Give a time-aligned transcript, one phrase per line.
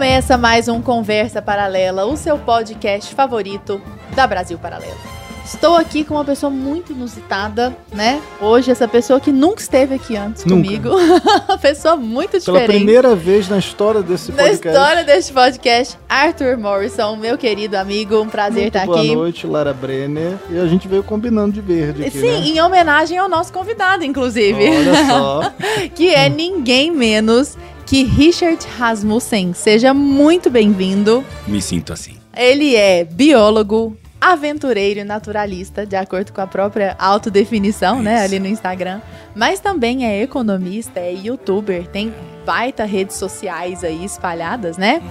[0.00, 3.78] Começa mais um Conversa Paralela, o seu podcast favorito
[4.16, 4.96] da Brasil Paralelo.
[5.44, 8.18] Estou aqui com uma pessoa muito inusitada, né?
[8.40, 10.62] Hoje, essa pessoa que nunca esteve aqui antes Nunca.
[10.64, 10.88] comigo.
[11.46, 12.76] uma pessoa muito Pela diferente.
[12.78, 14.68] primeira vez na história desse Na podcast.
[14.68, 19.14] história deste podcast, Arthur Morrison, meu querido amigo, um prazer Muito estar boa aqui.
[19.14, 20.32] noite, Lara Brenner.
[20.48, 22.46] E a gente veio combinando de verde aqui, Sim, né?
[22.46, 24.64] em homenagem ao nosso convidado, inclusive.
[24.66, 25.52] Olha só.
[25.94, 27.58] que é ninguém menos
[27.90, 29.52] que Richard Rasmussen.
[29.52, 31.24] Seja muito bem-vindo.
[31.48, 32.14] Me sinto assim.
[32.36, 38.24] Ele é biólogo, aventureiro e naturalista, de acordo com a própria autodefinição, né, Isso.
[38.26, 39.00] ali no Instagram.
[39.34, 42.14] Mas também é economista, é youtuber, tem
[42.46, 45.02] baita redes sociais aí espalhadas, né?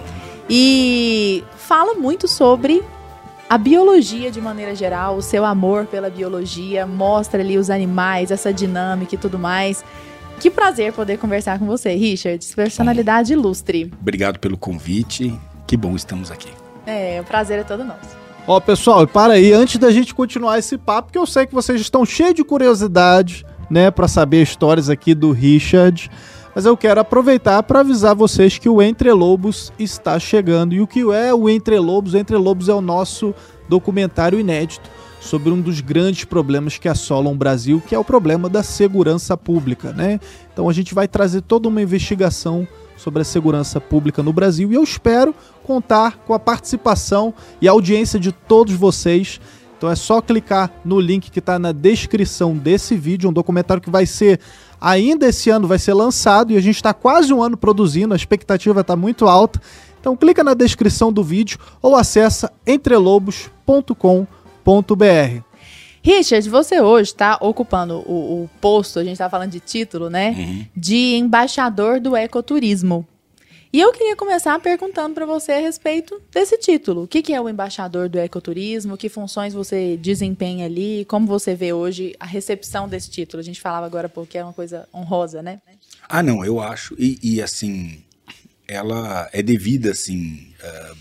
[0.49, 2.81] E fala muito sobre
[3.49, 8.53] a biologia de maneira geral, o seu amor pela biologia, mostra ali os animais, essa
[8.53, 9.83] dinâmica e tudo mais.
[10.39, 13.91] Que prazer poder conversar com você, Richard, personalidade ilustre.
[13.99, 15.37] Obrigado pelo convite.
[15.67, 16.47] Que bom estamos aqui.
[16.85, 18.17] É, o prazer é todo nosso.
[18.47, 21.81] Ó, pessoal, para aí, antes da gente continuar esse papo, que eu sei que vocês
[21.81, 26.09] estão cheios de curiosidade, né, para saber histórias aqui do Richard.
[26.55, 30.73] Mas eu quero aproveitar para avisar vocês que o Entre Lobos está chegando.
[30.73, 32.13] E o que é o Entre Lobos?
[32.13, 33.35] O Entre Lobos é o nosso
[33.67, 34.89] documentário inédito
[35.19, 39.35] sobre um dos grandes problemas que assolam o Brasil, que é o problema da segurança
[39.35, 40.19] pública, né?
[40.51, 44.75] Então a gente vai trazer toda uma investigação sobre a segurança pública no Brasil e
[44.75, 49.39] eu espero contar com a participação e a audiência de todos vocês.
[49.77, 53.89] Então é só clicar no link que está na descrição desse vídeo, um documentário que
[53.89, 54.39] vai ser
[54.79, 58.17] ainda esse ano vai ser lançado e a gente está quase um ano produzindo, a
[58.17, 59.61] expectativa está muito alta.
[59.99, 64.38] Então clica na descrição do vídeo ou acessa entrelobos.com.br.
[66.03, 70.29] Richard, você hoje está ocupando o, o posto, a gente está falando de título, né?
[70.29, 70.65] Uhum.
[70.75, 73.03] De embaixador do ecoturismo.
[73.71, 77.03] E eu queria começar perguntando para você a respeito desse título.
[77.03, 78.95] O que, que é o embaixador do ecoturismo?
[78.97, 81.05] Que funções você desempenha ali?
[81.05, 83.41] Como você vê hoje a recepção desse título?
[83.41, 85.59] A gente falava agora porque é uma coisa honrosa, né?
[86.07, 86.95] Ah, não, eu acho.
[86.97, 88.03] E, e, assim,
[88.67, 90.53] ela é devida, assim.
[90.63, 90.93] ah,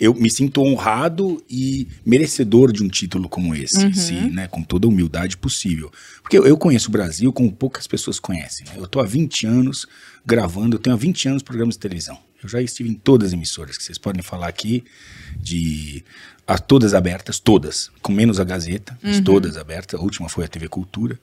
[0.00, 3.92] eu me sinto honrado e merecedor de um título como esse, Uhum.
[3.94, 5.92] sim, né, com toda a humildade possível.
[6.22, 8.66] Porque eu, eu conheço o Brasil como poucas pessoas conhecem.
[8.66, 8.72] né?
[8.76, 9.86] Eu tô há 20 anos
[10.24, 12.18] gravando, eu tenho há 20 anos programas de televisão.
[12.42, 14.82] Eu já estive em todas as emissoras que vocês podem falar aqui,
[15.38, 16.02] de
[16.50, 19.22] a todas abertas, todas, com menos a Gazeta, Uhum.
[19.22, 20.00] todas abertas.
[20.00, 21.16] A última foi a TV Cultura.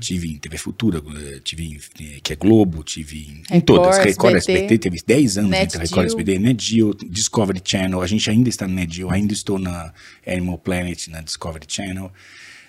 [0.00, 1.00] Tive em TV Futura,
[1.44, 3.98] tive em, eh, que é Globo, tive em, em todas.
[3.98, 6.18] Record, SBT, SBT, teve 10 anos Net entre Record, Geo.
[6.18, 8.02] SBT, Net Geo, Discovery Channel.
[8.02, 9.92] A gente ainda está no Net Geo, ainda estou na
[10.26, 12.10] Animal Planet, na Discovery Channel.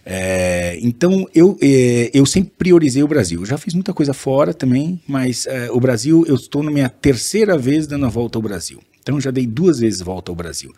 [0.05, 3.39] É, então, eu, é, eu sempre priorizei o Brasil.
[3.39, 6.89] Eu já fiz muita coisa fora também, mas é, o Brasil, eu estou na minha
[6.89, 8.83] terceira vez dando a volta ao Brasil.
[9.01, 10.71] Então, eu já dei duas vezes volta ao Brasil.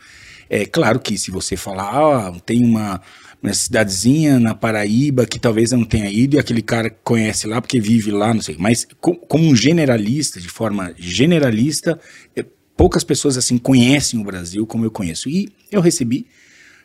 [0.50, 3.00] É claro que se você falar, ah, tem uma,
[3.42, 7.80] uma cidadezinha na Paraíba que talvez não tenha ido e aquele cara conhece lá porque
[7.80, 8.56] vive lá, não sei.
[8.58, 12.00] Mas co- como um generalista, de forma generalista,
[12.36, 12.44] é,
[12.76, 15.30] poucas pessoas assim conhecem o Brasil como eu conheço.
[15.30, 16.26] E eu recebi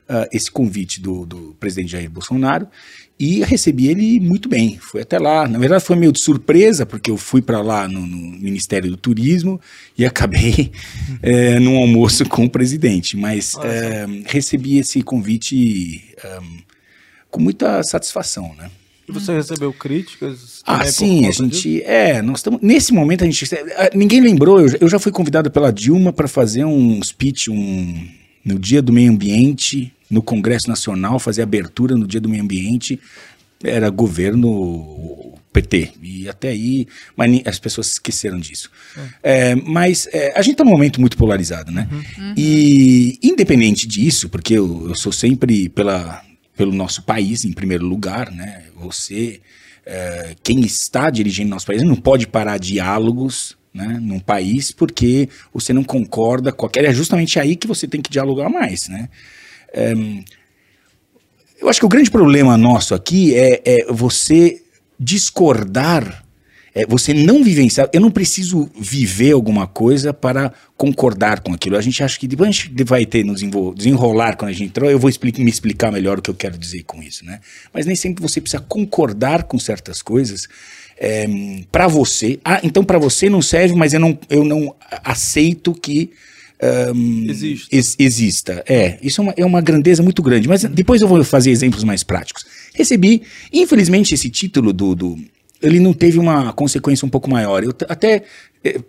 [0.09, 2.69] ah, esse convite do, do presidente Jair Bolsonaro
[3.19, 4.77] e recebi ele muito bem.
[4.81, 5.47] Fui até lá.
[5.47, 8.97] Na verdade, foi meio de surpresa, porque eu fui para lá no, no Ministério do
[8.97, 9.61] Turismo
[9.97, 10.73] e acabei
[11.23, 13.17] eh, num almoço com o presidente.
[13.17, 16.41] Mas eh, recebi esse convite ah,
[17.31, 18.71] com muita satisfação, né?
[19.09, 20.63] E você recebeu críticas?
[20.67, 21.63] Ah, sim, a conta disso?
[21.63, 21.83] gente.
[21.83, 22.61] É, nós estamos.
[22.63, 23.45] Nesse momento a gente.
[23.95, 28.09] Ninguém lembrou, eu, já- eu já fui convidado pela Dilma para fazer um speech um,
[28.43, 33.01] no Dia do Meio Ambiente, no Congresso Nacional, fazer abertura no Dia do Meio Ambiente.
[33.63, 35.93] Era governo PT.
[36.01, 36.87] E até aí.
[37.17, 38.71] Mas as pessoas esqueceram disso.
[39.23, 41.89] É, mas é, a gente está num momento muito polarizado, né?
[42.37, 46.23] E independente disso, porque eu, eu sou sempre pela,
[46.57, 48.65] pelo nosso país em primeiro lugar, né?
[48.77, 49.41] Você,
[49.85, 55.73] é, quem está dirigindo nosso país, não pode parar diálogos né, num país porque você
[55.73, 56.87] não concorda com aquela.
[56.87, 59.09] É justamente aí que você tem que dialogar mais, né?
[59.75, 59.93] É,
[61.61, 64.63] eu acho que o grande problema nosso aqui é, é você
[64.99, 66.25] discordar,
[66.73, 67.89] é você não vivenciar.
[67.93, 71.77] Eu não preciso viver alguma coisa para concordar com aquilo.
[71.77, 73.41] A gente acha que depois a gente vai ter nos
[73.75, 74.91] desenrolar quando a gente entrou.
[74.91, 77.41] Eu vou me explicar melhor o que eu quero dizer com isso, né?
[77.73, 80.47] Mas nem sempre você precisa concordar com certas coisas
[81.73, 82.39] para você.
[82.45, 86.13] Ah, então para você não serve, mas eu não, eu não aceito que
[87.29, 87.69] Existe.
[87.75, 88.65] ex- exista.
[88.69, 90.49] É, isso é uma, é uma grandeza muito grande.
[90.49, 92.45] Mas depois eu vou fazer exemplos mais práticos.
[92.75, 93.23] Recebi,
[93.53, 94.95] infelizmente, esse título do.
[94.95, 95.19] do
[95.63, 97.65] ele não teve uma consequência um pouco maior.
[97.65, 98.23] Eu até
[98.63, 98.81] eh,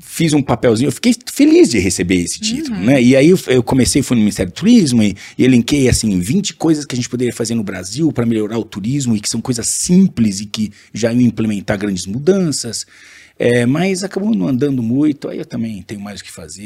[0.00, 3.02] fiz um papelzinho, eu fiquei feliz de receber esse título, né?
[3.02, 6.54] E aí eu, eu comecei, fui no Ministério do Turismo e, e elenquei, assim, 20
[6.54, 9.40] coisas que a gente poderia fazer no Brasil para melhorar o turismo e que são
[9.40, 12.84] coisas simples e que já iam implementar grandes mudanças.
[13.44, 16.62] É, mas acabou não andando muito, aí eu também tenho mais o que fazer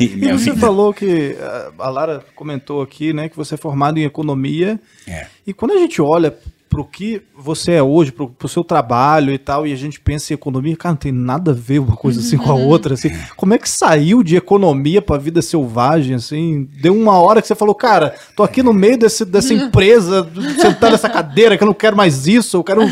[0.00, 0.56] e, minha Você vida.
[0.56, 1.36] falou que
[1.78, 4.80] a Lara comentou aqui, né, que você é formado em economia.
[5.06, 5.28] É.
[5.46, 6.36] E quando a gente olha
[6.68, 10.32] pro que você é hoje, pro, pro seu trabalho e tal, e a gente pensa
[10.32, 13.10] em economia, cara, não tem nada a ver uma coisa assim com a outra, assim.
[13.36, 16.68] Como é que saiu de economia pra vida selvagem, assim?
[16.80, 20.28] Deu uma hora que você falou, cara, tô aqui no meio desse, dessa empresa,
[20.60, 22.82] sentado nessa cadeira, que eu não quero mais isso, eu quero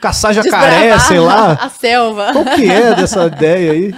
[0.00, 1.52] caçar jacaré, sei lá.
[1.52, 2.32] A selva.
[2.32, 3.94] Qual que é dessa ideia aí?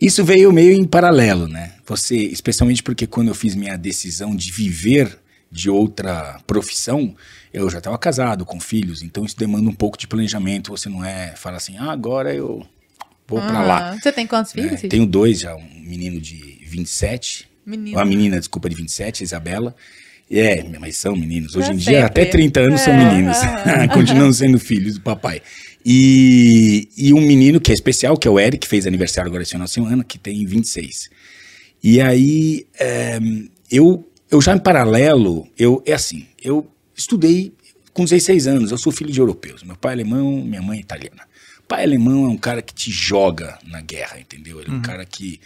[0.00, 1.72] Isso veio meio em paralelo, né?
[1.86, 5.18] Você, especialmente porque quando eu fiz minha decisão de viver
[5.50, 7.14] de outra profissão,
[7.52, 10.70] eu já estava casado, com filhos, então isso demanda um pouco de planejamento.
[10.70, 12.64] Você não é, fala assim, ah, agora eu
[13.26, 13.90] vou pra lá.
[13.92, 14.62] Ah, Você tem quantos né?
[14.62, 14.80] filhos?
[14.80, 14.90] Cid?
[14.90, 17.96] Tenho dois já, um menino de 27, Menino.
[17.96, 19.74] uma menina, desculpa, de 27, a Isabela.
[20.32, 21.56] É, mas são meninos.
[21.56, 22.06] Hoje Pra em dia, sempre.
[22.06, 23.36] até 30 anos são É, meninos.
[23.38, 23.88] ah.
[23.92, 25.42] Continuam sendo filhos do papai.
[25.84, 29.42] E, e um menino que é especial, que é o Eric, que fez aniversário agora
[29.42, 31.10] esse final de semana, que tem 26.
[31.82, 33.18] E aí, é,
[33.70, 36.64] eu, eu já em paralelo, eu, é assim, eu
[37.00, 37.52] estudei
[37.92, 39.62] com 16 anos, eu sou filho de europeus.
[39.64, 41.22] Meu pai é alemão, minha mãe é italiana.
[41.66, 44.60] Pai alemão é um cara que te joga na guerra, entendeu?
[44.60, 45.40] Ele é um cara que.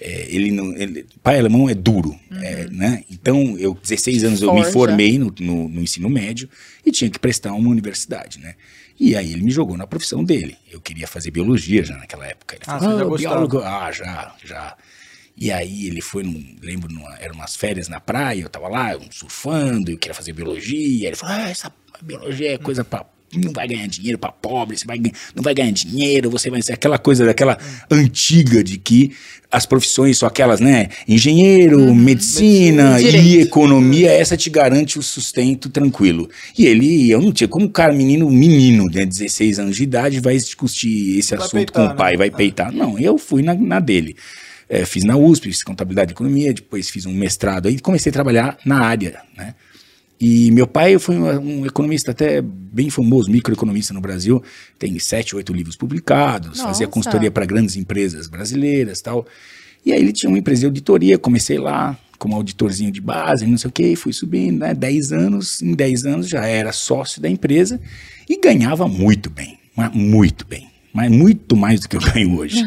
[0.00, 0.74] é, ele não.
[0.76, 3.04] Ele, pai alemão é duro, é, né?
[3.10, 4.72] Então, eu, 16 anos, eu me Forja.
[4.72, 6.48] formei no, no, no ensino médio
[6.84, 8.54] e tinha que prestar uma universidade, né?
[8.98, 10.56] E aí ele me jogou na profissão dele.
[10.72, 12.56] Eu queria fazer biologia já naquela época.
[12.56, 14.76] Ele Ah, falou, você já "Ah, gostava." biólogo, ah, já, já.
[15.38, 18.96] E aí ele foi, num, lembro, numa, eram umas férias na praia, eu tava lá
[19.10, 21.08] surfando, eu queria fazer biologia.
[21.08, 21.70] Ele falou, ah, essa
[22.02, 23.04] biologia é coisa pra.
[23.34, 24.98] Não vai ganhar dinheiro pra pobre, você vai,
[25.34, 27.58] não vai ganhar dinheiro, você vai ser aquela coisa daquela
[27.90, 29.14] antiga de que
[29.50, 30.88] as profissões são aquelas, né?
[31.08, 33.18] Engenheiro, medicina Medicina.
[33.18, 36.30] e economia, essa te garante o sustento tranquilo.
[36.56, 40.20] E ele, eu não tinha, como um cara, menino, menino, né, 16 anos de idade,
[40.20, 42.18] vai discutir esse Vai assunto peitar, com o pai, né?
[42.18, 42.72] vai peitar.
[42.72, 44.16] Não, eu fui na, na dele.
[44.68, 48.12] É, fiz na USP, fiz contabilidade e economia, depois fiz um mestrado aí, comecei a
[48.12, 49.54] trabalhar na área, né?
[50.18, 54.42] E meu pai foi um, um economista até bem famoso, microeconomista no Brasil,
[54.78, 56.86] tem sete, oito livros publicados, fazia Nossa.
[56.86, 59.26] consultoria para grandes empresas brasileiras tal.
[59.84, 63.58] E aí ele tinha uma empresa de auditoria, comecei lá como auditorzinho de base, não
[63.58, 64.72] sei o que, fui subindo, né?
[64.72, 67.78] 10 anos, em 10 anos já era sócio da empresa
[68.28, 69.58] e ganhava muito bem,
[69.92, 72.64] muito bem, mas muito mais do que eu ganho hoje.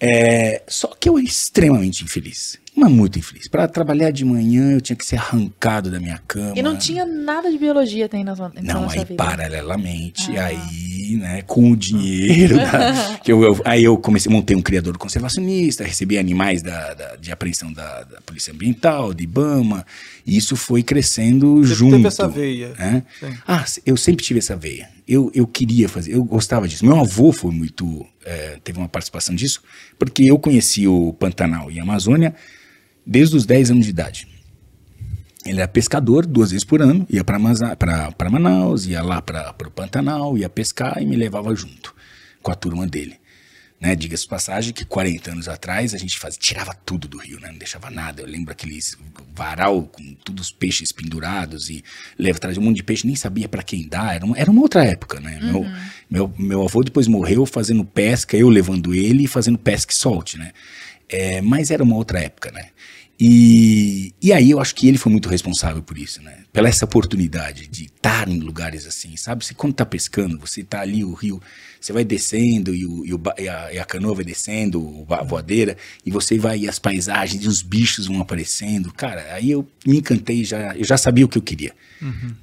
[0.00, 3.48] É, só que eu era extremamente infeliz, mas muito infeliz.
[3.48, 6.52] Para trabalhar de manhã eu tinha que ser arrancado da minha cama.
[6.54, 9.14] E não tinha nada de biologia tem na sua, então, Não, na aí vida.
[9.16, 10.46] paralelamente, Ah.
[10.46, 14.98] aí, né, com o dinheiro, da- que eu, eu- aí eu comecei, montei um criador
[14.98, 19.86] conservacionista, recebi animais da, da- de apreensão da, da Polícia Ambiental, de IBAMA,
[20.26, 21.96] e isso foi crescendo Você junto.
[21.96, 22.74] teve essa veia.
[22.78, 23.02] né?
[23.48, 24.88] Ah, eu sempre tive essa veia.
[25.06, 26.84] Eu, eu queria fazer, eu gostava disso.
[26.84, 29.62] Meu avô foi muito, é, teve uma participação disso,
[29.98, 32.34] porque eu conheci o Pantanal e a Amazônia
[33.06, 34.28] desde os 10 anos de idade.
[35.44, 37.38] Ele era pescador duas vezes por ano, ia para
[38.28, 41.94] Manaus, ia lá para o Pantanal, ia pescar e me levava junto
[42.42, 43.16] com a turma dele.
[43.80, 43.94] Né?
[43.94, 47.48] Diga-se passagem que 40 anos atrás a gente fazia, tirava tudo do rio, né?
[47.50, 48.22] não deixava nada.
[48.22, 48.96] Eu lembro aqueles
[49.34, 51.84] varal com todos os peixes pendurados e
[52.18, 54.14] leva trazia um monte de peixe, nem sabia para quem dar.
[54.14, 55.38] Era uma, era uma outra época, né?
[55.42, 55.66] Meu,
[56.10, 60.38] meu, meu avô depois morreu fazendo pesca, eu levando ele e fazendo pesca e solte,
[60.38, 60.52] né?
[61.08, 62.70] É, mas era uma outra época, né?
[63.18, 66.40] E, e aí eu acho que ele foi muito responsável por isso, né?
[66.52, 69.44] Pela essa oportunidade de estar em lugares assim, sabe?
[69.44, 71.40] Você quando tá pescando, você tá ali, o rio,
[71.80, 75.22] você vai descendo e, o, e, o e a, e a canoa vai descendo, a
[75.22, 78.92] voadeira, e você vai, e as paisagens, e os bichos vão aparecendo.
[78.92, 81.72] Cara, aí eu me encantei, já, eu já sabia o que eu queria.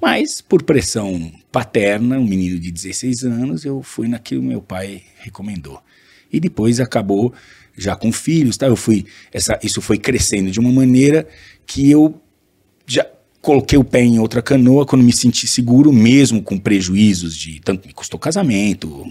[0.00, 5.02] Mas, por pressão paterna, um menino de 16 anos, eu fui naquilo que meu pai
[5.18, 5.80] recomendou.
[6.36, 7.32] E depois acabou
[7.76, 8.66] já com filhos, tá?
[8.66, 11.26] Eu fui essa isso foi crescendo de uma maneira
[11.66, 12.20] que eu
[12.86, 13.06] já
[13.40, 17.86] coloquei o pé em outra canoa quando me senti seguro, mesmo com prejuízos de tanto
[17.86, 19.06] me custou casamento,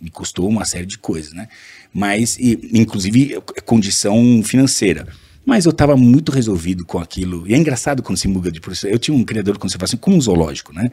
[0.00, 1.48] me custou uma série de coisas, né?
[1.92, 5.06] Mas e, inclusive condição financeira.
[5.46, 7.46] Mas eu estava muito resolvido com aquilo.
[7.46, 8.88] E é engraçado quando se muda de profissão.
[8.88, 10.90] Eu tinha um criador de conservação como um zoológico, né?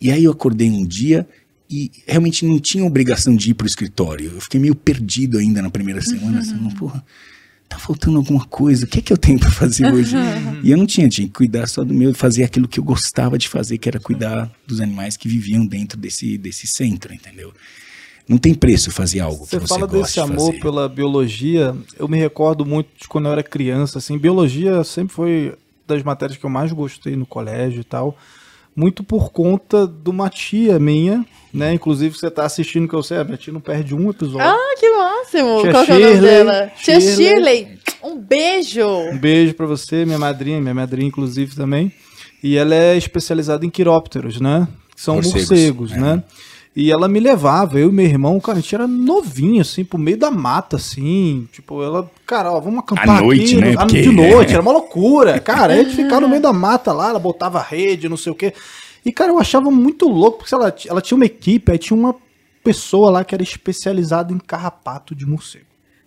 [0.00, 1.28] E aí eu acordei um dia
[1.70, 4.32] e realmente não tinha obrigação de ir para o escritório.
[4.34, 7.04] Eu fiquei meio perdido ainda na primeira semana, assim, porra,
[7.68, 10.16] tá faltando alguma coisa, o que é que eu tenho para fazer hoje?
[10.64, 13.38] e eu não tinha, tinha que cuidar só do meu, fazer aquilo que eu gostava
[13.38, 17.52] de fazer, que era cuidar dos animais que viviam dentro desse, desse centro, entendeu?
[18.28, 20.60] Não tem preço fazer algo Você que você fala gosta desse de amor fazer.
[20.60, 21.76] pela biologia.
[21.98, 23.98] Eu me recordo muito de quando eu era criança.
[23.98, 28.16] Assim, biologia sempre foi das matérias que eu mais gostei no colégio e tal.
[28.80, 31.22] Muito por conta de uma tia minha,
[31.52, 31.74] né?
[31.74, 34.40] Inclusive você tá assistindo que eu sei, a minha tia não perde um episódio.
[34.40, 35.60] Ah, que máximo!
[35.60, 36.72] Tia Qual que é o nome Shirley, dela?
[36.82, 37.14] Tia Shirley.
[37.14, 37.78] Shirley!
[38.02, 38.86] Um beijo!
[38.86, 41.92] Um beijo pra você, minha madrinha, minha madrinha inclusive também.
[42.42, 44.66] E ela é especializada em quirópteros, né?
[44.96, 45.98] Que são Morcegos, morcegos, é.
[45.98, 46.24] né?
[46.74, 49.98] E ela me levava, eu e meu irmão, cara, a gente era novinho, assim, pro
[49.98, 51.48] meio da mata, assim.
[51.52, 53.60] Tipo, ela, cara, ó, vamos acampar À noite, aqui.
[53.60, 53.70] né?
[53.72, 55.40] no- Porque- De noite, era uma loucura.
[55.40, 58.36] Cara, a gente ficava no meio da mata lá, ela botava rede, não sei o
[58.36, 58.54] quê.
[59.04, 62.14] E, cara, eu achava muito louco, porque lá, ela tinha uma equipe, aí tinha uma
[62.62, 65.64] pessoa lá que era especializada em carrapato de morcego.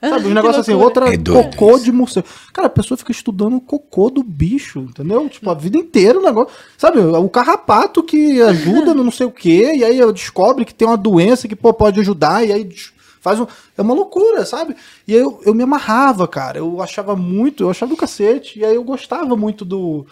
[0.10, 1.86] Sabe, um negócio assim, outra É cocô isso.
[1.86, 2.28] de morcego.
[2.52, 5.30] Cara, a pessoa fica estudando o cocô do bicho, entendeu?
[5.30, 6.54] Tipo, a vida inteira o negócio.
[6.78, 10.88] Sabe, o carrapato que ajuda no não sei o quê, e aí descobre que tem
[10.88, 12.70] uma doença que pô, pode ajudar, e aí
[13.24, 13.48] faz um.
[13.78, 14.76] É uma loucura, sabe?
[15.08, 16.58] E aí eu, eu me amarrava, cara.
[16.58, 18.60] Eu achava muito, eu achava do cacete.
[18.60, 20.06] E aí eu gostava muito do.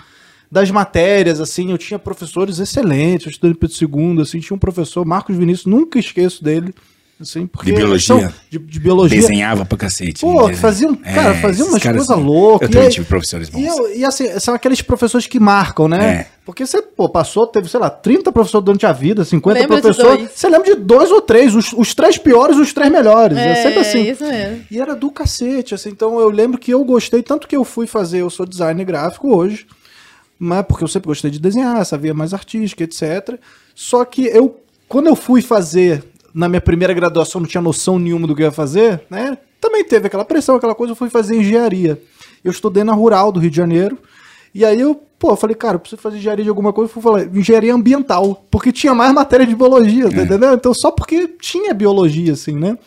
[0.50, 5.06] Das matérias, assim, eu tinha professores excelentes, eu estudei Pedro II, assim, tinha um professor,
[5.06, 6.76] Marcos Vinícius, nunca esqueço dele,
[7.22, 7.72] assim, porque...
[7.72, 8.06] De biologia?
[8.20, 9.20] são- de, de biologia.
[9.22, 10.22] Desenhava pra cacete.
[10.22, 10.56] Pô, né?
[10.56, 12.62] faziam, cara, faziam esses umas coisas loucas.
[12.68, 13.60] Eu E também aí- tive professores bons.
[13.62, 16.14] E, eu- e assim, são aqueles professores que marcam, né?
[16.14, 16.28] É.
[16.46, 19.82] Porque você, pô, passou, teve, sei lá, 30 professores durante a vida, 50 Lembra de
[19.84, 20.30] professores.
[20.34, 23.38] Você lembra de dois ou três, os, os três piores os três melhores.
[23.38, 24.10] É, sempre assim.
[24.10, 24.64] isso mesmo.
[24.72, 25.90] E era do cacete, assim.
[25.90, 29.36] Então eu lembro que eu gostei, tanto que eu fui fazer, eu sou designer gráfico
[29.36, 29.68] hoje,
[30.40, 33.40] mas porque eu sempre gostei de desenhar, sabia mais artística, etc.
[33.76, 34.60] Só que eu,
[34.90, 38.46] quando eu fui fazer, na minha primeira graduação, não tinha noção nenhuma do que eu
[38.48, 39.38] ia fazer, né?
[39.60, 42.02] Também teve aquela pressão, aquela coisa, eu fui fazer engenharia.
[42.44, 43.98] Eu estudei na Rural do Rio de Janeiro,
[44.54, 46.94] e aí eu, pô, eu falei, cara, eu preciso fazer engenharia de alguma coisa, eu
[46.94, 50.54] fui falar, engenharia ambiental, porque tinha mais matéria de biologia, tá entendeu?
[50.54, 52.78] Então só porque tinha biologia, assim, né?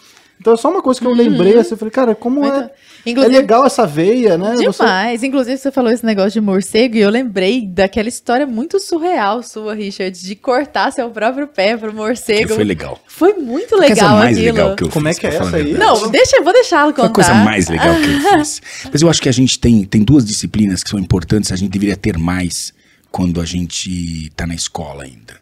[0.41, 2.71] Então é só uma coisa que eu lembrei, assim, eu falei, cara, como Muito- é,
[3.07, 4.55] Inclusive- é legal essa veia, né?
[4.57, 5.23] Você- Demais.
[5.23, 9.75] Inclusive, você falou esse negócio de morcego e eu lembrei daquela história muito surreal sua,
[9.75, 12.49] Richard, de cortar seu próprio pé pro morcego.
[12.49, 12.99] Que foi legal.
[13.07, 14.53] Foi muito Foi a legal coisa mais aquilo.
[14.57, 15.75] legal que eu Como é fiz, que é pra falar essa aí?
[15.75, 17.11] Não, deixa, vou deixá-lo Foi contar.
[17.11, 18.63] a coisa mais legal que eu fiz.
[18.93, 21.71] Mas eu acho que a gente tem, tem duas disciplinas que são importantes, a gente
[21.71, 22.73] deveria ter mais
[23.11, 25.35] quando a gente está na escola ainda.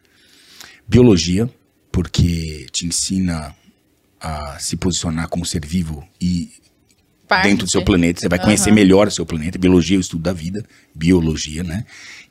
[0.87, 1.49] Biologia,
[1.91, 3.55] porque te ensina
[4.21, 6.51] a se posicionar como ser vivo e
[7.33, 7.49] Parte.
[7.49, 8.21] dentro do seu planeta.
[8.21, 8.75] Você vai conhecer Aham.
[8.75, 9.59] melhor o seu planeta.
[9.59, 11.85] Biologia é o estudo da vida, biologia, né?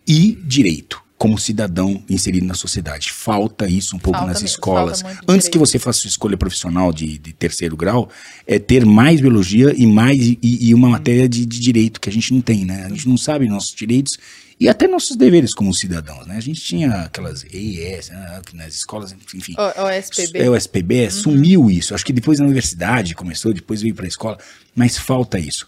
[0.08, 3.12] E direito, como cidadão inserido na sociedade.
[3.14, 5.04] Falta isso um pouco Falta nas mesmo, escolas.
[5.28, 8.10] Antes que você faça sua escolha profissional de, de terceiro grau,
[8.48, 12.12] é ter mais biologia e mais e, e uma matéria de, de direito que a
[12.12, 12.86] gente não tem, né?
[12.86, 14.18] A gente não sabe nossos direitos
[14.62, 16.38] e até nossos deveres como cidadãos, né?
[16.38, 19.56] A gente tinha aquelas EIS, né, que nas escolas, enfim.
[19.58, 20.40] O, o SPB.
[20.40, 21.96] É o SPB, sumiu isso.
[21.96, 24.38] Acho que depois na universidade começou, depois veio para a escola,
[24.76, 25.66] mas falta isso.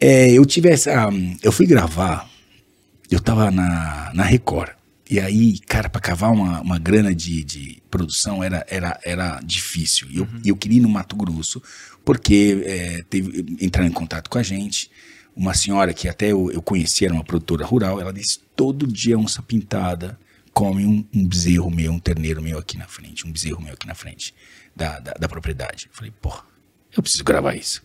[0.00, 1.08] É, eu tive essa.
[1.08, 2.28] hum, Eu fui gravar,
[3.10, 4.70] eu tava na, na Record.
[5.10, 10.08] E aí, cara, para cavar uma, uma grana de, de produção era, era, era difícil.
[10.10, 10.40] E eu, Uhum.
[10.46, 11.62] eu queria ir no Mato Grosso,
[12.02, 14.90] porque é, teve, entraram em contato com a gente.
[15.36, 19.18] Uma senhora que até eu, eu conheci, era uma produtora rural, ela disse: todo dia
[19.18, 20.18] onça pintada
[20.52, 23.86] come um, um bezerro meu, um terneiro meu aqui na frente, um bezerro meu aqui
[23.86, 24.32] na frente
[24.74, 25.88] da, da, da propriedade.
[25.90, 26.32] Eu falei, pô,
[26.96, 27.82] eu preciso gravar isso.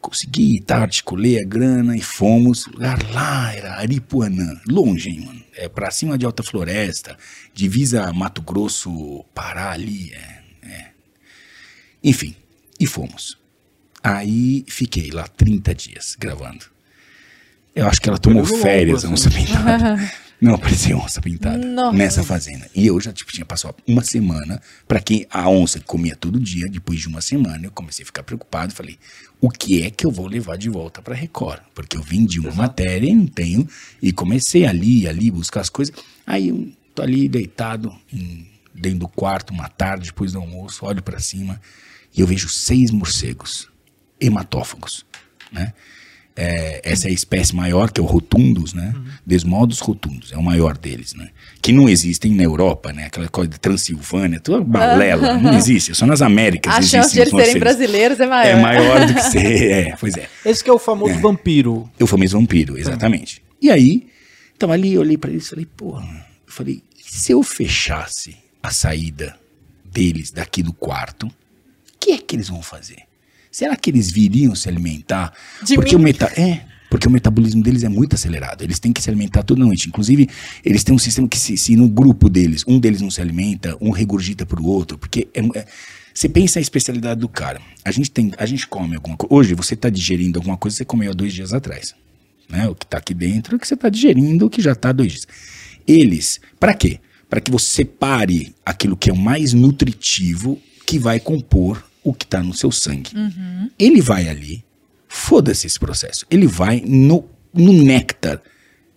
[0.00, 2.66] Consegui, tá, articulei a grana e fomos.
[2.66, 5.44] Lugar lá era Aripuanã, longe, hein, mano.
[5.54, 7.18] É pra cima de Alta Floresta,
[7.52, 10.90] divisa Mato Grosso, Pará ali, é, é.
[12.02, 12.36] Enfim,
[12.78, 13.38] e fomos.
[14.04, 16.66] Aí fiquei lá 30 dias gravando.
[17.74, 20.12] Eu acho que ela tomou férias, a longo, onça pintada.
[20.40, 21.96] Não apareceu onça pintada Nossa.
[21.96, 22.68] nessa fazenda.
[22.74, 26.38] E eu já tipo, tinha passado uma semana, pra quem a onça que comia todo
[26.38, 28.98] dia, depois de uma semana eu comecei a ficar preocupado e falei:
[29.40, 31.62] o que é que eu vou levar de volta pra Record?
[31.74, 33.66] Porque eu vendi uma matéria e não tenho.
[34.02, 35.94] E comecei ali ali buscar as coisas.
[36.26, 41.02] Aí eu tô ali deitado em- dentro do quarto, uma tarde depois do almoço, olho
[41.02, 41.58] pra cima
[42.14, 43.68] e eu vejo seis morcegos
[44.20, 45.04] hematófagos,
[45.52, 45.72] né?
[46.36, 48.92] É, essa é a espécie maior, que é o rotundus, né?
[49.24, 51.28] Desmodos rotundos, é o maior deles, né?
[51.62, 53.06] Que não existem na Europa, né?
[53.06, 57.14] Aquela coisa de Transilvânia, toda balela, não existe, é só nas Américas A existem chance
[57.14, 58.58] de eles serem brasileiros é maior.
[58.58, 60.28] É maior do que ser, é, pois é.
[60.44, 61.88] Esse que é o famoso vampiro.
[61.96, 63.40] Eu famoso vampiro, exatamente.
[63.62, 64.08] E aí,
[64.56, 66.04] então ali eu olhei pra eles e falei, porra,
[66.46, 69.38] eu falei, e se eu fechasse a saída
[69.84, 71.32] deles daqui do quarto, o
[72.00, 73.04] que é que eles vão fazer?
[73.54, 75.32] Será que eles viriam se alimentar?
[75.62, 76.02] De porque mim?
[76.02, 78.62] o meta é, porque o metabolismo deles é muito acelerado.
[78.62, 79.88] Eles têm que se alimentar toda noite.
[79.88, 80.28] Inclusive,
[80.64, 83.76] eles têm um sistema que se, se no grupo deles, um deles não se alimenta,
[83.80, 85.66] um regurgita pro outro, porque é, é-
[86.12, 87.60] você pensa a especialidade do cara.
[87.84, 89.32] A gente tem, a gente come alguma coisa.
[89.32, 91.94] Hoje você está digerindo alguma coisa que você comeu há dois dias atrás.
[92.48, 92.68] Né?
[92.68, 94.88] O que está aqui dentro, é o que você está digerindo, o que já está
[94.88, 95.28] há dois dias.
[95.86, 96.98] Eles, para quê?
[97.30, 102.24] Para que você separe aquilo que é o mais nutritivo que vai compor o que
[102.24, 103.10] está no seu sangue.
[103.78, 104.62] Ele vai ali,
[105.08, 106.26] foda-se esse processo.
[106.30, 108.40] Ele vai no, no néctar.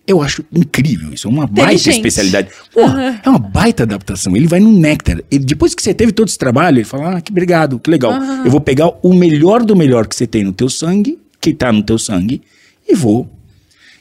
[0.06, 1.28] Eu acho incrível isso.
[1.28, 2.50] É uma baita especialidade.
[2.74, 4.36] Porra, É uma baita adaptação.
[4.36, 5.22] Ele vai no néctar.
[5.30, 8.14] Ele, depois que você teve todo esse trabalho, ele fala: Ah, que obrigado, que legal.
[8.46, 11.72] Eu vou pegar o melhor do melhor que você tem no teu sangue, que está
[11.74, 12.42] no teu sangue,
[12.88, 13.30] e vou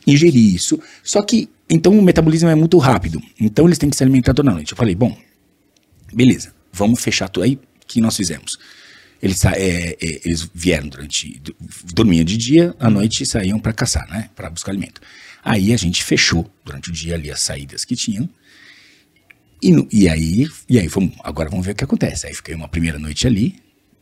[0.07, 0.79] ingerir isso.
[1.03, 3.21] Só que, então, o metabolismo é muito rápido.
[3.41, 4.73] Então, eles têm que se alimentar toda noite.
[4.73, 5.17] Eu falei, bom,
[6.13, 7.43] beleza, vamos fechar tudo.
[7.43, 8.59] Aí, que nós fizemos?
[9.23, 11.39] Eles, é, é, eles vieram durante.
[11.41, 11.57] do-
[11.95, 14.29] Dormiam de dia, à noite saíam para caçar, né?
[14.37, 15.01] Para buscar alimento.
[15.45, 18.29] Aí a gente fechou durante o dia ali as saídas que tinham.
[19.63, 22.27] E, e aí, e aí vamos, agora vamos ver o que acontece.
[22.27, 23.57] Aí fiquei uma primeira noite ali,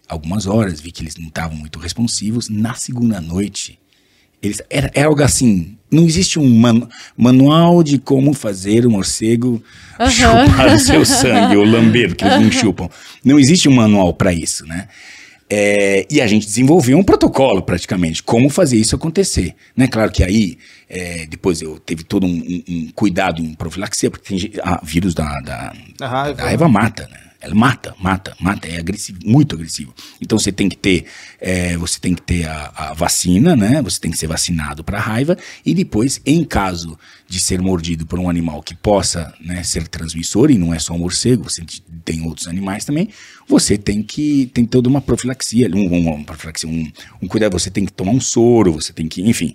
[0.09, 2.49] algumas horas, vi que eles não estavam muito responsivos.
[2.49, 3.78] Na segunda noite,
[4.46, 5.76] eles, era, era algo assim.
[5.90, 9.62] Não existe um manu- manual de como fazer o morcego
[10.10, 12.88] chupar o seu sangue, ou lamber, que eles não chupam.
[13.24, 14.88] Não existe um manual para isso, né?
[15.48, 19.54] É, e a gente desenvolveu um protocolo, praticamente, como fazer isso acontecer.
[19.76, 19.86] Né?
[19.86, 20.56] Claro que aí,
[20.88, 25.14] é, depois eu teve todo um, um- um cuidado em profilaxia, porque tem ah, vírus
[25.14, 26.34] da, da, Da raiva.
[26.34, 27.18] da raiva mata, né?
[27.44, 29.94] Ela mata, mata, mata, é agressivo, muito agressivo.
[30.20, 31.04] Então você tem que ter,
[31.40, 33.82] é, você tem que ter a, a vacina, né?
[33.82, 36.98] Você tem que ser vacinado para raiva e depois, em caso
[37.28, 40.94] de ser mordido por um animal que possa né, ser transmissor e não é só
[40.94, 41.62] um morcego, você
[42.04, 43.08] tem outros animais também,
[43.46, 47.52] você tem que tem toda uma profilaxia, um, um, uma profilaxia, um, um cuidado.
[47.58, 49.54] Você tem que tomar um soro, você tem que, enfim,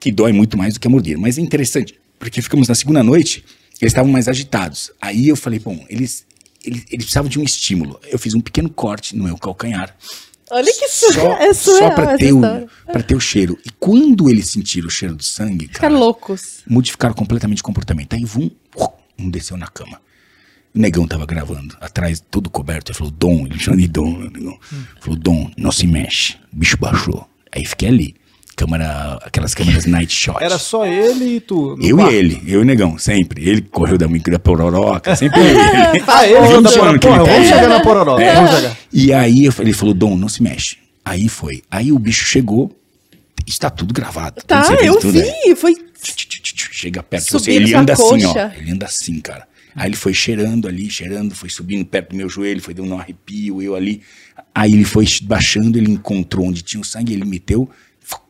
[0.00, 1.18] que dói muito mais do que a mordida.
[1.18, 3.44] Mas é interessante, porque ficamos na segunda noite,
[3.80, 4.90] eles estavam mais agitados.
[5.00, 6.24] Aí eu falei, bom, eles,
[6.64, 8.00] eles, eles precisavam de um estímulo.
[8.10, 9.94] Eu fiz um pequeno corte no meu calcanhar.
[10.50, 12.40] Olha que Só, é só surreal pra, essa ter o,
[12.86, 13.58] pra ter o cheiro.
[13.64, 16.58] E quando eles sentiram o cheiro do sangue, Ficaram cara, loucos.
[16.68, 18.14] modificaram completamente o comportamento.
[18.14, 18.50] Aí vum,
[19.18, 20.00] um desceu na cama.
[20.74, 22.90] O negão tava gravando, atrás, todo coberto.
[22.90, 24.58] Ele falou, Dom, ele chama de Dom, né, negão.
[25.00, 26.34] Falou, Dom, não se mexe.
[26.52, 27.28] O bicho baixou.
[27.50, 28.14] Aí fiquei ali.
[28.56, 30.36] Câmera, aquelas câmeras night shot.
[30.40, 31.76] Era só ele e tu.
[31.82, 32.12] Eu quarto.
[32.12, 33.48] e ele, eu e o negão, sempre.
[33.48, 35.58] Ele correu da micro da pororoca, sempre ele.
[36.06, 36.90] Ah, ele Vinte da pororoca.
[36.90, 37.44] ele Porra, vamos aí.
[37.48, 38.22] chegar na pororoca.
[38.22, 38.34] É.
[38.36, 38.78] Vamos chegar.
[38.92, 40.76] E aí eu falei- ele falou, Dom, não se mexe.
[41.04, 41.62] Aí foi.
[41.70, 42.70] Aí o bicho chegou,
[43.46, 44.40] está tudo gravado.
[44.46, 45.54] Tá, eu tudo, vi.
[45.56, 45.74] Foi.
[45.74, 48.28] Tch, tch, Chega perto de você, ele anda assim, ó.
[48.32, 48.54] coxa.
[48.58, 49.46] Ele anda assim, cara.
[49.74, 52.98] Aí ele foi cheirando ali, cheirando, foi subindo perto do meu joelho, foi dando um
[52.98, 54.02] arrepio, eu ali.
[54.54, 57.68] Aí ele foi baixando, ele encontrou onde tinha o sangue, ele meteu,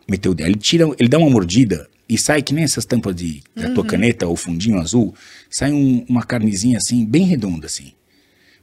[0.08, 0.48] meteu o dedo.
[0.48, 3.74] Ele tira, ele dá uma mordida e sai que nem essas tampas de da Uhum.
[3.74, 5.14] tua caneta ou fundinho azul,
[5.50, 7.92] sai um- uma carnezinha assim, bem redonda assim.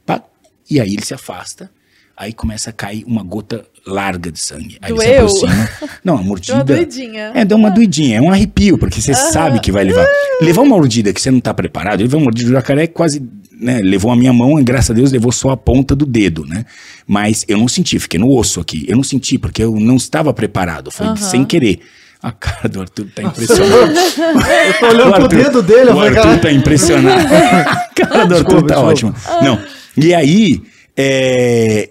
[0.06, 0.22] Pá,
[0.70, 1.70] e aí ele se afasta,
[2.16, 4.78] aí começa a cair uma gota larga de sangue.
[4.80, 5.18] Aí ele se Doeu?
[5.26, 5.68] aproxima.
[6.04, 6.62] Não, a mordida.
[6.64, 7.32] doidinha.
[7.34, 10.06] É, dá uma doidinha, é um arrepio, porque você sabe que vai levar.
[10.40, 13.20] Levar uma mordida que você não tá preparado, levar uma mordida do jacaré quase,
[13.60, 16.44] né, levou a minha mão, e graças a Deus levou só a ponta do dedo,
[16.46, 16.64] né?
[17.06, 18.84] Mas eu não senti, fiquei no osso aqui.
[18.88, 21.80] Eu não senti, porque eu não estava preparado, foi sem querer.
[22.22, 23.98] A cara do Arthur tá impressionante.
[24.68, 26.38] Eu tô olhando O pro Arthur- dedo dele, eu O Arthur cara.
[26.38, 27.26] tá impressionado.
[27.34, 29.18] a cara do Arthur Desculpa, tá desculpa.
[29.18, 29.42] ótima.
[29.42, 29.58] Não.
[29.96, 30.62] E aí,
[30.96, 31.90] é,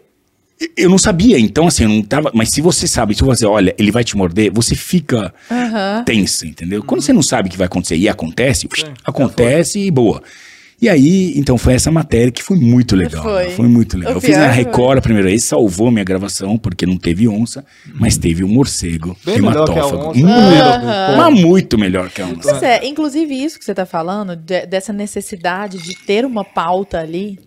[0.77, 2.31] eu não sabia, então assim, eu não tava.
[2.33, 5.33] Mas se você sabe, se você olha, ele vai te morder, você fica
[6.05, 6.81] tenso, entendeu?
[6.81, 8.69] Quando você não sabe o que vai acontecer e acontece,
[9.03, 10.21] acontece e boa.
[10.81, 13.21] E aí, então foi essa matéria que foi muito legal.
[13.23, 13.43] Foi.
[13.47, 13.49] né?
[13.51, 14.13] Foi muito legal.
[14.13, 14.47] O Eu fiz na.
[14.47, 17.63] Record a primeira vez, salvou minha gravação, porque não teve onça,
[17.93, 20.09] mas teve um morcego Bem melhor que a hematófago.
[20.09, 20.19] onça.
[20.19, 22.49] Muito, mas muito melhor que a onça.
[22.49, 26.99] Pois é, inclusive isso que você está falando, de- dessa necessidade de ter uma pauta
[26.99, 27.37] ali,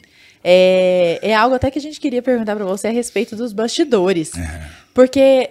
[0.42, 4.30] é, é algo até que a gente queria perguntar para você a respeito dos bastidores.
[4.94, 5.50] Porque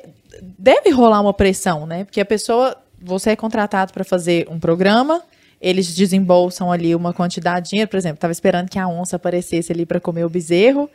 [0.58, 2.06] deve rolar uma pressão, né?
[2.06, 5.22] Porque a pessoa, você é contratado para fazer um programa,
[5.64, 9.72] eles desembolsam ali uma quantidade de dinheiro, por exemplo, estava esperando que a onça aparecesse
[9.72, 10.90] ali para comer o bezerro.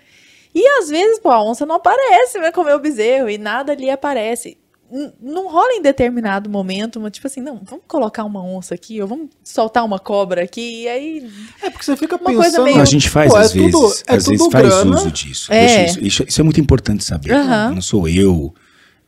[0.55, 3.89] E às vezes, pô, a onça não aparece para comer o bezerro e nada ali
[3.91, 4.57] aparece.
[5.21, 9.29] Não rola em determinado momento, tipo assim, não, vamos colocar uma onça aqui, ou vamos
[9.45, 11.31] soltar uma cobra aqui, e aí.
[11.63, 12.65] É porque você fica Uma coisa pensando.
[12.65, 14.97] meio- A gente faz Pô, é às vezes, tudo- é às vezes tudo faz grana.
[14.97, 15.53] uso disso.
[15.53, 15.85] É.
[15.87, 17.35] Isso, isso, isso é muito importante saber.
[17.37, 18.55] Não sou eu,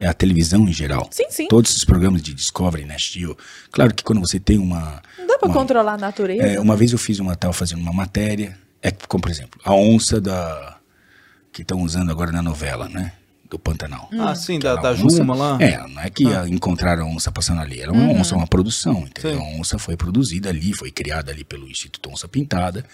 [0.01, 1.09] é a televisão em geral.
[1.13, 1.47] Sim, sim.
[1.49, 3.37] Todos esses programas de Discovery, Nash Geo.
[3.71, 5.03] Claro que quando você tem uma.
[5.19, 6.43] Não dá pra uma- controlar a natureza.
[6.43, 9.75] é, uma vez eu fiz uma, tava fazendo uma matéria, é como por exemplo, a
[9.75, 10.79] onça da
[11.53, 13.13] que estão usando agora na novela, né?
[13.51, 14.09] do Pantanal.
[14.13, 15.59] Ah, sim, da, da onça- Juma lá.
[15.61, 16.43] É, não é que Ah.
[16.43, 17.81] ah, encontraram a onça passando ali.
[17.81, 18.21] Era uma Uhum.
[18.21, 19.41] onça, uma produção, entendeu?
[19.41, 19.45] Sim.
[19.57, 22.85] A onça foi produzida ali, foi criada ali pelo Instituto Onça Pintada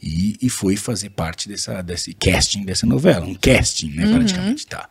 [0.00, 3.26] e, e foi fazer parte dessa, desse casting dessa novela.
[3.26, 4.14] Um casting, né, Uhum.
[4.14, 4.88] praticamente, tá?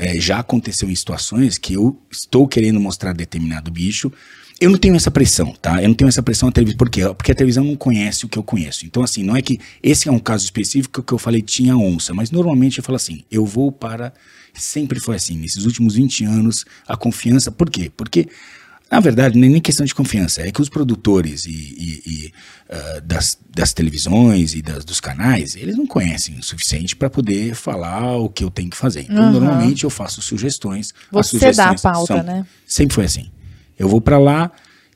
[0.00, 4.12] É, já aconteceu em situações que eu estou querendo mostrar determinado bicho.
[4.60, 5.82] Eu não tenho essa pressão, tá?
[5.82, 6.78] Eu não tenho essa pressão na televisão.
[6.78, 7.00] Por quê?
[7.16, 8.86] Porque a televisão não conhece o que eu conheço.
[8.86, 12.14] Então, assim, não é que esse é um caso específico que eu falei tinha onça,
[12.14, 14.12] mas normalmente eu falo assim, eu vou para.
[14.54, 17.50] Sempre foi assim, nesses últimos 20 anos, a confiança.
[17.50, 17.90] Por quê?
[17.96, 18.28] Porque,
[18.90, 22.32] na verdade, não é nem questão de confiança, é que os produtores e, e- e,
[22.70, 27.54] ah, das, das televisões e das, dos canais, eles não conhecem o suficiente para poder
[27.54, 29.02] falar o que eu tenho que fazer.
[29.02, 29.32] Então, Aham.
[29.32, 30.94] normalmente eu faço sugestões.
[31.12, 32.46] Você dá a sugestões pauta, são- né?
[32.66, 33.30] Sempre foi assim.
[33.78, 34.50] Eu vou pra lá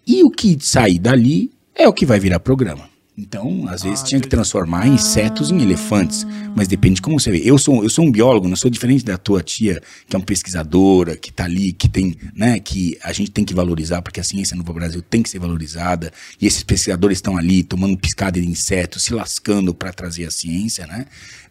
[0.07, 2.89] e o que sair dali é o que vai virar programa.
[3.17, 6.27] Então, às vezes, tinha que transformar insetos em elefantes.
[6.57, 7.43] Mas depende de como você vê.
[7.45, 10.25] Eu sou, eu sou um biólogo, não sou diferente da tua tia, que é uma
[10.25, 14.25] pesquisadora, que tá ali, que tem, né, que a gente tem que valorizar, porque a
[14.25, 16.11] ciência no Brasil tem que ser valorizada.
[16.41, 20.87] E esses pesquisadores estão ali tomando piscada de insetos, se lascando para trazer a ciência,
[20.87, 21.05] né?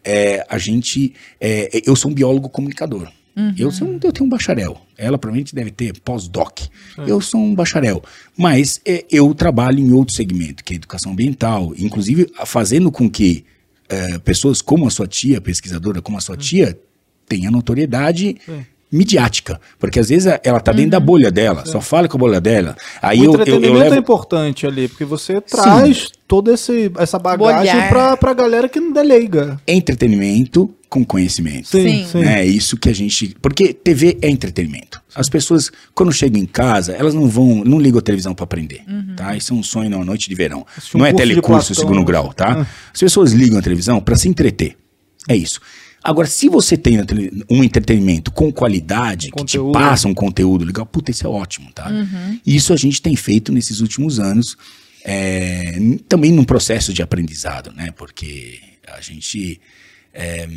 [0.03, 1.13] É, a gente.
[1.39, 3.07] é, eu sou um biólogo comunicador.
[3.57, 4.81] Eu, sou, eu tenho um bacharel.
[4.97, 6.59] Ela provavelmente deve ter pós-doc.
[7.07, 8.03] Eu sou um bacharel.
[8.37, 11.73] Mas é, eu trabalho em outro segmento, que é educação ambiental.
[11.77, 13.45] Inclusive, fazendo com que
[13.89, 16.77] é, pessoas como a sua tia, pesquisadora como a sua tia,
[17.27, 18.37] tenham notoriedade
[18.91, 19.59] midiática.
[19.79, 22.75] Porque às vezes ela tá dentro da bolha dela, só fala com a bolha dela.
[23.01, 23.95] Aí o eu, eu, entretenimento eu levo.
[23.95, 27.89] é importante ali, porque você traz toda esse, essa bagagem Bolhar.
[27.89, 29.59] pra, pra galera que não é leiga.
[29.67, 31.69] entretenimento com conhecimento.
[31.69, 32.05] Sim.
[32.25, 33.33] É isso que a gente.
[33.41, 35.01] Porque TV é entretenimento.
[35.15, 38.83] As pessoas, quando chegam em casa, elas não vão, não ligam a televisão para aprender.
[39.15, 39.35] Tá?
[39.35, 40.65] Isso é um sonho na noite de verão.
[40.93, 42.67] Um não é telecurso segundo grau, tá?
[42.93, 44.75] As pessoas ligam a televisão para se entreter.
[45.29, 45.61] É isso.
[46.03, 46.97] Agora, se você tem
[47.49, 49.71] um entretenimento com qualidade, que te Conteúdo.
[49.71, 51.89] passa um conteúdo legal, puta, isso é ótimo, tá?
[52.45, 54.57] Isso a gente tem feito nesses últimos anos,
[55.03, 57.91] é, também num processo de aprendizado, né?
[57.91, 59.61] Porque a gente
[60.13, 60.47] é,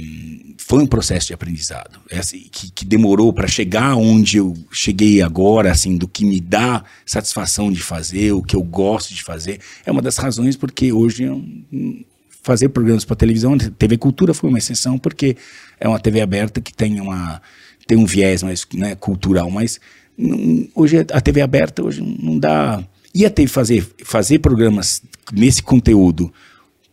[0.58, 5.22] foi um processo de aprendizado é assim, que, que demorou para chegar onde eu cheguei
[5.22, 9.60] agora, assim, do que me dá satisfação de fazer, o que eu gosto de fazer.
[9.86, 12.04] É uma das razões porque hoje eu, hum,
[12.44, 15.36] fazer programas para televisão, TV Cultura foi uma exceção porque
[15.80, 17.42] é uma TV aberta que tem uma
[17.86, 19.80] tem um viés mais né, cultural, mas
[20.16, 22.84] não- hoje a TV aberta hoje não dá.
[23.14, 25.02] Ia ter fazer fazer programas
[25.32, 26.32] nesse conteúdo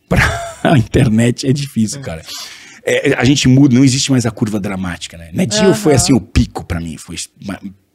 [0.08, 0.22] para
[0.64, 2.22] a internet é difícil, cara.
[2.84, 5.30] É, a gente muda, não existe mais a curva dramática, né?
[5.32, 7.16] Netinho foi assim o pico para mim, foi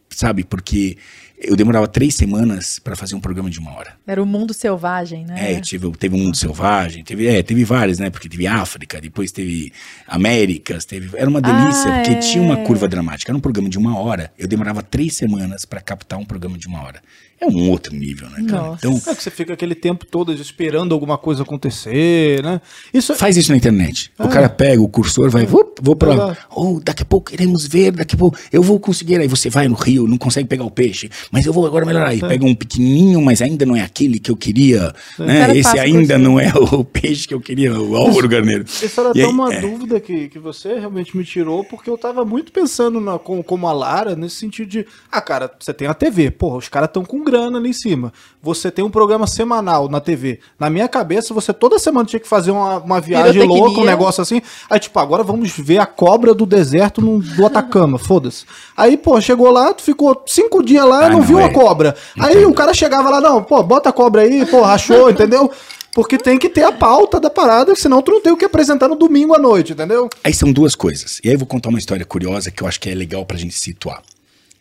[0.10, 0.44] sabe?
[0.44, 0.98] Porque
[1.38, 3.94] eu demorava três semanas para fazer um programa de uma hora.
[4.08, 5.54] Era o mundo selvagem, né?
[5.54, 8.10] É, tive, teve um mundo selvagem, teve, é, teve vários, né?
[8.10, 9.72] Porque teve África, depois teve
[10.08, 12.20] Américas, teve, era uma delícia, Ah, porque é.
[12.20, 13.32] tinha uma curva dramática.
[13.32, 16.68] Era um programa de uma hora, eu demorava três semanas para captar um programa de
[16.68, 17.02] uma hora.
[17.40, 18.64] É um outro nível, né, cara?
[18.64, 18.88] Nossa.
[18.88, 22.60] Então, É que você fica aquele tempo todo esperando alguma coisa acontecer, né?
[22.92, 24.12] Isso faz isso na internet.
[24.18, 24.26] Ah.
[24.26, 26.26] O cara pega o cursor, vai, vou, vou pra lá.
[26.32, 26.48] Exato.
[26.56, 29.20] Oh, daqui a pouco queremos ver, daqui a pouco eu vou conseguir.
[29.20, 32.10] Aí você vai no rio, não consegue pegar o peixe, mas eu vou agora melhorar.
[32.10, 34.94] Aí pega um pequenininho, mas ainda não é aquele que eu queria.
[35.20, 35.58] O Né?
[35.58, 38.64] Esse ainda não é o peixe que eu queria, o Álvaro Garneiro.
[38.64, 39.62] Isso era E até aí, uma é.
[39.62, 43.68] dúvida que, que você realmente me tirou, porque eu tava muito pensando na, com, como
[43.68, 47.06] a Lara, nesse sentido de, ah, cara, você tem a TV, porra, os caras estão
[47.06, 48.12] com grana ali em cima.
[48.42, 50.40] Você tem um programa semanal na TV.
[50.60, 54.22] Na minha cabeça, você toda semana tinha que fazer uma, uma viagem louca, um negócio
[54.22, 54.42] assim.
[54.70, 58.46] Aí, tipo, agora vamos ver a cobra do deserto no, do Atacama, foda-se.
[58.76, 61.46] Aí, pô, chegou lá, tu ficou cinco dias lá Ah, não, não, viu é.
[61.46, 61.96] a cobra.
[62.20, 65.52] Aí o cara chegava lá, não, pô, bota a cobra aí, pô, rachou, entendeu?
[65.94, 68.88] Porque tem que ter a pauta da parada, senão tu não tem o que apresentar
[68.88, 70.08] no domingo à noite, entendeu?
[70.24, 71.20] Aí são duas coisas.
[71.24, 73.36] E aí eu vou contar uma história curiosa que eu acho que é legal pra
[73.36, 74.04] gente situar.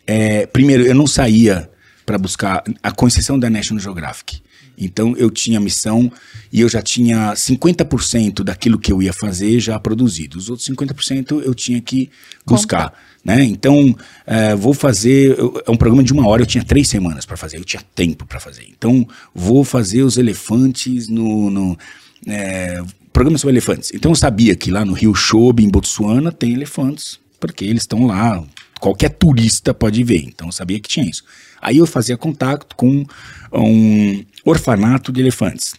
[0.07, 1.69] É, primeiro, eu não saía
[2.07, 4.41] para buscar a concessão da National Geographic.
[4.79, 6.11] Então eu tinha missão
[6.53, 10.39] e eu já tinha 50% daquilo que eu ia fazer já produzido.
[10.39, 12.09] Os outros 50% eu tinha que
[12.47, 12.93] buscar.
[13.27, 13.43] Né?
[13.43, 13.93] Então,
[14.25, 15.37] é, vou fazer.
[15.67, 18.25] É um programa de uma hora, eu tinha três semanas para fazer, eu tinha tempo
[18.25, 18.65] para fazer.
[18.71, 21.51] Então, vou fazer os elefantes no.
[21.51, 21.79] no
[22.25, 22.81] é,
[23.13, 23.91] programa sobre elefantes.
[23.93, 28.07] Então, eu sabia que lá no Rio Chobe, em Botsuana, tem elefantes, porque eles estão
[28.07, 28.45] lá.
[28.81, 30.25] Qualquer turista pode ver.
[30.27, 31.25] Então, eu sabia que tinha isso.
[31.61, 33.05] Aí eu fazia contato com
[33.53, 35.75] um orfanato de elefantes.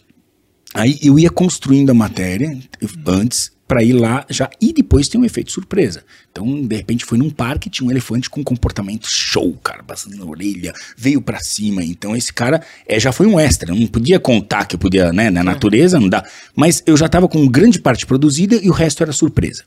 [0.73, 2.57] Aí eu ia construindo a matéria
[3.05, 6.03] antes para ir lá já e depois tem um efeito surpresa.
[6.31, 10.25] Então, de repente foi num parque tinha um elefante com comportamento show, cara, passando na
[10.25, 11.83] orelha, veio para cima.
[11.83, 15.29] Então esse cara é, já foi um extra, não podia contar que eu podia, né,
[15.29, 16.23] na natureza não dá,
[16.55, 19.63] mas eu já tava com grande parte produzida e o resto era surpresa.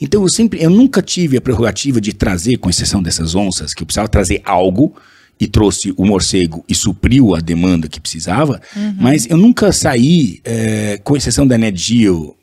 [0.00, 3.82] Então eu sempre, eu nunca tive a prerrogativa de trazer, com exceção dessas onças, que
[3.82, 4.94] eu precisava trazer algo
[5.40, 8.60] e trouxe o morcego e supriu a demanda que precisava,
[8.98, 12.36] mas eu nunca saí, eh, com exceção da Net Geo,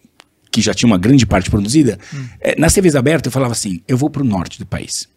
[0.50, 2.00] que já tinha uma grande parte produzida,
[2.40, 5.10] eh, nas TVs abertas eu falava assim, eu vou para o norte do país.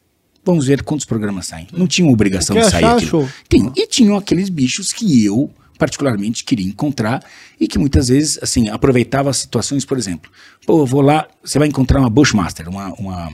[0.44, 1.68] Vamos ver quantos programas saem.
[1.72, 3.28] Não tinha obrigação de sair achar, aquilo.
[3.48, 7.22] Tem, e tinham aqueles bichos que eu particularmente queria encontrar
[7.58, 10.30] e que muitas vezes, assim, aproveitava as situações, por exemplo,
[10.66, 13.32] pô, eu vou lá, você vai encontrar uma Bushmaster, uma, uma,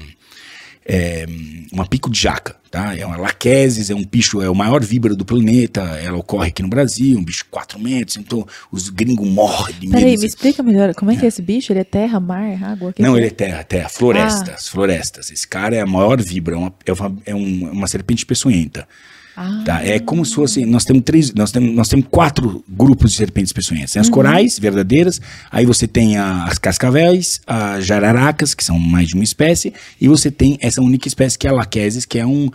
[0.86, 1.24] é,
[1.72, 2.94] uma pico de jaca, tá?
[2.96, 6.62] É uma laquesis, é um bicho, é o maior víbaro do planeta, ela ocorre aqui
[6.62, 9.98] no Brasil, um bicho de 4 metros, então os gringos morrem de medo.
[9.98, 10.94] Peraí, me explica melhor.
[10.94, 11.72] Como é que é esse bicho?
[11.72, 12.92] Ele é terra, mar, água?
[12.92, 15.30] Que Não, que ele é terra, terra, florestas, florestas.
[15.30, 18.86] Esse cara é a maior vibra, é uma, é uma, é um- uma serpente peçonhenta.
[19.36, 19.62] Ah.
[19.64, 19.84] Tá?
[19.84, 20.64] É como se fosse.
[20.64, 21.32] Nós temos três.
[21.32, 23.92] Nós temos, nós temos quatro grupos de serpentes peçonhentas.
[23.92, 25.20] Tem as corais, verdadeiras.
[25.50, 29.72] Aí você tem as cascavéis, as jararacas, que são mais de uma espécie.
[30.00, 32.48] E você tem essa única espécie que é a laquesis, que é um.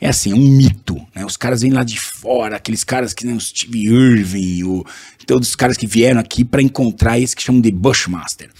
[0.00, 1.00] É assim, é um mito.
[1.14, 1.24] Né?
[1.24, 4.84] Os caras vêm lá de fora, aqueles caras que nem o Steve Irving, o,
[5.24, 8.50] todos os caras que vieram aqui para encontrar esse que chamam de Bushmaster.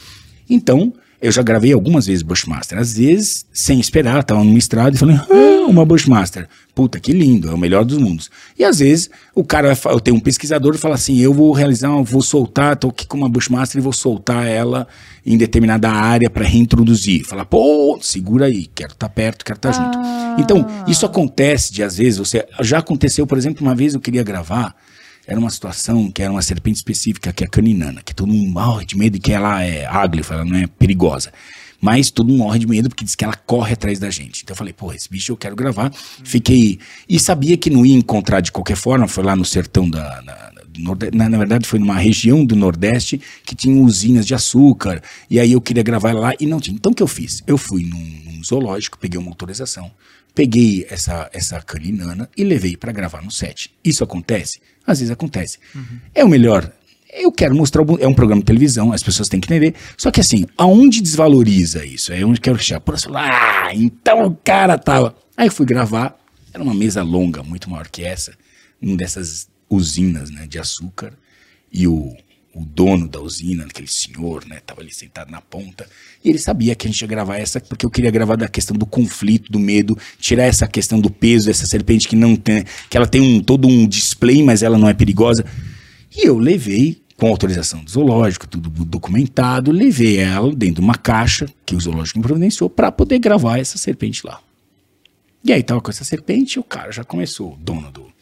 [0.49, 2.79] Então, eu já gravei algumas vezes Bushmaster.
[2.79, 6.47] Às vezes, sem esperar, tava numa estrada e falei, ah, uma Bushmaster.
[6.75, 8.31] Puta, que lindo, é o melhor dos mundos.
[8.59, 11.91] E às vezes, o cara, eu tenho um pesquisador que fala assim, eu vou realizar,
[12.03, 14.87] vou soltar, tô aqui com uma Bushmaster e vou soltar ela
[15.25, 17.25] em determinada área para reintroduzir.
[17.25, 19.99] Fala, pô, segura aí, quero estar perto, quero estar junto.
[20.39, 24.23] Então, isso acontece de às vezes, você, já aconteceu, por exemplo, uma vez eu queria
[24.23, 24.77] gravar,
[25.27, 28.51] era uma situação que era uma serpente específica, que é a caninana, que todo mundo
[28.51, 31.33] morre de medo que ela é áglifa, ela não é perigosa.
[31.81, 34.43] Mas todo mundo morre de medo porque diz que ela corre atrás da gente.
[34.43, 35.93] Então eu falei, pô, esse bicho eu quero gravar.
[36.25, 36.79] Fiquei.
[37.07, 39.07] E sabia que não ia encontrar de qualquer forma.
[39.07, 40.23] Foi lá no sertão da.
[40.79, 45.03] Norde- na, na verdade, foi numa região do Nordeste que tinha usinas de açúcar.
[45.29, 46.75] E aí eu queria gravar lá e não tinha.
[46.75, 47.43] Então o que eu fiz?
[47.47, 47.99] Eu fui num,
[48.33, 49.91] num zoológico, peguei uma autorização,
[50.35, 53.73] peguei essa, essa caninana e levei para gravar no set.
[53.85, 54.61] Isso acontece?
[54.87, 55.59] Às vezes acontece.
[56.15, 56.71] É o melhor.
[57.13, 59.75] Eu quero mostrar, é um programa de televisão, as pessoas têm que entender.
[59.97, 62.13] Só que assim, aonde desvaloriza isso?
[62.13, 62.81] É onde eu quero chegar.
[62.81, 65.15] Por exemplo, ah, então o cara tava.
[65.37, 66.19] Aí eu fui gravar,
[66.53, 68.35] era uma mesa longa, muito maior que essa,
[68.81, 71.13] numa dessas usinas né, de açúcar.
[71.73, 72.17] E o,
[72.55, 75.87] o dono da usina, aquele senhor, né, tava ali sentado na ponta.
[76.25, 78.77] E ele sabia que a gente ia gravar essa, porque eu queria gravar da questão
[78.77, 82.97] do conflito, do medo, tirar essa questão do peso dessa serpente que não tem, que
[82.97, 85.45] ela tem um, todo um display, mas ela não é perigosa.
[86.17, 91.47] E eu levei, com autorização do zoológico, tudo documentado, levei ela dentro de uma caixa
[91.67, 94.41] que o zoológico me providenciou para poder gravar essa serpente lá.
[95.45, 98.14] E aí tava com essa serpente e o cara já começou, o dono do,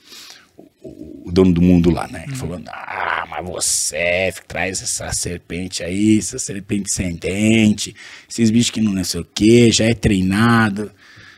[0.83, 2.25] o, o dono do mundo lá, né?
[2.27, 7.95] Ele falou, ah, mas você traz essa serpente aí, essa serpente sem dente,
[8.29, 10.91] esses bichos que não, não sei o que, já é treinado.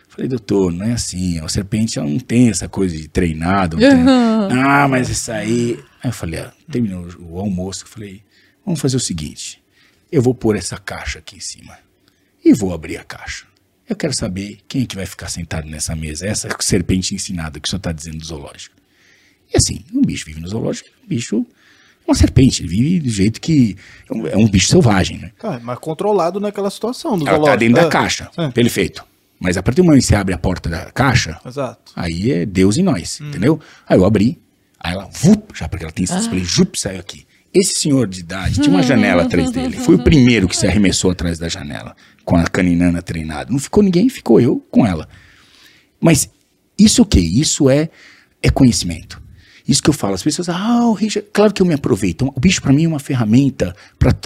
[0.08, 3.76] Falei, doutor, não é assim, a serpente ela não tem essa coisa de treinado.
[3.76, 5.78] não tem- ah, mas isso aí...
[6.02, 8.22] Aí eu falei, ah, terminou o almoço, eu falei,
[8.64, 9.60] vamos fazer o seguinte,
[10.12, 11.76] eu vou pôr essa caixa aqui em cima
[12.44, 13.46] e vou abrir a caixa.
[13.88, 17.66] Eu quero saber quem é que vai ficar sentado nessa mesa, essa serpente ensinada que
[17.66, 18.76] o senhor está dizendo do zoológico.
[19.54, 21.46] E assim, um bicho vive no zoológico, um bicho
[22.06, 23.76] é uma serpente, ele vive do jeito que
[24.10, 25.30] é um, é um bicho selvagem, né?
[25.38, 28.48] Tá, mas controlado naquela situação do Ela tá dentro da É, caixa, É.
[28.50, 29.04] perfeito.
[29.40, 31.92] Mas a partir do momento que você abre a porta da caixa, Exato.
[31.94, 33.60] aí é Deus em nós, entendeu?
[33.86, 34.38] Aí eu abri,
[34.80, 37.26] aí ela, vup, já porque ela tem esse display, jup, saiu aqui.
[37.52, 39.76] Esse senhor de idade tinha uma janela atrás dele.
[39.76, 43.50] Foi o primeiro que se arremessou atrás da janela, com a caninana treinada.
[43.52, 45.08] Não ficou ninguém, ficou eu com ela.
[46.00, 46.28] Mas
[46.78, 47.20] isso o quê?
[47.20, 47.88] Isso é,
[48.42, 49.22] é conhecimento.
[49.66, 52.30] Isso que eu falo, as pessoas, ah, o Richard, claro que eu me aproveito.
[52.34, 53.74] O bicho para mim é uma ferramenta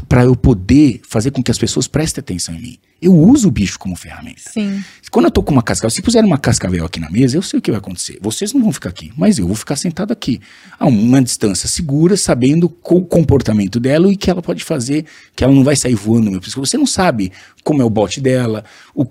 [0.09, 2.79] para eu poder fazer com que as pessoas prestem atenção em mim.
[3.01, 4.51] Eu uso o bicho como ferramenta.
[4.51, 4.83] Sim.
[5.13, 7.61] Quando eu tô com uma cascavel, se puser uma cascavel aqui na mesa, eu sei
[7.61, 8.19] o que vai acontecer.
[8.21, 10.41] Vocês não vão ficar aqui, mas eu vou ficar sentado aqui,
[10.77, 15.05] a uma distância segura, sabendo o comportamento dela e o que ela pode fazer,
[15.37, 16.67] que ela não vai sair voando no meu pescoço.
[16.67, 17.31] Você não sabe
[17.63, 19.07] como é o bote dela, o,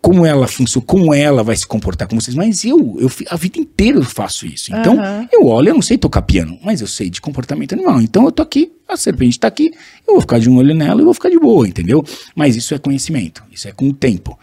[0.00, 3.58] como ela funciona, como ela vai se comportar com vocês, mas eu, eu a vida
[3.58, 4.74] inteira eu faço isso.
[4.74, 5.28] Então, Aham.
[5.32, 8.00] eu olho, eu não sei tocar piano, mas eu sei de comportamento animal.
[8.00, 9.72] Então eu tô aqui, a serpente tá aqui,
[10.06, 12.04] eu vou ficar de um olho nela e vou ficar de boa, entendeu?
[12.34, 14.38] Mas isso é conhecimento, isso é com o tempo.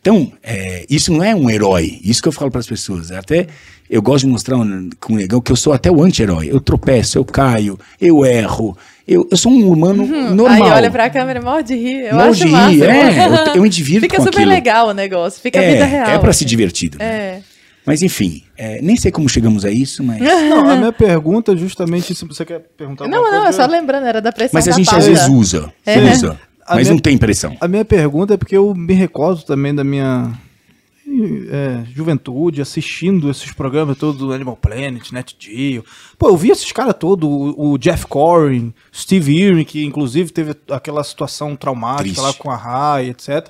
[0.00, 3.10] Então, é, isso não é um herói, isso que eu falo para as pessoas.
[3.12, 3.46] Até
[3.88, 6.48] eu gosto de mostrar um- com o negão que eu sou até o anti-herói.
[6.50, 8.76] Eu tropeço, eu caio, eu erro.
[9.06, 10.48] Eu, eu sou um humano normal.
[10.68, 12.06] Aí olha pra câmera morre de rir.
[12.06, 12.84] Eu Morre acho de rir, massa.
[12.84, 14.50] é, eu- eu me divirto Fica com super aquilo.
[14.52, 15.40] legal o negócio.
[15.42, 16.08] Fica a é, vida real.
[16.10, 16.48] é para se assim.
[16.48, 16.90] divertir.
[16.98, 17.04] né?
[17.04, 17.40] É.
[17.84, 20.20] Mas enfim, é, nem sei como chegamos a isso, mas.
[20.48, 23.64] Não, a minha pergunta é justamente se você quer perguntar Não, não, é coisa.
[23.64, 25.00] só lembrando, era da pressão Mas a da gente pauta.
[25.00, 25.72] às vezes usa.
[25.84, 25.98] É.
[26.12, 26.38] Usa.
[26.70, 27.56] A mas minha- não tem pressão.
[27.60, 30.32] A minha pergunta é porque eu me recordo também da minha
[31.50, 35.84] é, juventude assistindo esses programas todos do Animal Planet, Net Geo.
[36.18, 40.54] Pô, eu vi esses caras todos, o, o Jeff Corrin, Steve Irwin, que inclusive teve
[40.70, 42.20] aquela situação traumática Triste.
[42.20, 43.48] lá com a Rai, etc.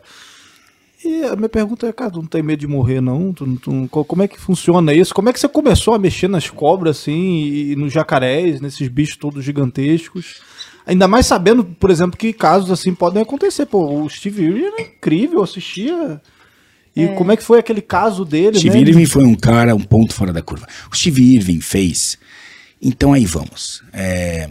[1.04, 3.32] E a minha pergunta é, cara, tu não tem medo de morrer, não?
[3.32, 5.14] Tu, tu- co- como é que funciona isso?
[5.14, 9.16] Como é que você começou a mexer nas cobras, assim, e nos jacarés, nesses bichos
[9.16, 10.40] todos gigantescos?
[10.90, 13.64] Ainda mais sabendo, por exemplo, que casos assim podem acontecer.
[13.64, 16.20] Pô, o Steve Irwin era incrível, eu assistia.
[16.96, 18.90] E como é que foi aquele caso dele, Steve né?
[18.90, 20.66] Irving foi um cara, um ponto fora da curva.
[20.90, 22.18] O Steve Irving fez.
[22.82, 23.84] Então aí vamos.
[23.92, 24.50] É,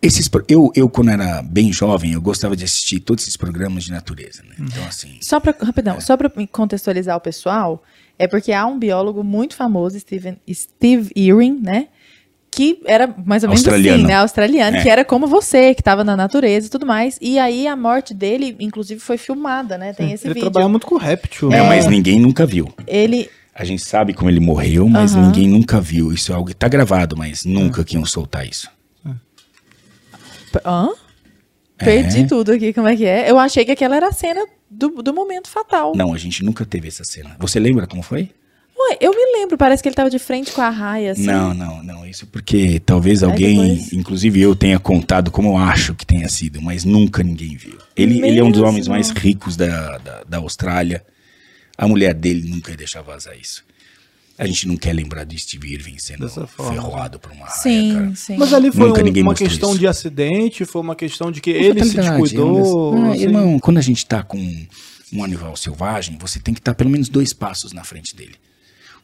[0.00, 3.90] esses, eu, eu, quando era bem jovem, eu gostava de assistir todos esses programas de
[3.90, 4.44] natureza.
[4.44, 4.54] Né?
[4.60, 5.18] Então, assim.
[5.20, 7.82] Só para rapidão, só para contextualizar o pessoal,
[8.16, 11.88] é porque há um biólogo muito famoso, Steven, Steve Irwin, né?
[12.54, 13.98] Que era mais ou menos Australiano.
[13.98, 14.14] assim, né?
[14.14, 14.82] Australiano, É.
[14.82, 17.18] que era como você, que estava na natureza e tudo mais.
[17.20, 19.94] E aí a morte dele, inclusive, foi filmada, né?
[19.94, 20.50] Tem esse Ele vídeo.
[20.50, 21.50] trabalha muito com réptil.
[21.50, 21.68] É, né?
[21.68, 22.68] mas ninguém nunca viu.
[22.86, 23.28] Ele.
[23.54, 26.12] A gente sabe como ele morreu, mas ninguém nunca viu.
[26.12, 28.68] Isso é algo que tá gravado, mas nunca que iam soltar isso.
[30.64, 30.90] Hã?
[31.78, 31.84] É.
[31.84, 33.30] Perdi tudo aqui, como é que é?
[33.30, 35.92] Eu achei que aquela era a cena do, do momento fatal.
[35.96, 37.34] Não, a gente nunca teve essa cena.
[37.38, 38.30] Você lembra como foi?
[38.90, 41.24] Ué, eu me lembro, parece que ele tava de frente com a raia, assim.
[41.24, 42.06] Não, não, não.
[42.06, 46.28] Isso porque talvez Aí alguém, depois- inclusive eu, tenha contado como eu acho que tenha
[46.28, 47.78] sido, mas nunca ninguém viu.
[47.96, 51.04] Ele, ele é um dos homens mais ricos da, da, da Austrália.
[51.76, 53.64] A mulher dele nunca ia deixar vazar isso.
[54.38, 58.12] A gente não quer lembrar de Steve Irving sendo ferroado por uma raia, Sim, cara.
[58.16, 58.36] sim.
[58.38, 59.78] Mas ali foi Nunca um- uma questão isso.
[59.78, 62.94] de acidente, foi uma questão de que ele se descuidou.
[62.96, 63.22] Ah, assim.
[63.22, 64.38] irmão, quando a gente tá com
[65.12, 68.34] um animal selvagem, você tem que estar pelo menos dois passos na frente dele.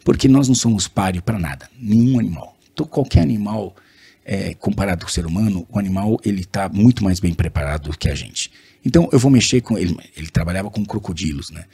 [0.09, 2.59] Porque nós não somos páreo para nada, nenhum animal.
[2.73, 3.77] Então, qualquer animal,
[4.25, 7.99] é, comparado com o ser humano, o animal ele está muito mais bem preparado do
[7.99, 8.51] que a gente.
[8.83, 9.95] Então, eu vou mexer com ele.
[10.17, 11.67] Ele trabalhava com crocodilos, né?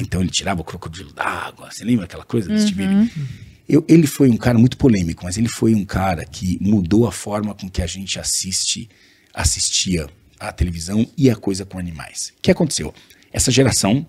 [0.00, 1.70] Então, ele tirava o crocodilo da água.
[1.70, 3.10] Você lembra aquela coisa do Steve Irwin?
[3.68, 7.12] Eu, ele foi um cara muito polêmico, mas ele foi um cara que mudou a
[7.12, 8.88] forma com que a gente assiste,
[9.34, 10.08] assistia
[10.40, 12.32] à televisão e a coisa com animais.
[12.38, 12.94] O que aconteceu?
[13.30, 14.06] Essa geração,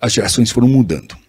[0.00, 1.25] as gerações foram mudando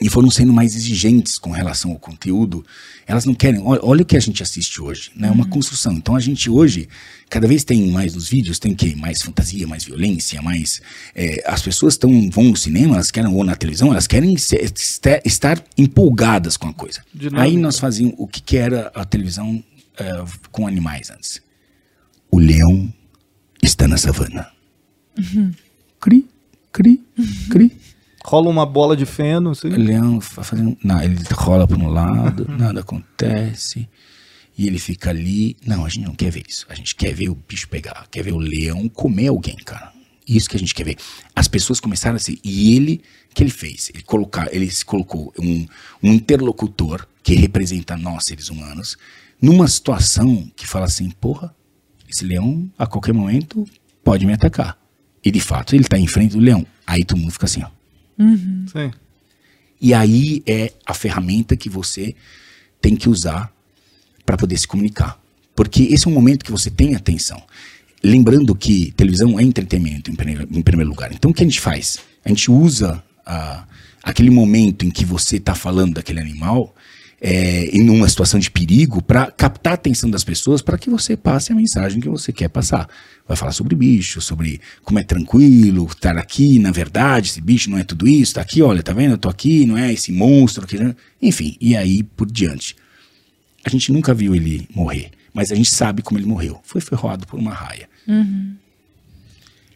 [0.00, 2.64] e foram sendo mais exigentes com relação ao conteúdo.
[3.06, 3.60] Elas não querem.
[3.62, 5.28] Olha, olha o que a gente assiste hoje, né?
[5.28, 5.92] É uma construção.
[5.92, 6.88] Então a gente hoje,
[7.30, 10.80] cada vez tem mais nos vídeos, tem que mais fantasia, mais violência, mais.
[11.14, 14.56] é, as pessoas estão vão no cinema, elas querem ou na televisão, elas querem se-
[14.56, 17.02] este- estar empolgadas com a coisa.
[17.40, 19.62] Aí nós fazíamos o que, que era a televisão
[19.98, 21.40] é, com animais antes.
[22.30, 22.92] O leão
[23.62, 24.48] está na savana.
[26.00, 26.26] Cri,
[26.72, 27.00] cri,
[27.50, 27.72] cri.
[28.28, 29.68] Rola uma bola de feno, assim.
[29.68, 30.76] O leão fa- fazendo.
[30.82, 33.88] Não, ele rola para um lado, nada acontece.
[34.58, 35.56] E ele fica ali.
[35.64, 36.66] Não, a gente não quer ver isso.
[36.68, 39.92] A gente quer ver o bicho pegar, quer ver o leão comer alguém, cara.
[40.26, 40.96] Isso que a gente quer ver.
[41.36, 42.36] As pessoas começaram a ser.
[42.42, 43.90] E ele, o que ele fez?
[43.94, 45.64] Ele, colocar, ele se colocou um,
[46.02, 48.96] um interlocutor que representa nós, seres humanos,
[49.40, 51.54] numa situação que fala assim: porra,
[52.08, 53.64] esse leão a qualquer momento
[54.02, 54.76] pode me atacar.
[55.24, 56.66] E de fato ele está em frente do leão.
[56.84, 57.75] Aí todo mundo fica assim, ó.
[58.18, 58.90] Sim.
[59.80, 62.14] E aí é a ferramenta que você
[62.80, 63.52] tem que usar
[64.24, 65.20] para poder se comunicar.
[65.54, 67.42] Porque esse é um momento que você tem atenção.
[68.02, 71.12] Lembrando que televisão é entretenimento em primeiro, em primeiro lugar.
[71.12, 71.98] Então o que a gente faz?
[72.24, 73.66] A gente usa ah,
[74.02, 76.75] aquele momento em que você está falando daquele animal
[77.20, 81.16] é, em uma situação de perigo para captar a atenção das pessoas para que você
[81.16, 82.88] passe a mensagem que você quer passar.
[83.26, 87.78] Vai falar sobre bicho, sobre como é tranquilo estar aqui, na verdade, esse bicho não
[87.78, 89.12] é tudo isso, tá aqui, olha, tá vendo?
[89.12, 90.94] Eu tô aqui, não é esse monstro né?
[91.20, 92.76] enfim, e aí por diante.
[93.64, 96.60] A gente nunca viu ele morrer, mas a gente sabe como ele morreu.
[96.62, 97.88] Foi ferroado por uma raia.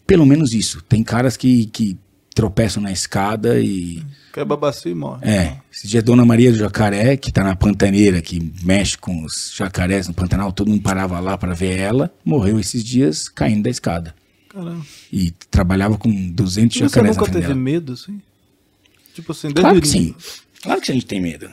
[0.07, 0.81] Pelo menos isso.
[0.89, 1.99] Tem caras que, que
[2.33, 4.01] tropeçam na escada e
[4.33, 5.27] Quebra a bacia e morre.
[5.29, 9.53] é, esse dia Dona Maria do Jacaré, que tá na pantaneira, que mexe com os
[9.57, 13.71] jacarés no Pantanal, todo mundo parava lá para ver ela, morreu esses dias caindo da
[13.71, 14.15] escada.
[14.49, 14.85] Caramba.
[15.13, 17.59] E trabalhava com 200 E você jacarés na nunca teve dela.
[17.61, 18.21] medo, assim?
[19.15, 20.15] Tipo assim, desde Claro que sim.
[20.63, 21.49] Claro que a gente tem medo.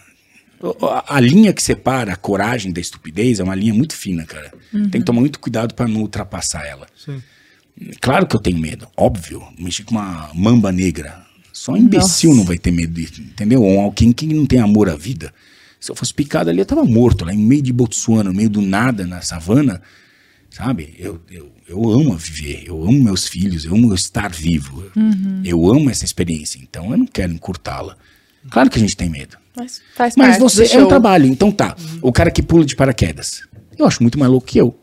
[0.82, 4.52] A, a linha que separa a coragem da estupidez é uma linha muito fina, cara.
[4.72, 6.88] Tem que tomar muito cuidado para não ultrapassar ela.
[6.96, 7.22] Sim.
[8.02, 9.44] Claro que eu tenho medo, óbvio.
[9.60, 11.24] Mexer com uma mamba negra.
[11.68, 12.40] Só um imbecil Nossa.
[12.40, 13.62] não vai ter medo disso, entendeu?
[13.62, 15.34] Ou alguém que não tem amor à vida.
[15.82, 18.50] Se eu fosse picado ali, eu tava morto, lá em meio de Botsuana, no meio
[18.50, 19.82] do nada, na savana.
[20.50, 20.96] Sabe?
[20.98, 24.82] Eu, eu, eu amo viver, eu amo meus filhos, eu amo estar vivo.
[25.44, 27.98] Eu amo essa experiência, então eu não quero encurtá-la.
[28.50, 29.38] Claro que a gente tem medo.
[29.54, 31.76] Mas faz Mas você é um trabalho, então tá.
[32.02, 33.42] O cara que pula de paraquedas.
[33.78, 34.74] Eu acho muito mais louco que eu.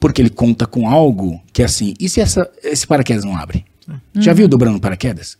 [0.00, 3.64] Porque ele conta com algo que é assim, e se essa, esse paraquedas não abre?
[4.16, 5.38] Já viu dobrando paraquedas?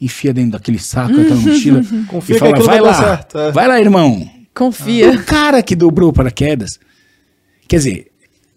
[0.00, 3.80] Enfia dentro daquele saco, aquela mochila, Confia e fala, vai lá, certo, é." vai lá,
[3.80, 4.30] irmão.
[4.54, 5.10] Confia.
[5.10, 6.78] O cara que dobrou paraquedas.
[7.66, 8.12] Quer dizer,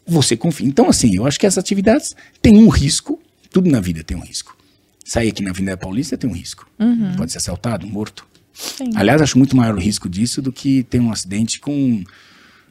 [0.06, 0.68] você confia.
[0.68, 3.20] Então, assim, eu acho que essas atividades têm um risco.
[3.52, 4.56] Tudo na vida tem um risco.
[5.04, 6.70] Sair aqui na Avenida Paulista tem um risco.
[7.16, 8.28] Pode ser assaltado, morto.
[8.54, 8.92] Sim.
[8.96, 12.04] Aliás, acho muito maior o risco disso do que ter um acidente com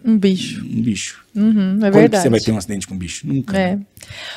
[0.07, 0.65] um Um bicho.
[0.65, 1.25] bicho.
[1.35, 2.23] Uhum, é Quando que verdade.
[2.23, 3.27] você vai ter um acidente com um bicho?
[3.27, 3.59] Nunca.
[3.59, 3.77] É.
[3.77, 3.83] né?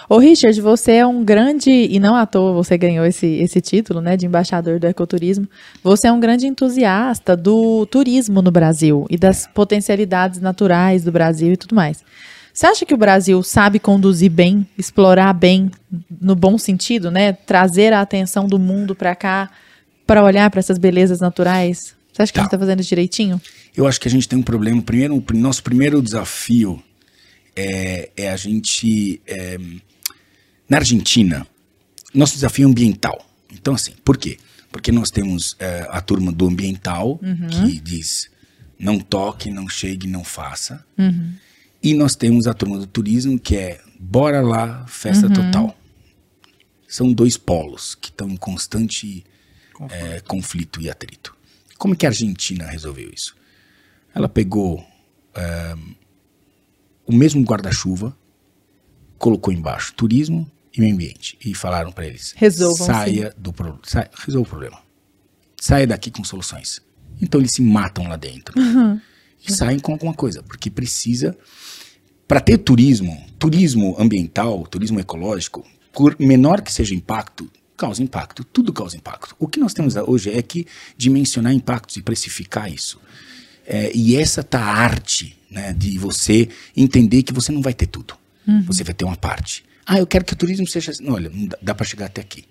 [0.09, 4.01] Ô, Richard, você é um grande, e não à toa você ganhou esse, esse título,
[4.01, 5.47] né, de embaixador do ecoturismo.
[5.83, 11.53] Você é um grande entusiasta do turismo no Brasil e das potencialidades naturais do Brasil
[11.53, 12.03] e tudo mais.
[12.53, 15.69] Você acha que o Brasil sabe conduzir bem, explorar bem,
[16.19, 17.31] no bom sentido, né?
[17.31, 19.49] Trazer a atenção do mundo para cá,
[20.05, 21.95] para olhar para essas belezas naturais?
[22.11, 22.45] Você acha que a Tá.
[22.45, 23.39] gente está fazendo direitinho?
[23.79, 24.81] Eu acho que a gente tem um problema.
[24.81, 26.83] Primeiro, o nosso primeiro desafio
[27.55, 29.21] é, é a gente.
[29.25, 29.57] é,
[30.67, 31.47] na Argentina,
[32.13, 33.25] nosso desafio é ambiental.
[33.49, 34.37] Então, assim, por quê?
[34.69, 38.29] Porque nós temos é, a turma do ambiental, que diz
[38.77, 40.85] não toque, não chegue, não faça.
[41.81, 45.73] E nós temos a turma do turismo, que é bora lá, festa total.
[46.85, 49.23] São dois polos que estão em constante
[49.89, 51.33] é, conflito e atrito.
[51.77, 53.38] Como que a Argentina resolveu isso?
[54.13, 54.83] Ela pegou
[55.35, 55.75] é,
[57.05, 58.15] o mesmo guarda-chuva,
[59.17, 63.81] colocou embaixo turismo e meio ambiente e falaram para eles: Resolvam, saia do problema,
[64.25, 64.79] resolva o problema,
[65.59, 66.81] saia daqui com soluções.
[67.21, 68.55] Então eles se matam lá dentro
[69.45, 71.37] e saem com alguma coisa, porque precisa
[72.27, 78.43] para ter turismo, turismo ambiental, turismo ecológico, por menor que seja o impacto, causa impacto.
[78.43, 79.35] Tudo causa impacto.
[79.39, 83.01] O que nós temos hoje é que dimensionar impactos e precificar isso.
[83.71, 87.85] É, e essa tá a arte, né, de você entender que você não vai ter
[87.85, 88.15] tudo.
[88.65, 89.63] Você vai ter uma parte.
[89.85, 91.03] Ah, eu quero que o turismo seja assim.
[91.03, 92.45] Não, olha, não dá, dá para chegar até aqui.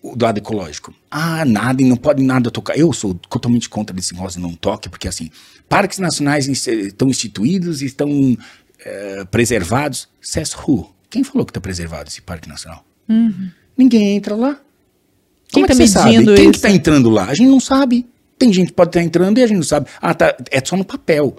[0.00, 0.94] O do lado ecológico.
[1.10, 2.78] Ah, nada, e não pode nada tocar.
[2.78, 5.30] Eu sou totalmente contra desse rosa não toque, porque assim,
[5.68, 8.36] parques nacionais estão instituídos e estão
[8.84, 10.08] eh, preservados.
[10.18, 10.90] Says who?
[11.10, 12.84] Quem falou que está preservado esse parque nacional?
[13.76, 14.58] Ninguém entra lá.
[15.48, 16.24] Quem Como é tá que você sabe?
[16.34, 17.26] Quem que está entrando lá?
[17.26, 18.06] A gente não sabe.
[18.42, 19.86] Tem gente que pode estar entrando e a gente não sabe.
[20.00, 21.36] Ah, tá, é só no papel.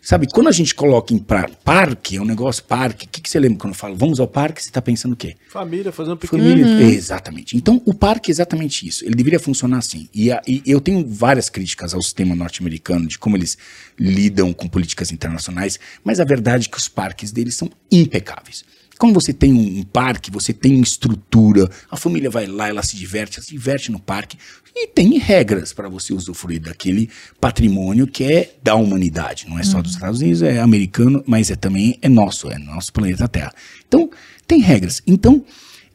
[0.00, 3.28] Sabe, quando a gente coloca em pra, parque, é um negócio parque, o que, que
[3.28, 5.34] você lembra quando eu falo vamos ao parque, você está pensando o quê?
[5.50, 6.48] Família fazendo piquenique.
[6.62, 6.66] Família.
[6.86, 6.88] Uhum.
[6.90, 7.56] Exatamente.
[7.56, 9.04] Então, o parque é exatamente isso.
[9.04, 10.08] Ele deveria funcionar assim.
[10.14, 13.58] E, a- e eu tenho várias críticas ao sistema norte-americano, de como eles
[13.98, 18.64] lidam com políticas internacionais, mas a verdade é que os parques deles são impecáveis.
[18.98, 22.82] Quando você tem um, um parque, você tem uma estrutura, a família vai lá, ela
[22.82, 24.38] se diverte, ela se diverte no parque,
[24.74, 27.08] e tem regras para você usufruir daquele
[27.40, 29.46] patrimônio que é da humanidade.
[29.48, 32.92] Não é só dos Estados Unidos, é americano, mas é também é nosso, é nosso
[32.92, 33.54] planeta Terra.
[33.86, 34.10] Então,
[34.46, 35.02] tem regras.
[35.06, 35.44] Então,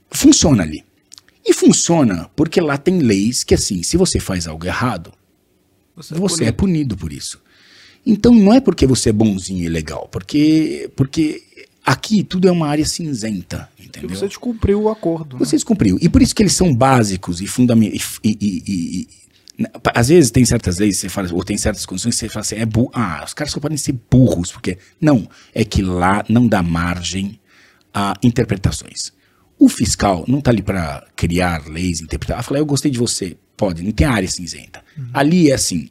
[0.09, 0.83] funciona ali.
[1.45, 5.11] E funciona porque lá tem leis que, assim, se você faz algo errado,
[5.95, 6.57] Você, você é bonito.
[6.57, 7.41] punido por isso.
[8.05, 11.43] Então não é porque você é bonzinho e legal, porque, porque
[11.85, 14.09] aqui tudo é uma área cinzenta, E entendeu?
[14.09, 15.37] você descumpriu o acordo.
[15.37, 15.39] né?
[15.45, 15.97] Você descumpriu.
[16.01, 18.19] E por isso que eles são básicos e fundamentais.
[18.23, 19.21] E, e- e- e-
[19.93, 22.55] às vezes tem certas leis, você fala, ou tem certas condições que você fala assim,
[22.55, 22.89] é burro.
[22.93, 24.77] Ah, os caras só podem ser burros, porque.
[24.99, 27.39] Não, é que lá não dá margem
[27.93, 29.11] a interpretações.
[29.59, 32.39] O fiscal não está ali para criar leis, interpretar.
[32.39, 33.37] Ah, fala, eu gostei de você.
[33.55, 34.83] Pode, não tem área cinzenta.
[35.13, 35.89] Ali é assim.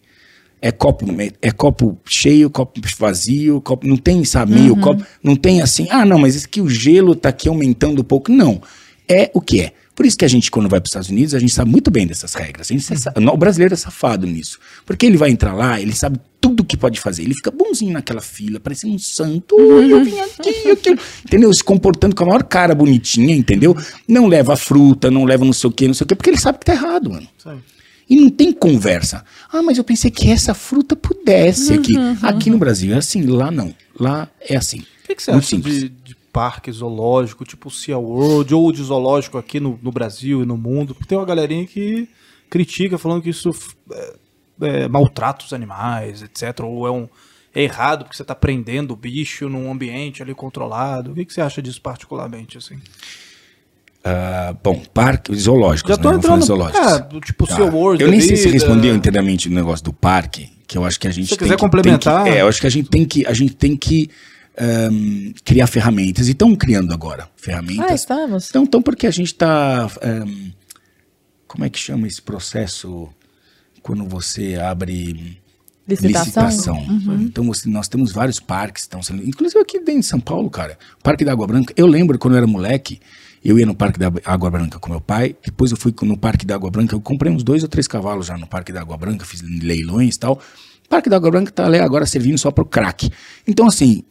[0.62, 1.06] É copo,
[1.40, 6.04] é copo cheio, copo vazio, copo, não tem, sabe, meio copo, não tem assim, ah,
[6.04, 8.30] não, mas esse aqui o gelo tá aqui aumentando um pouco.
[8.30, 8.60] Não.
[9.08, 9.72] É o que é.
[9.94, 11.90] Por isso que a gente, quando vai para os Estados Unidos, a gente sabe muito
[11.90, 12.70] bem dessas regras.
[12.70, 14.58] A gente sa- o brasileiro é safado nisso.
[14.86, 17.22] Porque ele vai entrar lá, ele sabe tudo o que pode fazer.
[17.22, 19.58] Ele fica bonzinho naquela fila, parecendo um santo.
[19.58, 20.98] Eu vim aqui, eu quero...
[21.24, 21.52] Entendeu?
[21.52, 23.76] Se comportando com a maior cara bonitinha, entendeu?
[24.08, 26.38] Não leva fruta, não leva não sei o quê, não sei o quê, porque ele
[26.40, 27.26] sabe que tá errado, mano.
[27.38, 27.58] Isso aí.
[28.10, 29.24] E não tem conversa.
[29.52, 31.94] Ah, mas eu pensei que essa fruta pudesse aqui.
[32.20, 33.72] Aqui no Brasil é assim, lá não.
[33.98, 34.80] Lá é assim.
[34.80, 35.78] O que, que você Muito acha simples.
[35.78, 40.42] de, de parque zoológico, tipo o Sea World, ou de zoológico aqui no, no Brasil
[40.42, 40.92] e no mundo?
[40.92, 42.08] Porque tem uma galerinha que
[42.48, 43.54] critica falando que isso
[43.92, 44.14] é,
[44.62, 46.64] é, maltrata os animais, etc.
[46.64, 47.08] Ou é, um,
[47.54, 51.12] é errado porque você está prendendo o bicho num ambiente ali controlado.
[51.12, 52.80] O que, que você acha disso particularmente, assim?
[54.02, 56.16] Ah, bom, parque, zoológicos, Já tô né?
[56.16, 56.80] Entrando- zoológicos.
[56.86, 57.56] é, tipo Tá.
[57.56, 60.98] Sea World Eu nem sei se respondeu inteiramente o negócio do parque, que eu acho
[60.98, 62.24] que a gente Se você tem quiser que, complementar.
[62.24, 64.08] que- é, eu acho que a gente tem que, a gente tem que
[64.58, 66.28] ahm, criar ferramentas.
[66.28, 68.00] E estão criando agora Ah, ferramentas.
[68.00, 68.48] estamos.
[68.50, 69.88] Então, então porque a gente está.
[71.46, 73.08] como é que chama esse processo
[73.82, 75.38] quando você abre.
[75.88, 76.44] Licitação?
[76.46, 76.76] licitação.
[76.78, 77.22] Uhum.
[77.22, 79.24] Então você- nós temos vários parques que estão sendo.
[79.26, 80.78] Inclusive aqui dentro de São Paulo, cara.
[81.00, 81.74] O Parque da Água Branca.
[81.76, 83.00] Eu lembro quando eu era moleque,
[83.44, 85.34] eu ia no Parque da Água Branca com meu pai.
[85.44, 86.94] Depois eu fui no Parque da Água Branca.
[86.94, 90.16] Eu comprei uns dois ou três cavalos já no Parque da Água Branca, fiz leilões
[90.16, 90.34] e tal.
[90.84, 93.10] O Parque da Água Branca tá agora servindo só pro crack.
[93.46, 94.04] Então, assim,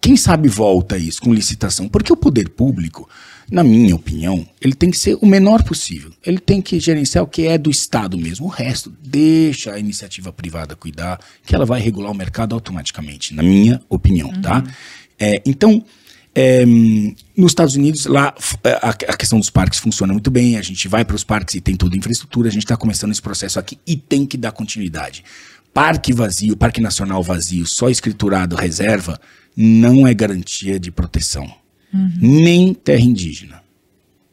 [0.00, 1.88] quem sabe volta isso com licitação?
[1.88, 3.08] Porque o poder público,
[3.50, 6.12] na minha opinião, ele tem que ser o menor possível.
[6.24, 8.46] Ele tem que gerenciar o que é do Estado mesmo.
[8.46, 13.42] O resto, deixa a iniciativa privada cuidar, que ela vai regular o mercado automaticamente, na
[13.42, 14.64] minha opinião, tá?
[15.18, 15.84] É, então,
[16.34, 20.56] é, nos Estados Unidos, lá f- a, a questão dos parques funciona muito bem.
[20.56, 22.48] A gente vai para os parques e tem toda a infraestrutura.
[22.48, 25.24] A gente está começando esse processo aqui e tem que dar continuidade.
[25.74, 29.20] Parque vazio, Parque Nacional vazio, só escriturado reserva,
[29.56, 31.50] não é garantia de proteção.
[32.20, 33.62] Nem terra indígena.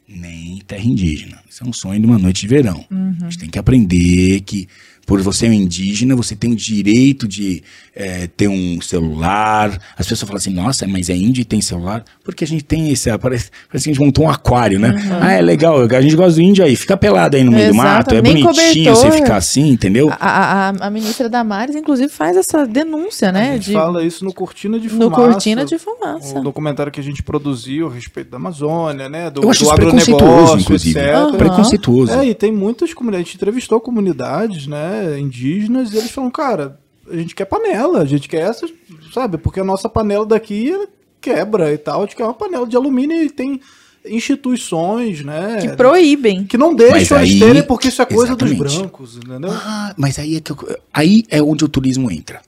[0.08, 1.40] Nem terra indígena.
[1.48, 2.84] Isso é um sonho de uma noite de verão.
[3.20, 4.66] A gente tem que aprender que,
[5.10, 7.64] por você ser um indígena, você tem o direito de
[7.96, 9.76] eh, ter um celular.
[9.98, 12.04] As pessoas falam assim, nossa, mas é índio e tem celular?
[12.22, 13.08] Porque a gente tem esse.
[13.18, 14.94] Parece, parece que a gente montou um aquário, né?
[15.20, 16.76] Ah, é legal, a gente gosta do índio aí.
[16.76, 18.14] Fica pelado aí no meio do mato.
[18.14, 19.12] É Exato, bonitinho você cobertor.
[19.12, 20.10] ficar assim, entendeu?
[20.10, 23.52] A, a, a- a ministra Damares, inclusive, faz essa denúncia, A né?
[23.54, 25.22] gente De, fala isso no Cortina de no Fumaça.
[25.32, 26.38] Cortina de Fumaça.
[26.38, 29.28] O documentário que a gente produziu a respeito da Amazônia, né?
[29.30, 31.00] Do, Eu acho do isso preconceituoso, inclusive.
[31.00, 31.32] Aham.
[31.36, 32.12] Preconceituoso.
[32.12, 33.26] É, e tem muitas comunidades.
[33.26, 36.78] A gente entrevistou comunidades, né, indígenas, e eles falam, cara,
[37.10, 38.68] a gente quer panela, a gente quer essa,
[39.12, 39.38] sabe?
[39.38, 40.72] Porque a nossa panela daqui
[41.20, 42.02] quebra e tal.
[42.02, 43.60] A gente quer uma panela de alumínio e tem
[44.04, 45.58] instituições, né?
[45.60, 46.44] Que proíbem.
[46.46, 48.62] que não deixam Mas eles aí- terem porque isso é coisa Exatamente.
[48.62, 49.50] dos brancos, entendeu?
[49.52, 52.40] Ah, mas aí é, que eu- aí é onde o turismo entra.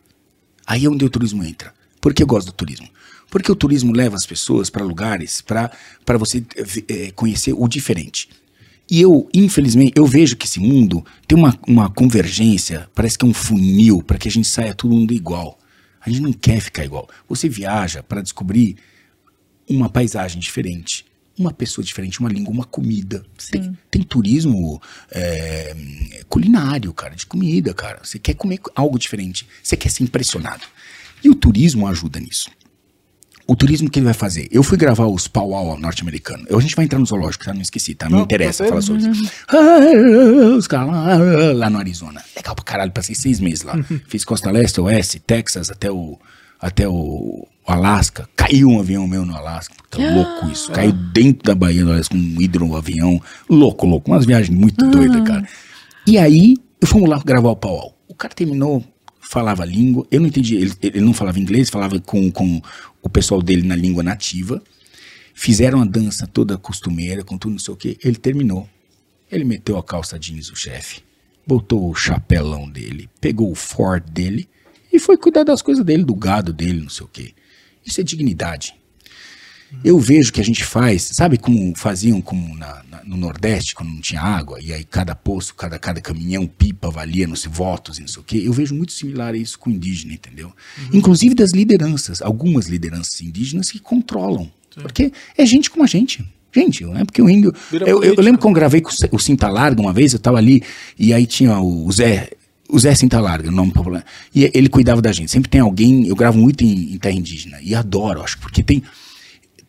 [0.66, 1.74] Aí é onde o turismo entra.
[2.00, 2.88] Por que eu gosto do turismo?
[3.30, 5.70] Porque o turismo leva as pessoas para lugares para
[6.18, 6.44] você
[6.88, 8.28] eh, conhecer o diferente.
[8.92, 13.28] E eu, infelizmente, eu vejo que esse mundo tem uma, uma convergência, parece que é
[13.28, 15.58] um funil para que a gente saia todo mundo igual.
[15.98, 17.08] A gente não quer ficar igual.
[17.26, 18.76] Você viaja para descobrir
[19.66, 21.06] uma paisagem diferente,
[21.38, 23.24] uma pessoa diferente, uma língua, uma comida.
[23.50, 24.78] Tem, tem turismo
[25.10, 25.74] é,
[26.28, 28.00] culinário, cara, de comida, cara.
[28.04, 30.64] Você quer comer algo diferente, você quer ser impressionado.
[31.24, 32.50] E o turismo ajuda nisso.
[33.46, 34.46] O turismo que ele vai fazer?
[34.50, 36.44] Eu fui gravar os powwow norte-americano.
[36.48, 37.52] Eu- A gente vai entrar no zoológico, tá?
[37.52, 38.08] Não esqueci, tá?
[38.08, 38.84] Não, Não, interessa perfeito.
[38.86, 39.30] falar sobre isso.
[39.48, 42.22] Ah, Os caras lá, ah, no Arizona.
[42.36, 43.74] Legal pra caralho, passei seis meses lá.
[44.08, 46.18] Fiz Costa Leste, Oeste, Texas, até o,
[46.60, 48.28] até o Alasca.
[48.36, 49.74] Caiu um avião meu no Alasca.
[49.90, 50.70] Tá louco isso.
[50.72, 53.20] Caiu dentro da Bahia do Alasca com um hidroavião.
[53.50, 54.10] Louco, louco.
[54.10, 55.46] Umas viagens muito doidas, cara.
[56.06, 57.96] E aí, fomos lá gravar o powwow.
[58.08, 58.84] O cara terminou,
[59.32, 60.06] falava língua.
[60.10, 60.56] Eu não entendi.
[60.56, 62.60] Ele, ele não falava inglês, falava com, com
[63.00, 64.62] o pessoal dele na língua nativa.
[65.34, 67.96] Fizeram a dança toda costumeira, com tudo não sei o quê.
[68.04, 68.68] Ele terminou.
[69.30, 71.00] Ele meteu a calça jeans, o chefe.
[71.46, 74.46] Botou o chapelão dele, pegou o Ford dele
[74.92, 77.32] e foi cuidar das coisas dele, do gado dele, não sei o quê.
[77.84, 78.74] Isso é dignidade.
[79.84, 83.90] Eu vejo que a gente faz, sabe como faziam como na- na- no Nordeste, quando
[83.90, 88.02] não tinha água, e aí cada poço, cada, cada caminhão, pipa, valia nos votos e
[88.02, 88.42] não sei o quê.
[88.44, 90.52] Eu vejo muito similar a isso com o indígena, entendeu?
[90.92, 94.50] Inclusive das lideranças, algumas lideranças indígenas que controlam.
[94.82, 96.24] Porque é gente como a gente.
[96.54, 97.52] Gente, não é porque o índio.
[97.72, 100.36] Eu, eu- eu lembro que eu gravei com o Cinta Larga uma vez, eu tava
[100.38, 100.62] ali,
[100.98, 102.30] e aí tinha o Zé.
[102.68, 104.04] O Zé Cinta Larga, o nome popular.
[104.34, 105.30] E ele cuidava da gente.
[105.30, 106.06] Sempre tem alguém.
[106.06, 107.58] Eu gravo muito em, em terra indígena.
[107.62, 108.82] E adoro, acho, porque tem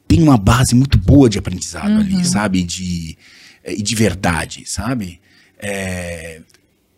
[0.08, 2.64] tem uma base muito boa de aprendizado ali, sabe?
[2.64, 3.18] De,
[3.64, 5.20] eh, e de verdade, sabe?
[5.58, 6.42] É,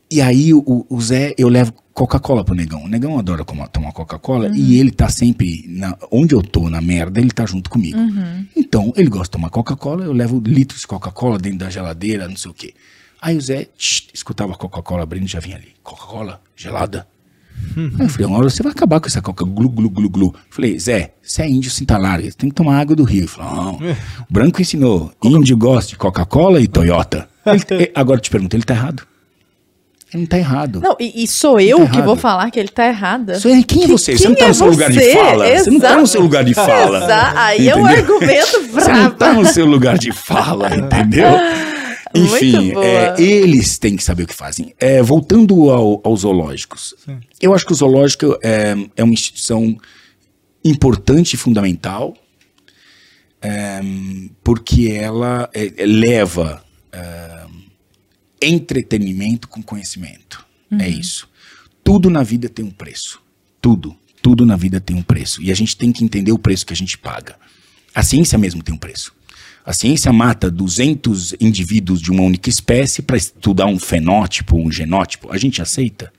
[0.10, 2.84] e aí o, o Zé, eu levo Coca-Cola pro Negão.
[2.84, 7.20] O Negão adora tomar Coca-Cola e ele tá sempre, na, onde eu tô, na merda,
[7.20, 7.98] ele tá junto comigo.
[8.56, 12.36] Então, ele gosta de tomar Coca-Cola, eu levo litros de Coca-Cola dentro da geladeira, não
[12.36, 12.74] sei o quê.
[13.22, 15.70] Aí o Zé tch, escutava Coca-Cola abrindo e já vinha ali.
[15.82, 17.08] Coca-Cola gelada.
[17.78, 20.36] Aí eu falei, uma hora você vai acabar com essa coca glu, glu, glu, glu.
[20.50, 23.22] Falei, Zé, você é índio cinta larga, você tem que tomar água do rio.
[23.22, 27.28] Ele falou, não, o branco ensinou, índio gosta de Coca-Cola e Toyota.
[27.46, 29.04] Ele- agora eu te pergunto, ele tá errado?
[30.14, 30.80] Ele não tá errado.
[30.82, 32.06] Não, e, e sou eu Tá que errado.
[32.06, 33.34] vou falar que ele tá errada.
[33.36, 34.14] Isso aí, quem é você?
[34.16, 35.14] você Quem não tá é no seu lugar de você?
[35.14, 35.46] fala.
[35.58, 36.08] Você não tá no Exato.
[36.08, 36.98] seu lugar de fala.
[37.04, 38.16] Exa- Aí é um Entendeu?
[38.16, 41.28] argumento Você não tá no seu lugar de fala, entendeu?
[42.18, 42.86] Muito Enfim, boa.
[42.86, 44.74] é, eles têm que saber o que fazem.
[44.80, 46.94] É, voltando ao- aos zoológicos,
[47.42, 49.78] eu acho que o zoológico é, é uma instituição
[50.64, 52.16] importante e fundamental,
[53.42, 53.80] é,
[54.44, 57.46] porque ela é, é, leva é,
[58.42, 60.46] entretenimento com conhecimento.
[60.80, 61.30] É isso.
[61.84, 63.22] Tudo na vida tem um preço.
[63.62, 63.96] Tudo.
[64.22, 65.42] Tudo na vida tem um preço.
[65.42, 67.36] E a gente tem que entender o preço que a gente paga.
[67.94, 69.15] A ciência mesmo tem um preço.
[69.66, 75.32] A ciência mata 200 indivíduos de uma única espécie para estudar um fenótipo, um genótipo.
[75.32, 76.14] A gente aceita?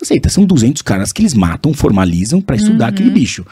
[0.00, 2.90] Aceita, são 200 caras que eles matam, formalizam pra estudar Uhum.
[2.90, 3.44] aquele bicho.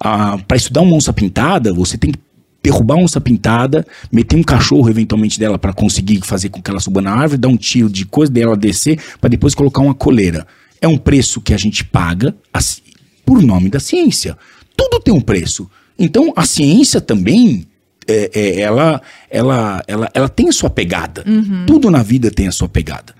[0.00, 2.20] Ah, para estudar uma onça pintada, você tem que
[2.62, 6.78] derrubar a onça pintada, meter um cachorro eventualmente dela pra conseguir fazer com que ela
[6.78, 10.46] suba na árvore, dar um tiro de coisa dela descer, pra depois colocar uma coleira.
[10.80, 12.82] É um preço que a gente paga assim,
[13.26, 14.38] por nome da ciência.
[14.76, 15.68] Tudo tem um preço.
[15.98, 17.66] Então a ciência também
[18.06, 19.00] é, é, ela,
[19.30, 21.24] ela, ela, ela tem a sua pegada.
[21.66, 23.14] Tudo na vida tem a sua pegada.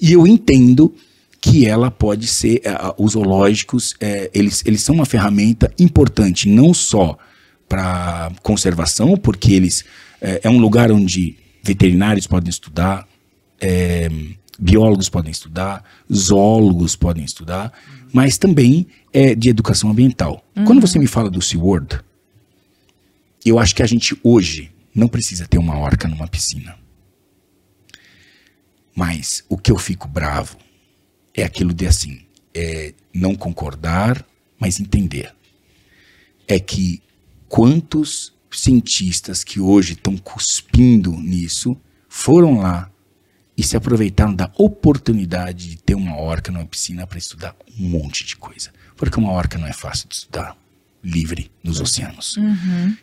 [0.00, 0.94] E eu entendo
[1.40, 6.74] que ela pode ser, eh, os zoológicos, eh, eles, eles são uma ferramenta importante, não
[6.74, 7.16] só
[7.68, 9.84] para conservação, porque eles
[10.20, 13.06] eh, é um lugar onde veterinários podem estudar,
[14.58, 15.82] biólogos podem estudar,
[16.12, 17.72] zoólogos podem estudar,
[18.12, 20.44] mas também é de educação ambiental.
[20.64, 22.00] Quando você me fala do SeaWorld,
[23.48, 26.76] eu acho que a gente hoje não precisa ter uma orca numa piscina.
[28.94, 30.56] Mas o que eu fico bravo
[31.34, 32.22] é aquilo de assim,
[32.54, 34.26] é não concordar,
[34.58, 35.34] mas entender.
[36.48, 37.02] É que
[37.46, 41.76] quantos cientistas que hoje estão cuspindo nisso
[42.08, 42.90] foram lá
[43.56, 48.24] e se aproveitaram da oportunidade de ter uma orca numa piscina para estudar um monte
[48.24, 48.72] de coisa.
[48.96, 50.56] Porque uma orca não é fácil de estudar
[51.06, 52.36] livre nos oceanos.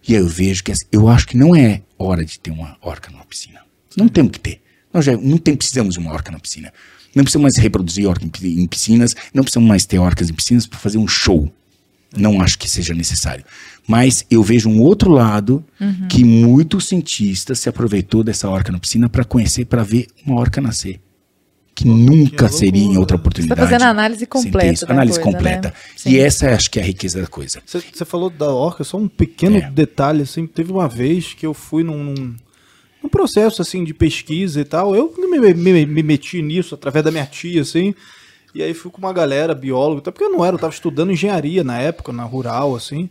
[0.07, 2.75] E aí eu vejo que assim, eu acho que não é hora de ter uma
[2.81, 3.61] orca numa piscina.
[3.95, 4.61] Não temos que ter.
[4.93, 6.71] Nós já não tem, precisamos de uma orca na piscina.
[7.15, 10.33] Não precisamos mais reproduzir orca em, pi- em piscinas, não precisamos mais ter orcas em
[10.33, 11.51] piscinas para fazer um show.
[12.15, 13.43] Não acho que seja necessário.
[13.87, 15.63] Mas eu vejo um outro lado
[16.09, 20.59] que muitos cientistas se aproveitou dessa orca na piscina para conhecer, para ver uma orca
[20.61, 20.99] nascer.
[21.83, 23.59] Que nunca que seria em outra Você oportunidade.
[23.59, 25.67] tá fazendo a análise completa Análise coisa, completa.
[26.05, 26.11] né?
[26.11, 27.61] E essa acho que é a riqueza da coisa.
[27.65, 29.69] Você você falou da orca, só um pequeno É.
[29.69, 32.35] detalhe, assim, teve uma vez que eu fui num, num,
[33.03, 37.11] num processo, assim, de pesquisa e tal, eu me, me, me meti nisso através da
[37.11, 37.93] minha tia, assim,
[38.55, 41.11] e aí fui com uma galera, biólogo, até porque eu não era, eu tava estudando
[41.11, 43.09] engenharia na época, na rural, assim,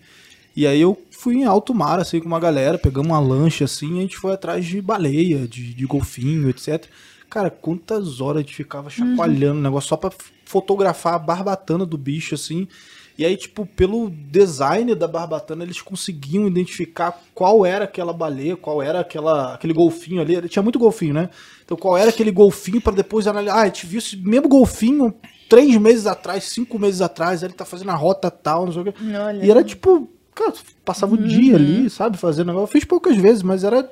[0.56, 3.96] e aí eu fui em alto mar, assim, com uma galera, pegamos uma lancha, assim,
[3.96, 6.84] e a gente foi atrás de baleia, de, de golfinho, etc.
[7.32, 10.12] Cara, quantas horas a gente ficava chacoalhando o negócio só pra
[10.44, 12.68] fotografar a barbatana do bicho, assim.
[13.16, 18.82] E aí, tipo, pelo design da barbatana, eles conseguiam identificar qual era aquela baleia, qual
[18.82, 20.34] era aquela, aquele golfinho ali.
[20.34, 21.30] Ele tinha muito golfinho, né?
[21.64, 23.54] Então, qual era aquele golfinho pra depois analisar.
[23.54, 25.14] Ah, a gente viu esse mesmo golfinho
[25.48, 28.84] três meses atrás, cinco meses atrás, ele tá fazendo a rota tal, não sei o
[28.84, 28.94] quê.
[29.00, 29.42] Olha.
[29.42, 30.52] E era tipo, cara,
[30.84, 32.64] passava o dia ali, sabe, fazendo negócio.
[32.64, 33.90] Eu fiz poucas vezes, mas era.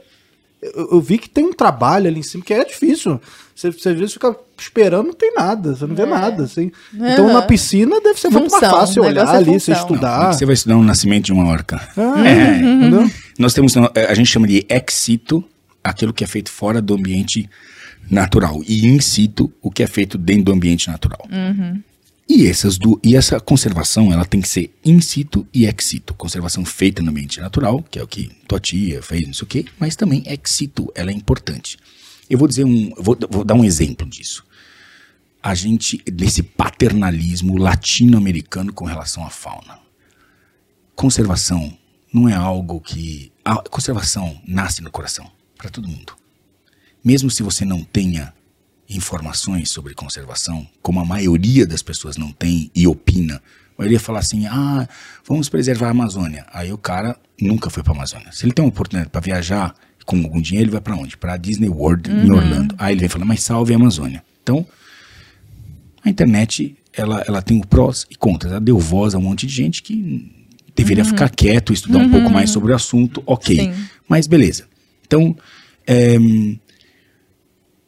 [0.63, 3.21] Eu, eu vi que tem um trabalho ali em cima que é difícil.
[3.55, 6.71] Você, você às vezes fica esperando, não tem nada, você não vê nada, assim.
[6.95, 9.87] Então na piscina deve ser muito mais Função, fácil olhar é ali, você função.
[9.87, 10.33] Como é estudar.
[10.33, 11.77] você vai estudar o nascimento de uma orca?
[11.97, 12.57] Ah, É.
[12.59, 13.11] entendeu?
[13.39, 15.43] Nós temos, a gente chama de ex situ,
[15.83, 17.49] aquilo que é feito fora do ambiente
[18.11, 21.27] natural, e in situ, o que é feito dentro do ambiente natural.
[22.31, 26.15] E, essas du e essa conservação, ela tem que ser in situ e ex situ.
[26.15, 29.47] Conservação feita no ambiente natural, que é o que tua tia fez, não sei o
[29.47, 31.77] quê, mas também ex situ, ela é importante.
[32.29, 34.45] Eu vou dizer um, vou, vou dar um exemplo disso.
[35.43, 39.81] A gente, desse paternalismo latino-americano com relação à fauna
[41.01, 41.75] conservação
[42.13, 43.33] não é algo que.
[43.43, 46.15] A conservação nasce no coração, para todo mundo.
[47.03, 48.35] Mesmo se você não tenha
[48.91, 54.19] informações sobre conservação, como a maioria das pessoas não tem e opina, a maioria fala
[54.19, 54.87] assim: ah,
[55.27, 56.45] vamos preservar a Amazônia.
[56.53, 58.31] Aí o cara nunca foi para a Amazônia.
[58.33, 59.75] Se ele tem uma oportunidade para viajar
[60.05, 61.17] com algum dinheiro, ele vai para onde?
[61.17, 62.75] Para Disney World em Orlando.
[62.77, 64.23] Aí ele vem falar: mas salve a Amazônia.
[64.43, 64.67] Então,
[66.05, 68.53] a internet ela, ela tem prós e contras.
[68.53, 70.31] Ela deu voz a um monte de gente que
[70.75, 73.57] deveria ficar quieto, estudar um pouco mais sobre o assunto, ok.
[73.57, 73.73] Sim.
[74.09, 74.65] Mas beleza.
[75.07, 75.37] Então,
[75.87, 76.17] é,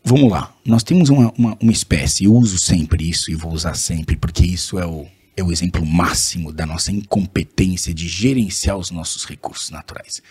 [0.05, 0.55] vamos lá.
[0.65, 4.45] Nós temos uma, uma, uma espécie, eu uso sempre isso e vou usar sempre, porque
[4.45, 9.71] isso é o, é o exemplo máximo da nossa incompetência de gerenciar os nossos recursos
[9.71, 10.23] naturais.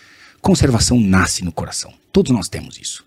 [0.42, 1.94] Conservação nasce no coração.
[2.12, 3.06] Todos nós temos isso.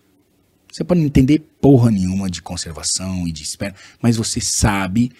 [0.71, 5.11] Você pode não entender porra nenhuma de conservação e de espera, mas você sabe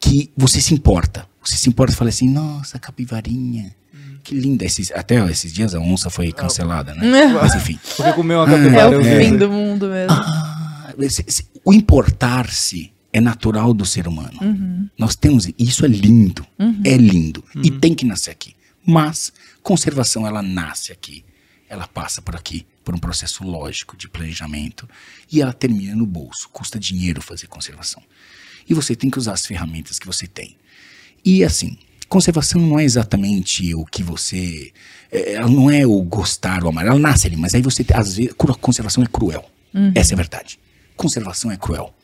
[0.00, 1.28] que você se importa.
[1.42, 3.74] Você se importa e fala assim, nossa, capivarinha,
[4.22, 4.64] que linda.
[4.64, 7.26] Esses, até esses dias a onça foi cancelada, né?
[7.28, 7.78] Mas enfim.
[7.96, 8.90] Porque comeu uma É capivara.
[8.90, 9.24] o eu vi.
[9.24, 10.12] fim do mundo mesmo.
[10.12, 14.88] Ah, esse- esse- o importar-se é natural do ser humano.
[14.98, 16.46] Nós temos, e isso é lindo,
[16.84, 18.54] é lindo, e tem que nascer aqui.
[18.86, 21.24] Mas conservação, ela nasce aqui,
[21.68, 24.88] ela passa por aqui, por um processo lógico de planejamento,
[25.30, 26.48] e ela termina no bolso.
[26.52, 28.02] Custa dinheiro fazer conservação.
[28.68, 30.56] E você tem que usar as ferramentas que você tem.
[31.24, 31.76] E assim,
[32.10, 34.70] conservação não é exatamente o que você.
[35.10, 38.16] é, Ela não é o gostar ou amar, ela nasce ali, mas aí você, às
[38.16, 39.44] vezes, cru- conservação é cruel.
[39.94, 40.58] Essa é a verdade.
[40.96, 41.94] Conservação é cruel.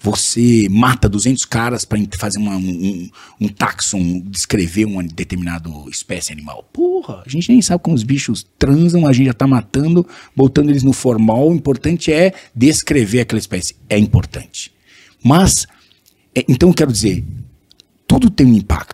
[0.00, 3.08] você mata 200 caras para fazer uma, um,
[3.40, 6.62] um taxon, descrever uma determinada espécie animal.
[6.72, 10.06] Porra, a gente nem sabe como os bichos transam, a gente já tá matando,
[10.36, 11.48] botando eles no formal.
[11.50, 13.74] O importante é descrever aquela espécie.
[13.88, 14.70] É importante.
[15.22, 15.66] Mas,
[16.34, 17.24] é, então eu quero dizer,
[18.06, 18.93] tudo tem um impacto.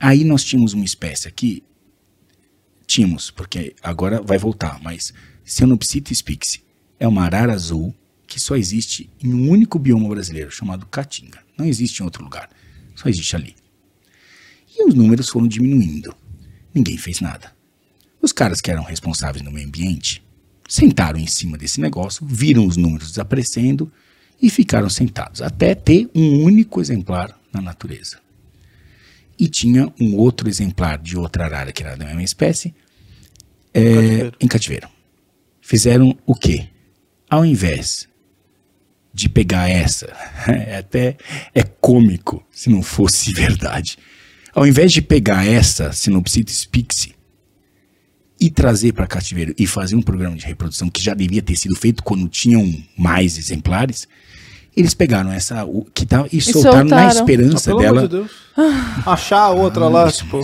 [0.00, 1.62] Aí nós tínhamos uma espécie aqui,
[2.86, 5.12] tínhamos, porque agora vai voltar, mas
[5.44, 6.62] Cenopsita spixi
[6.98, 7.94] é uma arara azul
[8.26, 11.40] que só existe em um único bioma brasileiro, chamado Caatinga.
[11.58, 12.48] Não existe em outro lugar.
[12.96, 13.54] Só existe ali.
[14.74, 16.14] E os números foram diminuindo.
[16.72, 17.52] Ninguém fez nada.
[18.22, 20.22] Os caras que eram responsáveis no meio ambiente
[20.66, 23.92] sentaram em cima desse negócio, viram os números desaparecendo
[24.40, 28.18] e ficaram sentados até ter um único exemplar na natureza.
[29.40, 32.74] E tinha um outro exemplar de outra arara que era da mesma espécie
[33.72, 34.36] é, cativeiro.
[34.38, 34.88] em cativeiro.
[35.62, 36.68] Fizeram o quê?
[37.28, 38.06] Ao invés
[39.14, 40.14] de pegar essa.
[40.46, 41.16] É até
[41.54, 43.96] é cômico se não fosse verdade.
[44.52, 47.14] Ao invés de pegar essa Sinopsitis pixie
[48.40, 51.76] e trazer para cativeiro e fazer um programa de reprodução que já devia ter sido
[51.76, 54.08] feito quando tinham mais exemplares,
[54.76, 58.08] eles pegaram essa o, que tá, e, e soltaram, soltaram, na esperança ah, dela.
[58.08, 58.24] De
[59.06, 60.40] Achar a outra ah, lá, isso, tipo.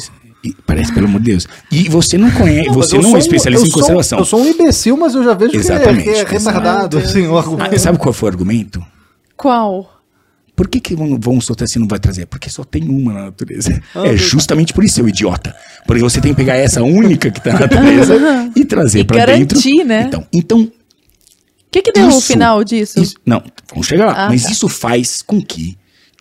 [0.65, 1.49] Parece, pelo amor de Deus.
[1.73, 4.19] E você não conhece, não, você não é especialista em conservação.
[4.21, 6.05] eu sou um imbecil, mas eu já vejo Exatamente.
[6.05, 6.99] que é, que é retardado.
[6.99, 7.75] Assim, o argumento.
[7.75, 8.85] Ah, sabe qual foi o argumento?
[9.37, 9.91] Qual?
[10.55, 12.27] Por que, que vão, vão soltar se não vai trazer?
[12.27, 13.83] Porque só tem uma na natureza.
[13.95, 15.55] Ah, é justamente por isso, seu idiota.
[15.87, 18.15] Porque você tem que pegar essa única que está na natureza
[18.55, 19.59] e trazer para dentro.
[19.85, 20.05] né?
[20.07, 20.73] Então, então
[21.83, 23.01] que, que deu isso, no final disso?
[23.01, 24.27] Isso, não, vamos chegar lá.
[24.27, 24.51] Ah, mas tá.
[24.51, 25.77] isso faz com que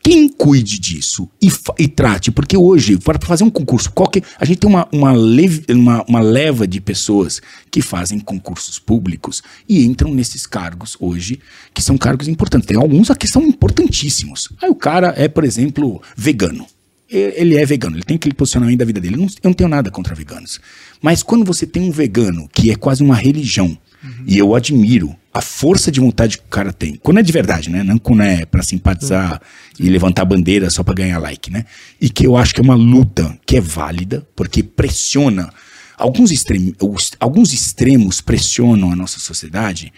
[0.05, 4.59] quem cuide disso e, e trate, porque hoje, para fazer um concurso, qualquer, a gente
[4.59, 7.41] tem uma, uma, leve, uma, uma leva de pessoas
[7.71, 11.39] que fazem concursos públicos e entram nesses cargos hoje,
[11.73, 12.67] que são cargos importantes.
[12.67, 14.49] Tem alguns aqui que são importantíssimos.
[14.61, 16.67] Aí o cara é, por exemplo, vegano
[17.07, 19.15] ele é vegano, ele tem aquele posicionamento da vida dele.
[19.15, 20.59] Eu não, eu não tenho nada contra veganos.
[21.01, 24.23] Mas quando você tem um vegano que é quase uma religião, Uhum.
[24.27, 26.95] E eu admiro a força de vontade que o cara tem.
[26.95, 27.83] Quando é de verdade, né?
[27.83, 29.85] Não quando é pra simpatizar uhum.
[29.85, 31.65] e levantar bandeira só pra ganhar like, né?
[31.99, 35.51] E que eu acho que é uma luta que é válida, porque pressiona.
[35.97, 36.75] Alguns, extremos,
[37.19, 39.93] alguns extremos pressionam a nossa sociedade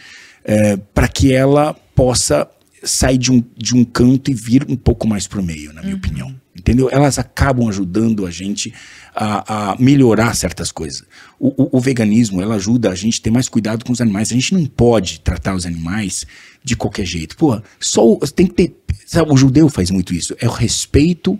[0.45, 2.47] é, para que ela possa
[2.83, 5.93] sair de um, de um canto e vir um pouco mais pro meio, na minha
[5.93, 5.99] uhum.
[5.99, 6.36] opinião.
[6.57, 6.89] Entendeu?
[6.91, 8.73] Elas acabam ajudando a gente
[9.15, 11.03] a, a melhorar certas coisas.
[11.39, 14.31] O, o, o, veganismo, ela ajuda a gente a ter mais cuidado com os animais.
[14.31, 16.25] A gente não pode tratar os animais
[16.63, 17.37] de qualquer jeito.
[17.37, 18.75] Pô, só tem que ter.
[19.05, 20.35] Sabe, o judeu faz muito isso.
[20.39, 21.39] É o respeito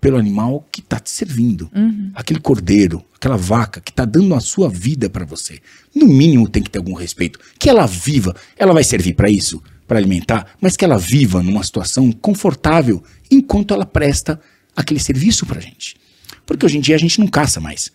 [0.00, 1.70] pelo animal que está te servindo.
[1.74, 2.10] Uhum.
[2.14, 5.58] Aquele cordeiro, aquela vaca que está dando a sua vida para você.
[5.94, 7.38] No mínimo tem que ter algum respeito.
[7.58, 8.34] Que ela viva.
[8.56, 9.62] Ela vai servir para isso?
[9.86, 14.40] para alimentar, mas que ela viva numa situação confortável enquanto ela presta
[14.74, 15.96] aquele serviço para a gente.
[16.44, 17.90] Porque hoje em dia a gente não caça mais.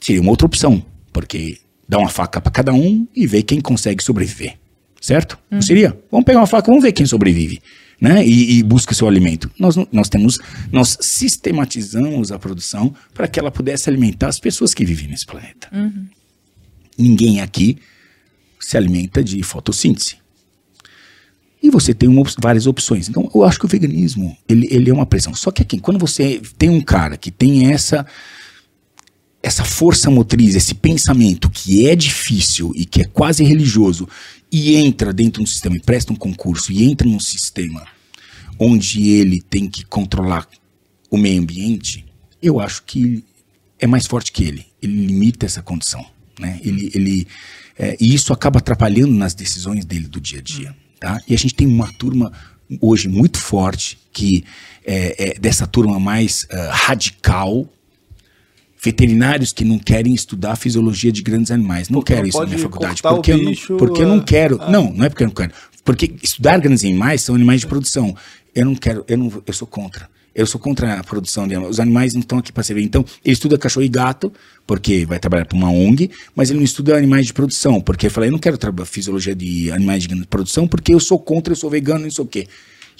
[0.00, 1.58] Seria uma outra opção, porque
[1.88, 4.58] dá uma faca para cada um e vê quem consegue sobreviver.
[5.00, 5.38] Certo?
[5.50, 5.62] Não uhum.
[5.62, 5.98] seria?
[6.10, 7.60] Vamos pegar uma faca, vamos ver quem sobrevive.
[8.00, 8.26] Né?
[8.26, 9.50] E, e, busca seu alimento.
[9.58, 10.38] Nós, nós temos,
[10.72, 15.68] nós sistematizamos a produção para que ela pudesse alimentar as pessoas que vivem nesse planeta.
[15.72, 16.06] Uhum.
[16.98, 17.78] Ninguém aqui
[18.58, 20.21] se alimenta de fotossíntese.
[21.72, 23.08] Você tem uma, várias opções.
[23.08, 25.34] Então, eu acho que o veganismo, ele, ele é uma pressão.
[25.34, 28.06] Só que aqui, quando você tem um cara que tem essa
[29.42, 34.08] essa força motriz, esse pensamento que é difícil e que é quase religioso,
[34.52, 37.84] e entra dentro de um sistema, e presta um concurso, e entra num sistema
[38.58, 40.46] onde ele tem que controlar
[41.10, 42.04] o meio ambiente,
[42.40, 43.24] eu acho que
[43.78, 44.66] é mais forte que ele.
[44.80, 46.04] Ele limita essa condição.
[46.38, 46.60] Né?
[46.62, 47.26] Ele, ele,
[47.76, 50.76] é, e isso acaba atrapalhando nas decisões dele do dia a dia.
[51.02, 51.20] Tá?
[51.26, 52.30] E a gente tem uma turma
[52.80, 54.44] hoje muito forte, que
[54.86, 57.68] é, é dessa turma mais uh, radical,
[58.80, 61.88] veterinários que não querem estudar a fisiologia de grandes animais.
[61.88, 63.02] Não quero isso na minha faculdade.
[63.02, 64.58] Porque, bicho, eu não, porque eu não quero.
[64.62, 64.70] Ah.
[64.70, 65.52] Não, não é porque eu não quero.
[65.84, 68.16] Porque estudar grandes animais são animais de produção.
[68.54, 70.08] Eu não quero, eu, não, eu sou contra.
[70.34, 71.74] Eu sou contra a produção de animais.
[71.74, 72.84] Os animais não estão aqui para servir.
[72.84, 74.32] Então, ele estuda cachorro e gato,
[74.66, 78.14] porque vai trabalhar para uma ONG, mas ele não estuda animais de produção, porque ele
[78.14, 81.56] fala, eu não quero trabalhar fisiologia de animais de produção, porque eu sou contra, eu
[81.56, 82.48] sou vegano, não sei o quê.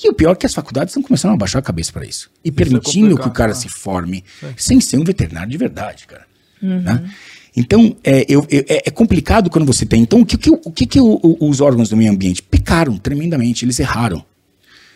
[0.03, 2.31] E o pior é que as faculdades estão começando a baixar a cabeça para isso.
[2.45, 3.59] E isso é permitindo é que o cara né?
[3.59, 4.53] se forme é.
[4.57, 6.27] sem ser um veterinário de verdade, cara.
[6.63, 6.81] Uhum.
[6.81, 7.11] Né?
[7.57, 10.03] Então, é, eu, é, é, complicado quando você tem.
[10.03, 12.97] Então, o que, que, o que, que o, o, os órgãos do meio ambiente pecaram
[12.97, 13.65] tremendamente?
[13.65, 14.25] Eles erraram.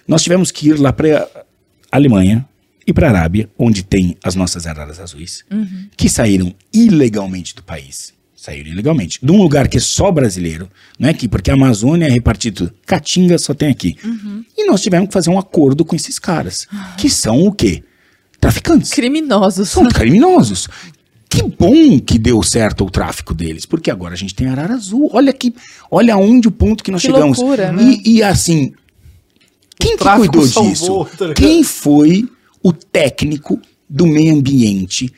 [0.09, 1.29] Nós tivemos que ir lá para
[1.91, 2.47] Alemanha
[2.87, 5.87] e para a Arábia, onde tem as nossas araras azuis, uhum.
[5.97, 8.15] que saíram ilegalmente do país.
[8.37, 9.19] Saíram ilegalmente.
[9.21, 10.69] De um lugar que é só brasileiro,
[10.99, 12.73] não é aqui, porque a Amazônia é repartido.
[12.87, 13.97] Caatinga só tem aqui.
[14.57, 17.83] E nós tivemos que fazer um acordo com esses caras, que são o quê?
[18.41, 18.93] Traficantes.
[18.93, 19.71] Criminosos.
[19.71, 20.69] São criminosos.
[21.29, 25.11] Que bom que deu certo o tráfico deles, porque agora a gente tem Arara Azul.
[25.13, 25.53] Olha que,
[25.91, 27.39] olha onde o ponto que nós Que chegamos.
[27.39, 27.83] loucura, né?
[27.83, 28.73] e, e assim,
[29.79, 31.17] quem que cuidou salvou, disso?
[31.17, 32.29] tá quem foi
[32.63, 35.13] o técnico do meio ambiente,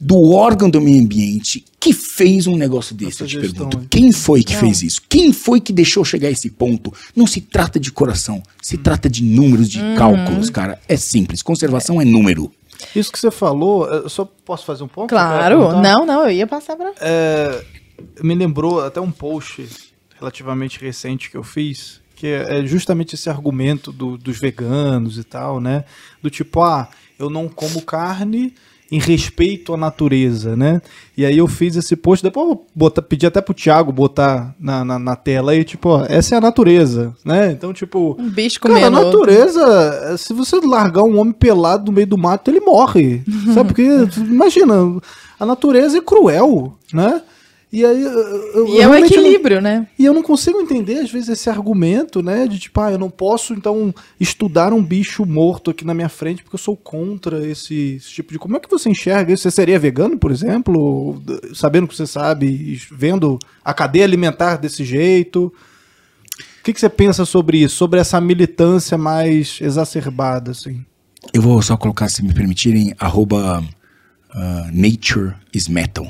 [0.00, 3.22] do órgão do meio ambiente, que fez um negócio desse?
[3.22, 3.88] Essa eu te gestão pergunto.
[3.90, 5.02] Quem foi que fez isso?
[5.08, 6.90] Quem foi que deixou chegar a esse ponto?
[7.14, 9.94] Não se trata de coração, se trata de números, de Uhum.
[9.94, 10.80] cálculos, cara.
[10.88, 11.42] É simples.
[11.42, 12.50] Conservação é número.
[12.96, 15.08] Isso que você falou, eu só posso fazer um ponto?
[15.10, 15.80] Claro.
[15.82, 16.92] Não, não, eu ia passar pra.
[17.00, 17.62] É,
[18.22, 19.66] me lembrou até um post
[20.18, 25.60] relativamente recente que eu fiz, que é justamente esse argumento do- dos veganos e tal,
[25.60, 25.84] né?
[26.22, 26.88] Do tipo, ah,
[27.18, 28.54] eu não como carne
[28.92, 30.80] em respeito à natureza, né?
[31.16, 34.84] E aí eu fiz esse post, depois eu botar, pedir até pro Thiago botar na,
[34.84, 37.50] na, na tela aí, tipo, ó, essa é a natureza, né?
[37.50, 39.04] Então, tipo, Um bicho Cara, a comendo.
[39.06, 43.22] natureza, se você largar um homem pelado no meio do mato, ele morre.
[43.54, 43.68] Sabe?
[43.68, 43.82] Porque,
[44.18, 44.74] imagina,
[45.40, 47.22] a natureza é cruel, né?
[47.76, 48.02] E aí.
[48.02, 49.86] eu- eu- E eu é o realmente não- equilíbrio, né?
[49.98, 52.46] e eu não consigo entender, às vezes, esse argumento, né?
[52.46, 56.42] De tipo, ah, eu não posso, então, estudar um bicho morto aqui na minha frente
[56.42, 58.38] porque eu sou contra esse, esse tipo de.
[58.38, 59.42] Como é que você enxerga isso?
[59.42, 61.20] Você seria vegano, por exemplo?
[61.52, 65.52] Sabendo que você sabe, vendo a cadeia alimentar desse jeito?
[66.60, 67.76] O que, que você pensa sobre isso?
[67.76, 70.84] Sobre essa militância mais exacerbada, assim?
[71.32, 73.62] Eu vou só colocar, se me permitirem, arroba
[74.32, 76.06] ah, Nature is Metal.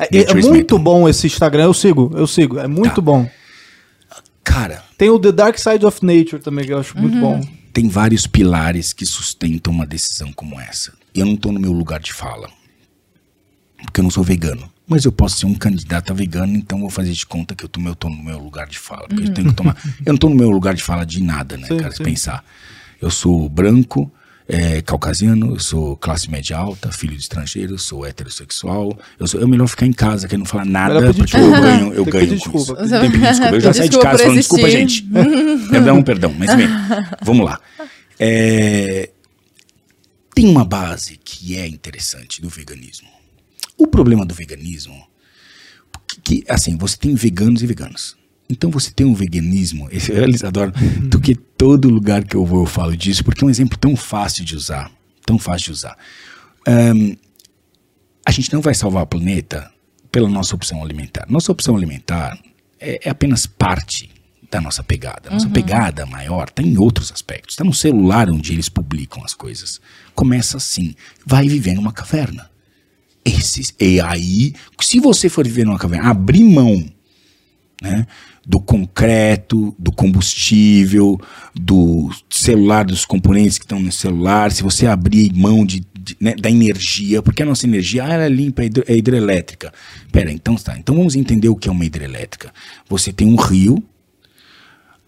[0.00, 3.00] É, é muito bom esse Instagram, eu sigo, eu sigo, é muito Tá.
[3.00, 3.28] bom.
[4.42, 7.40] Cara, Tem o The Dark Side of Nature também, que eu acho muito bom.
[7.72, 10.92] tem vários pilares que sustentam uma decisão como essa.
[11.14, 12.48] Eu não tô no meu lugar de fala.
[13.82, 14.70] Porque eu não sou vegano.
[14.86, 17.64] Mas eu posso ser um candidato a vegano, então eu vou fazer de conta que
[17.64, 19.06] eu tô, eu tô no meu lugar de fala.
[19.08, 19.76] Porque eu tenho que tomar.
[20.04, 21.92] Eu não tô no meu lugar de fala de nada, né, Sim, cara?
[21.92, 22.44] Se pensar.
[23.00, 24.10] Eu sou branco,
[24.52, 28.98] é, caucasiano, eu sou classe média alta, filho de estrangeiro, sou heterossexual.
[29.18, 31.60] Eu sou, é melhor ficar em casa, que não falar nada, porque eu desculpa.
[31.60, 32.82] ganho, eu ganho pedir com desculpa.
[32.82, 33.00] isso.
[33.00, 33.54] Tem que pedir desculpa.
[33.54, 35.08] Eu já saí de casa falando desculpa, gente.
[35.70, 36.66] perdão, perdão, mas bem,
[37.22, 37.60] vamos lá.
[38.18, 39.10] É,
[40.34, 43.08] tem uma base que é interessante do veganismo.
[43.78, 45.06] O problema do veganismo,
[46.08, 48.16] que, que, assim, você tem veganos e veganos.
[48.50, 50.72] Então você tem um veganismo, esse- eles adoram,
[51.08, 53.94] do que todo lugar que eu vou eu falo disso, porque é um exemplo tão
[53.96, 54.90] fácil de usar,
[55.24, 55.96] tão fácil de usar.
[56.66, 57.14] Ahn,
[58.26, 59.70] a gente não vai salvar o planeta
[60.10, 61.26] pela nossa opção alimentar.
[61.28, 62.36] Nossa opção alimentar
[62.78, 64.10] é, é apenas parte
[64.50, 65.30] da nossa pegada.
[65.30, 67.52] Nossa pegada maior está em outros aspectos.
[67.54, 69.80] Está no celular onde eles publicam as coisas.
[70.14, 70.94] Começa assim,
[71.24, 72.50] vai viver numa caverna.
[73.24, 76.84] Esses, e aí, se você for viver numa caverna, abrir mão
[77.80, 78.06] né,
[78.46, 81.20] do concreto, do combustível,
[81.54, 86.34] do celular, dos componentes que estão no celular, se você abrir mão de, de- né,
[86.34, 89.72] da energia, porque a nossa energia ah, é limpa, é, é hidrelétrica.
[90.10, 90.76] Pera, então tá.
[90.78, 92.52] Então vamos entender o que é uma hidrelétrica.
[92.88, 93.82] Você tem um rio,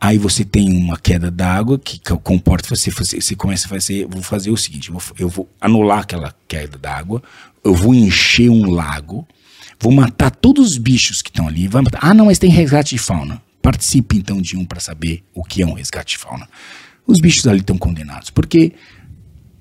[0.01, 4.07] aí você tem uma queda d'água que co- comporta você, você, você começa a fazer,
[4.09, 7.23] vou fazer o seguinte, eu vou, eu vou anular aquela queda d'água,
[7.65, 9.27] eu vou encher um lago,
[9.83, 11.69] vou matar todos os bichos que estão ali.
[12.01, 13.43] Ah, não, mas tem resgate de fauna.
[13.61, 16.49] Participe então de um para saber o que é um resgate de fauna.
[17.07, 18.73] Os bichos ali estão condenados, porque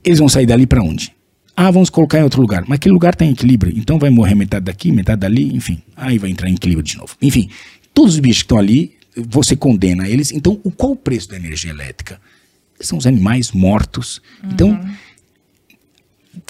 [0.03, 1.11] eles vão sair dali para onde?
[1.55, 2.63] Ah, vamos colocar em outro lugar.
[2.67, 3.73] Mas aquele lugar tem equilíbrio.
[3.77, 5.81] Então vai morrer metade daqui, metade dali, enfim.
[5.95, 7.15] Aí vai entrar em equilíbrio de novo.
[7.21, 7.49] Enfim,
[7.93, 10.31] todos os bichos que estão ali, você condena eles.
[10.31, 12.19] Então, o- qual o preço da energia elétrica?
[12.79, 14.21] São os animais mortos.
[14.43, 14.79] Então,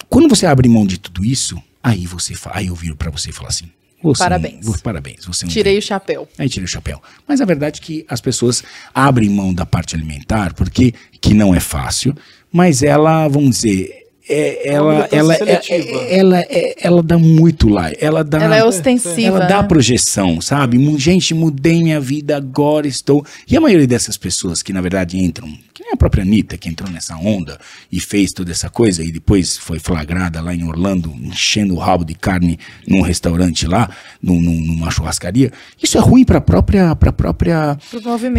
[0.08, 3.32] quando você abre mão de tudo isso, aí você aí eu viro para você e
[3.32, 3.70] falo assim:
[4.02, 4.64] você Parabéns.
[4.66, 5.24] vo- parabéns.
[5.24, 6.28] Você é Tirei o chapéu.
[6.38, 7.00] Aí tira o chapéu.
[7.26, 8.62] Mas a verdade é que as pessoas
[8.94, 12.14] abrem mão da parte alimentar, porque que não é fácil,
[12.50, 15.98] mas ela, vamos dizer, é, ela, ela, é- seletiva.
[15.98, 17.90] é- ela, é- ela dá muito lá.
[18.00, 18.40] Ela dá.
[18.42, 19.20] Ela é ostensiva.
[19.38, 19.68] Ela dá né?
[19.68, 20.78] projeção, sabe?
[20.98, 23.24] Gente, mudei minha vida, agora estou.
[23.48, 26.68] E a maioria dessas pessoas que, na verdade, entram, que nem a própria Anitta, que
[26.68, 27.58] entrou nessa onda
[27.90, 32.04] e fez toda essa coisa e depois foi flagrada lá em Orlando, enchendo o rabo
[32.04, 33.90] de carne num restaurante lá,
[34.22, 35.50] num- num- numa churrascaria.
[35.82, 36.94] Isso é ruim para a própria.
[36.94, 37.76] Pra própria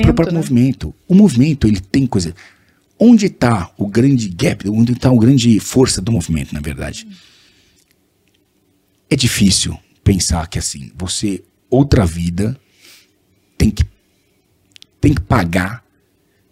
[0.06, 0.40] para o próprio né?
[0.40, 0.94] movimento.
[1.08, 2.34] O movimento, ele tem coisa.
[3.00, 7.08] Onde está o grande gap, onde está a grande força do movimento, na verdade?
[9.10, 12.60] É difícil pensar que assim, você, outra vida,
[13.58, 13.84] tem que,
[15.00, 15.84] tem que pagar,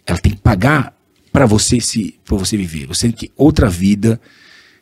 [0.06, 0.98] ela tem que pagar
[1.32, 2.88] para você se para você viver.
[2.88, 4.20] Você tem que, outra vida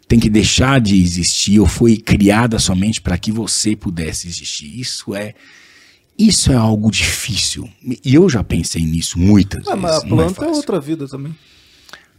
[0.08, 4.80] tem que deixar de existir ou foi criada somente para que você pudesse existir.
[4.80, 5.36] Isso é
[6.20, 7.68] isso é algo difícil.
[8.04, 9.82] E eu já pensei nisso muitas Ah, vezes.
[9.82, 10.54] mas a é planta é, fácil.
[10.56, 11.34] outra vida também.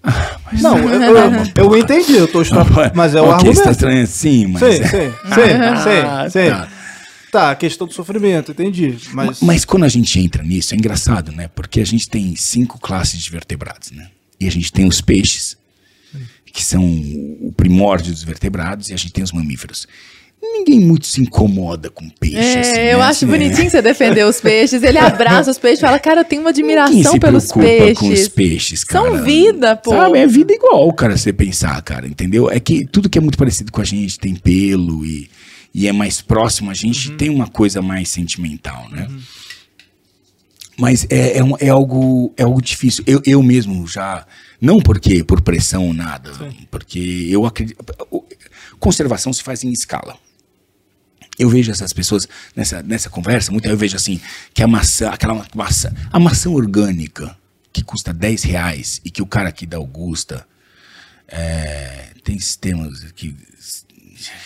[0.02, 2.64] Mas- Não, eu, eu, eu entendi, eu tô extra...
[2.94, 3.56] mas é o Ok, argumento.
[3.58, 4.60] você tá estranho assim, mas.
[4.62, 6.50] Sim, sim, sim, Ah, sim, sim.
[6.50, 6.68] tá.
[7.30, 8.96] Tá, a questão do sofrimento, entendi.
[9.12, 11.46] Mas, Mas quando a gente entra nisso, é engraçado, né?
[11.54, 14.08] Porque a gente tem cinco classes de vertebrados, né?
[14.40, 15.56] E a gente tem os peixes,
[16.52, 19.86] que são o primórdio dos vertebrados, e a gente tem os mamíferos.
[20.42, 23.04] Ninguém muito se incomoda com peixe, É, assim, eu né?
[23.04, 24.82] acho Assim, bonitinho você defender os peixes.
[24.82, 27.98] Ele abraça os peixes e fala, cara, eu tenho uma admiração pelos peixes.
[27.98, 29.10] com os peixes, cara?
[29.10, 29.90] São vida, pô.
[29.90, 32.50] Sabe, é vida igual, cara, você pensar, cara, entendeu?
[32.50, 35.30] É que tudo que é muito parecido com a gente tem pelo e,
[35.74, 39.08] e é mais próximo a gente, tem uma coisa mais sentimental, né?
[40.78, 43.04] Mas é, é, um- é algo, é algo difícil.
[43.06, 44.26] Eu, eu mesmo já.
[44.58, 46.30] Não porque por pressão ou nada,
[46.70, 47.76] porque eu acredito.
[48.78, 50.16] Conservação se faz em escala.
[51.40, 54.20] Eu vejo essas pessoas nessa, nessa conversa, muita eu vejo assim,
[54.52, 57.36] que a maçã, aquela maçã, a maçã orgânica,
[57.72, 60.46] que custa 10 reais e que o cara aqui da Augusta
[61.26, 63.34] é, tem sistemas que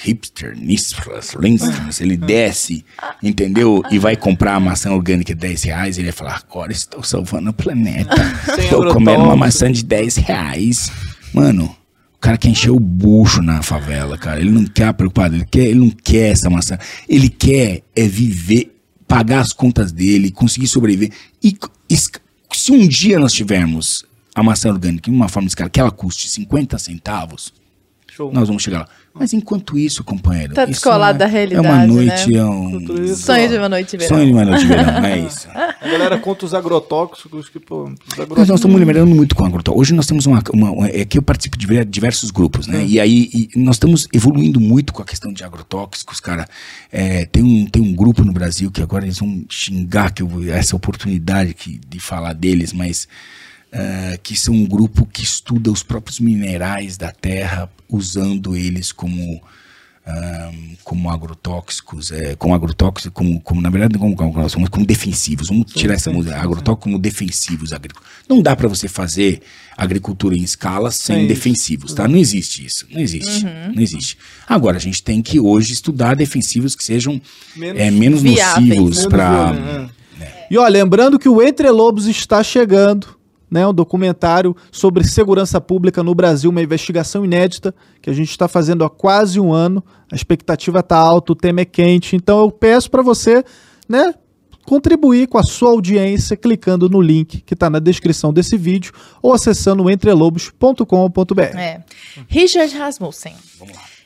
[0.02, 2.84] hipster, nistras, linstras, ele desce,
[3.22, 3.82] entendeu?
[3.90, 7.50] E vai comprar a maçã orgânica de 10 reais, ele vai falar, agora estou salvando
[7.50, 8.14] o planeta.
[8.58, 10.92] Estou comendo uma maçã de 10 reais.
[11.32, 11.74] Mano,
[12.24, 14.40] cara quer encher o bucho na favela, cara.
[14.40, 16.78] Ele não quer preocupado, ele, quer, ele não quer essa maçã.
[17.08, 18.74] Ele quer é viver,
[19.06, 21.10] pagar as contas dele, conseguir sobreviver.
[21.42, 21.56] E
[21.88, 22.10] es-
[22.52, 24.04] se um dia nós tivermos
[24.34, 27.52] a maçã orgânica em uma forma de escala que ela custe 50 centavos,
[28.10, 28.32] Show.
[28.32, 28.88] nós vamos chegar lá.
[29.16, 30.54] Mas enquanto isso, companheiro.
[30.54, 31.32] Tá descolado é- da É uma
[31.76, 32.38] realidade, noite, né?
[32.38, 33.14] é um.
[33.14, 34.16] Sonho de uma noite de verão.
[34.16, 35.48] Sonho de uma noite de verão, não é isso.
[35.54, 38.54] A galera conta os agrotóxicos, que, pô, os Nós, nós agrotóxicos.
[38.58, 39.80] estamos lembrando muito com a agrotóxico.
[39.80, 42.84] Hoje nós temos uma, uma, uma- É que eu participo de ver- diversos grupos, né?
[42.84, 46.48] E aí e nós estamos evoluindo muito com a questão de agrotóxicos, cara.
[46.90, 50.28] É, tem, um, tem um grupo no Brasil que agora eles vão xingar que eu,
[50.52, 53.06] essa oportunidade que, de falar deles, mas.
[53.74, 59.42] É, que são um grupo que estuda os próprios minerais da terra, usando eles como.
[60.84, 65.48] como agrotóxicos, é, como agrotóxicos, como, como na verdade como, como, como, como defensivos.
[65.48, 68.06] Vamos tirar essa música, agrotóxicos como defensivos agrícolas.
[68.28, 69.40] Não dá para você fazer
[69.76, 72.06] agricultura em escala sem defensivos, tá?
[72.06, 74.18] Não existe isso, não existe, não existe.
[74.46, 77.20] Agora a gente tem que hoje estudar defensivos que sejam
[77.56, 78.68] Menos é, menos viáveis.
[78.68, 80.46] nocivos para violento, né?
[80.50, 83.13] E ó, lembrando que o Entre Lobos está chegando,
[83.54, 83.64] né?
[83.64, 88.82] Um documentário sobre segurança pública no Brasil, uma investigação inédita que a gente está fazendo
[88.82, 89.82] há quase um ano.
[90.10, 92.16] A expectativa está alta, o tema é quente.
[92.16, 93.44] Então eu peço para você,
[93.88, 94.12] né?
[94.66, 98.92] Contribuir com a sua audiência clicando no link que está na descrição desse vídeo
[99.22, 101.40] ou acessando entrelobos.com.br.
[101.40, 101.84] É.
[102.28, 103.34] Richard Rasmussen.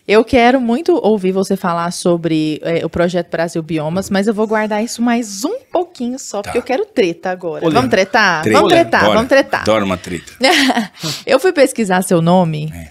[0.09, 4.47] Eu quero muito ouvir você falar sobre é, o projeto Brasil Biomas, mas eu vou
[4.47, 7.67] guardar isso mais um pouquinho só, porque eu quero treta agora.
[7.67, 7.75] Olha.
[7.75, 8.43] Vamos tretar?
[8.43, 8.57] Treta.
[8.59, 9.61] Vamos tretar, vamos tretar.
[9.61, 10.33] Adoro uma treta.
[11.27, 12.91] eu fui pesquisar seu nome É.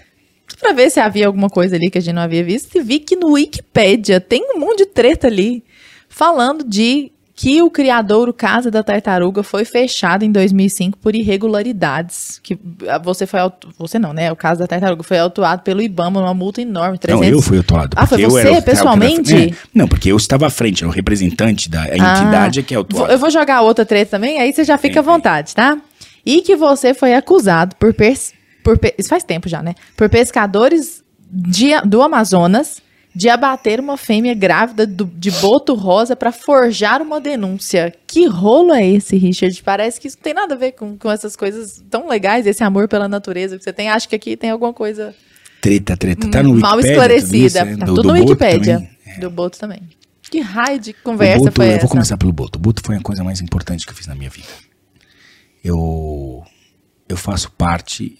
[0.60, 3.00] pra ver se havia alguma coisa ali que a gente não havia visto e vi
[3.00, 5.64] que no Wikipedia tem um monte de treta ali
[6.08, 7.10] falando de
[7.40, 12.40] que o criadouro Casa da Tartaruga foi fechado em 2005 por irregularidades.
[12.42, 12.58] Que
[12.88, 13.38] ah, você foi
[13.78, 14.32] você não, né?
[14.32, 17.60] O Casa da Tartaruga foi autuado pelo IBAMA numa multa enorme, 300 Não, eu fui
[17.60, 17.90] atuado.
[17.96, 19.36] Ah, foi você, era o que era- pessoalmente?
[19.36, 19.54] É.
[19.72, 23.12] Não, porque eu estava à frente, era o representante da a entidade que é autuada.
[23.12, 25.78] Eu vou jogar outra treta também, aí você já fica à vontade, tá?
[26.26, 29.76] E que você foi acusado por, por isso faz tempo já, né?
[29.96, 32.82] Por pescadores de- do Amazonas
[33.18, 37.92] de abater uma fêmea grávida do- de boto rosa para forjar uma denúncia.
[38.06, 39.60] Que rolo é esse, Richard?
[39.64, 42.62] Parece que isso não tem nada a ver com, com essas coisas tão legais, esse
[42.62, 43.88] amor pela natureza que você tem.
[43.88, 45.12] Acho que aqui tem alguma coisa
[45.60, 46.30] Treta, treta.
[46.30, 47.36] Tá no mal Wikipédia, tudo esclarecida.
[47.46, 47.76] isso, né?
[47.76, 48.88] Tá Do- tudo do no também.
[49.04, 49.18] É.
[49.18, 49.82] Do boto também.
[50.30, 51.80] Que raio de conversa Boto, foi eu essa?
[51.80, 52.56] vou começar pelo Boto.
[52.58, 54.46] O Boto foi a coisa mais importante que eu fiz na minha vida.
[55.64, 56.44] Eu,
[57.08, 58.16] eu faço parte,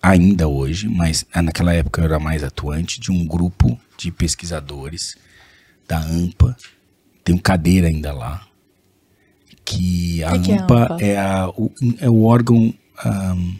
[0.00, 5.16] ainda hoje, mas naquela época eu era mais atuante, de um grupo de pesquisadores
[5.88, 6.56] da AMPA.
[7.24, 8.46] Tem um cadeira ainda lá.
[9.64, 11.04] Que a Que que é a AMPA AMPA?
[11.04, 12.74] é, a- o, é o órgão.
[13.04, 13.54] ahm,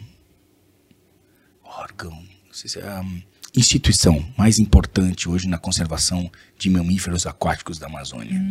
[1.63, 2.11] órgão.
[2.11, 2.87] Não sei se é.
[2.87, 3.21] ahm,
[3.55, 8.41] instituição mais importante hoje na conservação de mamíferos aquáticos da Amazônia.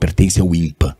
[0.00, 0.96] Pertence ao INPA,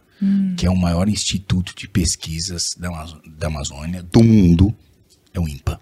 [0.57, 2.89] que é o maior instituto de pesquisas da,
[3.37, 4.75] da Amazônia, do mundo.
[5.35, 5.81] É o INPA.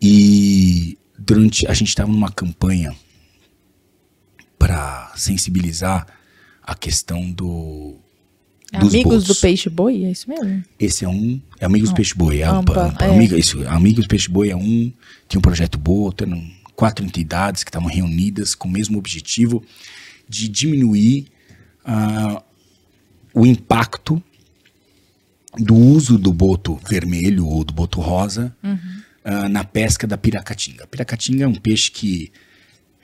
[0.00, 1.66] E durante.
[1.66, 2.94] A gente estava numa campanha
[4.60, 6.06] para sensibilizar
[6.62, 7.96] a questão do.
[8.78, 9.40] dos Amigos do botos.
[9.40, 10.62] Peixe Boi, é isso mesmo?
[10.78, 11.40] Esse é um.
[11.58, 12.82] É Amigos do Peixe Boi, é Ampa, AMPA.
[12.88, 13.04] AMPA.
[13.06, 13.10] é.
[13.16, 14.92] Amiga- isso, Amigos do Peixe Boi é um.
[15.26, 16.46] Tinha um projeto Boto, eram
[16.76, 19.64] quatro entidades que estavam reunidas com o mesmo objetivo
[20.28, 21.26] de diminuir
[21.84, 22.42] ah,
[23.32, 24.22] o impacto
[25.58, 28.54] do uso do boto vermelho ou do boto rosa
[29.24, 30.84] ah, na pesca da piracatinga.
[30.84, 32.30] A piracatinga é um peixe que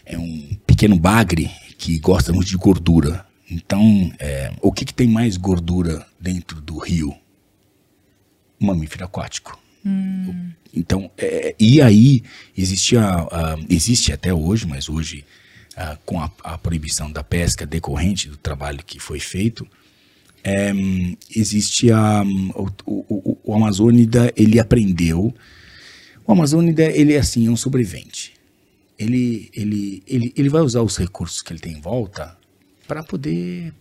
[0.05, 3.25] é um pequeno bagre que gosta muito de gordura.
[3.51, 7.17] Então, é, o que, que tem mais gordura dentro do rio?
[8.61, 9.59] Um mamífero aquático.
[10.75, 12.23] Então, é, e aí
[12.55, 13.01] existia,
[13.71, 15.25] existe até hoje, mas hoje
[16.05, 19.67] com a, a proibição da pesca decorrente do trabalho que foi feito,
[20.43, 25.35] é, hum, existe a, hum, o, o, o, o Amazônida, ele aprendeu,
[26.27, 28.36] o Amazônida, ele é assim, é um sobrevivente.
[28.99, 32.37] Ele, ele, ele, ele vai usar os recursos que ele tem em volta
[32.89, 33.75] para poder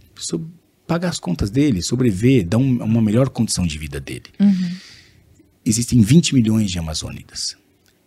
[0.86, 4.26] pagar as contas dele, sobreviver, dar um- uma melhor condição de vida dele
[5.66, 7.56] existem 20 milhões de amazônidas.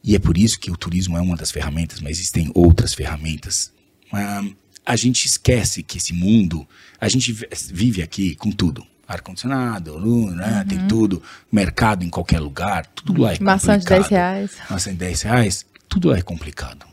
[0.05, 3.73] E é por isso que o turismo é uma das ferramentas, mas existem outras ferramentas.
[4.13, 4.45] Ah,
[4.87, 6.67] a gente esquece que esse mundo,
[7.01, 8.87] a gente vi- vive aqui com tudo.
[9.07, 9.99] Ar-condicionado,
[10.35, 14.11] né, tem tudo, mercado em qualquer lugar, tudo lá é Maçã de 10 complicado.
[14.11, 14.51] reais.
[14.71, 16.87] Maçã de 10 reais, tudo lá é complicado.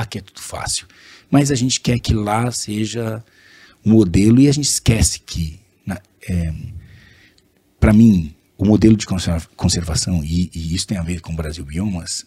[0.00, 0.86] Aqui é tudo fácil.
[1.30, 3.22] Mas a gente quer que lá seja
[3.84, 5.60] um modelo e a gente esquece que,
[7.78, 11.36] para mim, o modelo de conserva- conservação, e, e isso tem a ver com o
[11.36, 12.24] Brasil Biomas,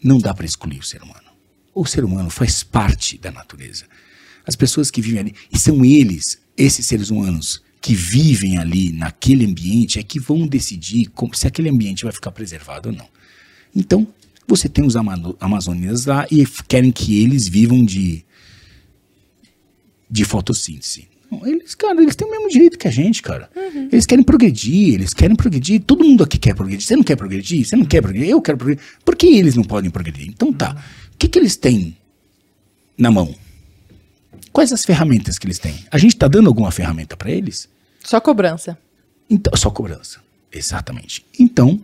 [0.00, 1.26] não dá para excluir o ser humano.
[1.74, 3.86] O ser humano faz parte da natureza.
[4.46, 9.44] As pessoas que vivem ali, e são eles, esses seres humanos, que vivem ali naquele
[9.44, 13.08] ambiente, é que vão decidir como- se aquele ambiente vai ficar preservado ou não.
[13.74, 14.06] Então,
[14.48, 18.24] você tem os ama- amazônidas lá e querem que eles vivam de,
[20.10, 21.06] de fotossíntese.
[21.44, 23.50] Eles, cara, eles têm o mesmo direito que a gente, cara.
[23.92, 25.82] Eles querem progredir, eles querem progredir.
[25.82, 26.86] Todo mundo aqui quer progredir.
[26.86, 27.66] Você não quer progredir?
[27.66, 28.30] Você não quer progredir?
[28.30, 28.82] Eu quero progredir.
[29.04, 30.26] Por que eles não podem progredir?
[30.26, 30.82] Então tá.
[31.12, 31.94] O que, que eles têm
[32.96, 33.34] na mão?
[34.50, 35.74] Quais as ferramentas que eles têm?
[35.90, 37.68] A gente está dando alguma ferramenta para eles?
[38.02, 38.78] Só cobrança.
[39.28, 40.20] Então, só cobrança.
[40.50, 41.26] Exatamente.
[41.38, 41.78] Então,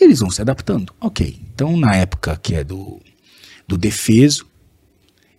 [0.00, 0.92] eles vão se adaptando.
[1.00, 1.38] Ok.
[1.54, 3.00] Então, na época que é do,
[3.66, 4.46] do defeso,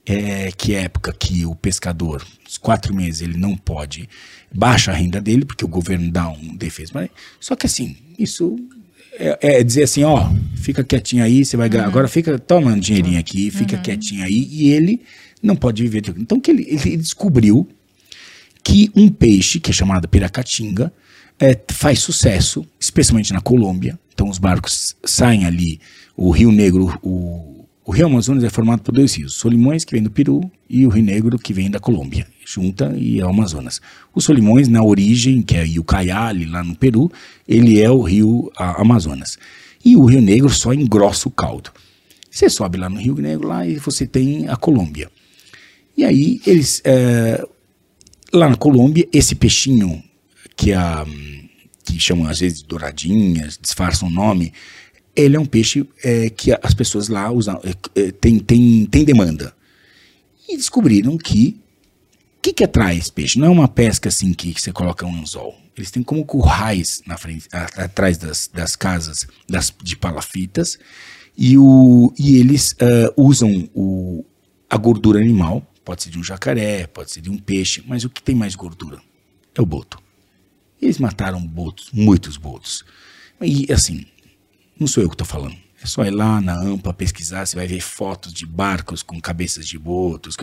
[0.05, 4.07] é, que é a época que o pescador, os quatro meses, ele não pode,
[4.53, 6.91] baixa a renda dele, porque o governo dá um defeso.
[6.93, 8.55] Mas, só que assim, isso
[9.13, 11.85] é, é dizer assim, ó, fica quietinho aí, você vai ganhar.
[11.87, 15.01] Agora fica, toma um dinheirinho aqui, fica quietinho aí, e ele
[15.43, 16.01] não pode viver.
[16.01, 17.67] de- Então, que ele, ele descobriu
[18.63, 20.91] que um peixe, que é chamado piracatinga,
[21.39, 23.99] é, faz sucesso, especialmente na Colômbia.
[24.17, 25.79] Então os barcos saem ali,
[26.15, 30.01] o Rio Negro, o, o Rio Amazonas é formado por dois rios, Solimões, que vem
[30.01, 33.79] do Peru, e o Rio Negro, que vem da Colômbia, junta e é o Amazonas.
[34.15, 37.11] O Solimões, na origem, que é o Caiali, lá no Peru,
[37.47, 39.37] ele é o Rio Amazonas.
[39.85, 41.69] E o Rio Negro só engrossa o caldo.
[42.31, 45.11] Você sobe lá no Rio Negro, lá, e você tem a Colômbia.
[45.95, 47.45] E aí, eles, é,
[48.33, 50.03] lá na Colômbia, esse peixinho
[50.55, 51.05] que a
[51.93, 54.53] que chamam às vezes de douradinhas, disfarçam o nome,
[55.15, 59.03] ele é um peixe é, que as pessoas lá usam, é, é, tem, tem, tem
[59.03, 59.55] demanda.
[60.47, 61.59] E descobriram que
[62.37, 63.39] o que, que atrai esse peixe?
[63.39, 65.55] Não é uma pesca assim que você coloca um anzol.
[65.75, 70.77] Eles têm como currais na frente, a- atrás das, das casas das, de palafitas
[71.37, 74.23] e, o, e eles ah, usam o,
[74.69, 78.09] a gordura animal, pode ser de um jacaré, pode ser de um peixe, mas o
[78.09, 78.99] que tem mais gordura
[79.55, 79.99] é o boto.
[80.81, 82.83] Eles mataram botos, muitos botos.
[83.41, 84.05] E assim,
[84.79, 85.55] não sou eu que estou falando.
[85.81, 89.67] É só ir lá na AMPA pesquisar, você vai ver fotos de barcos com cabeças
[89.67, 90.35] de botos.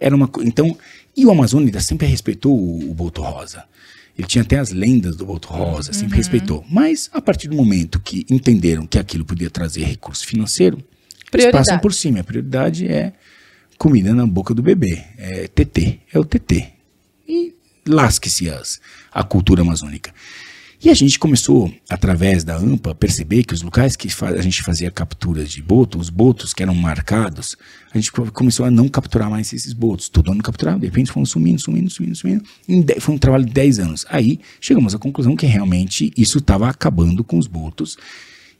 [0.00, 0.76] Era uma, então,
[1.16, 3.64] e o Amazônida sempre respeitou o, o boto rosa.
[4.16, 6.64] Ele tinha até as lendas do boto rosa, sempre respeitou.
[6.70, 11.66] Mas a partir do momento que entenderam que aquilo podia trazer recurso financeiro, eles Prioridade.
[11.66, 12.20] passam por cima.
[12.20, 13.12] A prioridade é
[13.78, 15.02] comida na boca do bebê.
[15.16, 16.66] É TT, é o TT.
[17.26, 17.54] E
[17.86, 18.80] lasque-se as-
[19.12, 20.12] a cultura amazônica.
[20.84, 24.62] E a gente começou, através da AMPA, a perceber que os locais que a gente
[24.64, 27.56] fazia capturas de boto, os botos que eram marcados,
[27.94, 30.08] a gente co- começou a não capturar mais esses botos.
[30.08, 32.44] Todo ano capturava, de repente foram sumindo, sumindo, sumindo, sumindo.
[32.98, 34.04] Foi um trabalho de 10 anos.
[34.08, 37.96] Aí chegamos à conclusão que realmente isso estava acabando com os botos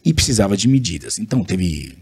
[0.04, 1.18] e precisava de medidas.
[1.18, 1.92] Então teve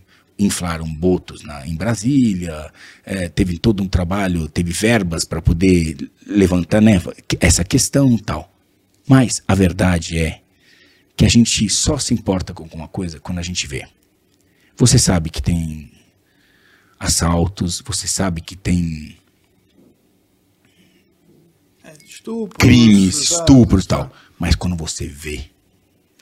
[0.44, 2.72] inflaram botos na, em Brasília,
[3.04, 7.00] eh, teve todo um trabalho, teve verbas para poder levantar né,
[7.38, 8.52] essa questão e tal.
[9.06, 10.42] Mas a verdade é
[11.16, 13.86] que a gente só se importa com alguma coisa quando a gente vê.
[14.76, 15.92] Você sabe que tem
[16.98, 19.18] assaltos, você sabe que tem
[22.04, 24.12] Estupros, crimes, estupros e tal.
[24.38, 25.50] Mas quando você vê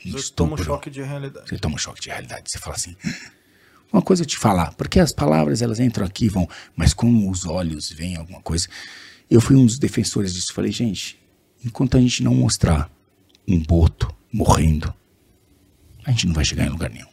[0.04, 1.48] Você toma um estupro, choque de realidade.
[1.48, 2.50] você toma um choque de realidade.
[2.50, 2.96] Você fala assim:
[3.92, 7.30] Uma coisa eu te falar, porque as palavras elas entram aqui e vão, mas como
[7.30, 8.68] os olhos veem alguma coisa.
[9.30, 10.52] Eu fui um dos defensores disso.
[10.52, 11.18] Falei, gente,
[11.64, 12.90] enquanto a gente não mostrar
[13.46, 14.92] um boto morrendo,
[16.04, 17.08] a gente não vai chegar em lugar nenhum.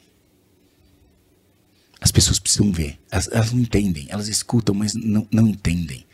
[2.00, 3.00] As pessoas precisam ver.
[3.10, 6.06] Elas, elas não entendem, elas escutam, mas não, não entendem.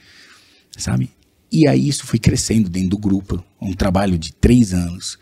[0.78, 1.12] Sabe?
[1.52, 5.20] E aí isso foi crescendo dentro do grupo, um trabalho de três anos,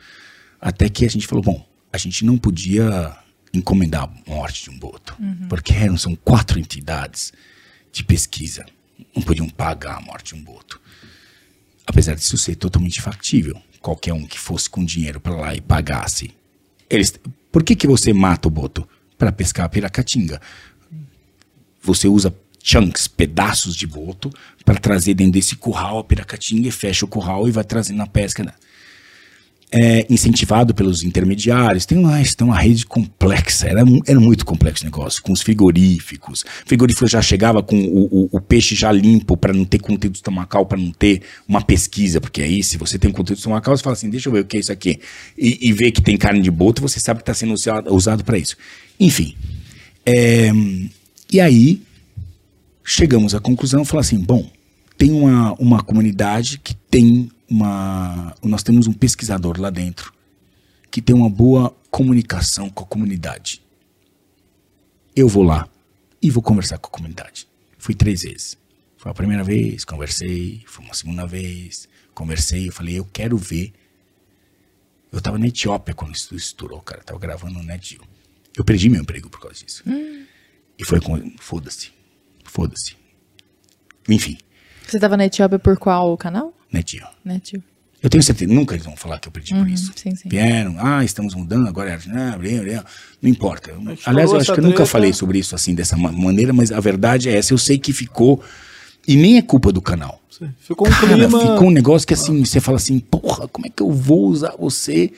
[0.62, 3.18] até que a gente falou, bom, a gente não podia
[3.54, 5.16] encomendar a morte de um boto,
[5.48, 7.34] porque eram, são quatro entidades
[7.92, 8.66] de pesquisa,
[9.16, 10.80] não podiam pagar a morte de um boto.
[11.86, 16.32] Apesar disso ser totalmente factível, qualquer um que fosse com dinheiro para lá e pagasse.
[16.90, 17.20] Eles,
[17.52, 18.88] por que, que você mata o boto?
[19.18, 20.40] Para pescar a piracatinga.
[21.82, 24.32] Você usa chunks, pedaços de boto,
[24.64, 28.08] para trazer dentro desse curral a piracatinga e fecha o curral e vai trazendo a
[28.08, 28.54] pesca.
[29.72, 34.86] É, incentivado pelos intermediários, tem uma, tem uma rede complexa, era, era muito complexo o
[34.86, 36.44] negócio, com os frigoríficos.
[36.66, 40.66] Frigorífico já chegava com o, o- o peixe já limpo para não ter conteúdo estomacal,
[40.66, 43.94] para não ter uma pesquisa, porque aí se você tem um conteúdo estomacal, você fala
[43.94, 45.00] assim, deixa eu ver o que é isso aqui.
[45.38, 48.24] E, e vê que tem carne de boto, você sabe que está sendo usado, usado
[48.24, 48.58] para isso.
[49.00, 49.36] Enfim.
[50.04, 50.50] é,
[51.32, 51.80] e aí,
[52.84, 54.50] chegamos à conclusão, falar assim, bom,
[54.98, 60.14] tem uma, uma comunidade que tem uma, nós temos um pesquisador lá dentro
[60.92, 63.62] que tem uma boa comunicação com a comunidade.
[65.16, 65.68] Eu vou lá
[66.22, 67.48] e vou conversar com a comunidade.
[67.78, 68.58] Fui três vezes.
[68.98, 73.72] Foi a primeira vez, conversei, foi uma segunda vez, conversei, eu falei, eu quero ver.
[75.12, 78.02] Eu tava na Etiópia quando isso estourou, cara, tava gravando no NetGeo.
[78.56, 79.84] Eu perdi meu emprego por causa disso.
[80.78, 81.34] E foi com.
[81.40, 81.92] Foda-se.
[82.44, 82.98] Foda-se.
[84.08, 84.38] Enfim,
[84.86, 86.54] Você tava na Etiópia por qual canal?
[86.72, 87.08] NetGeo.
[87.24, 87.64] Né, tio?
[88.02, 89.92] Eu tenho certeza, nunca eles vão falar que eu perdi por isso.
[89.94, 90.30] sim, sim.
[90.30, 92.84] Vieram, ah, estamos mudando, agora é Argentina, blé, blé.
[93.22, 93.74] não importa.
[94.06, 96.80] Aliás, eu acho que eu nunca falei sobre isso assim, dessa ma- maneira, mas a
[96.80, 97.52] verdade é essa.
[97.52, 98.42] Eu sei que ficou,
[99.08, 100.20] e nem é culpa do canal.
[100.62, 101.40] Ficou um Cara, clima.
[101.40, 104.56] ficou um negócio que assim, você fala assim, porra, como é que eu vou usar
[104.58, 105.12] você?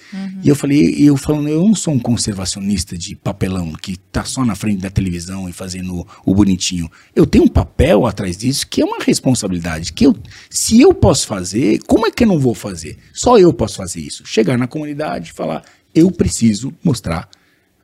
[0.44, 4.44] E eu falei, eu falando, eu não sou um conservacionista de papelão que tá só
[4.44, 6.90] na frente da televisão e fazendo o bonitinho.
[7.16, 9.94] Eu tenho um papel atrás disso que é uma responsabilidade.
[9.94, 10.16] Que eu,
[10.50, 12.98] se eu posso fazer, como é que eu não vou fazer?
[13.14, 14.26] Só eu posso fazer isso.
[14.26, 15.64] Chegar na comunidade e falar,
[15.94, 17.30] eu preciso mostrar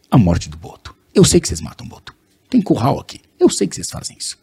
[0.09, 0.95] a morte do boto.
[1.13, 2.15] Eu sei que vocês matam boto.
[2.49, 3.19] Tem curral aqui.
[3.39, 4.39] Eu sei que vocês fazem isso.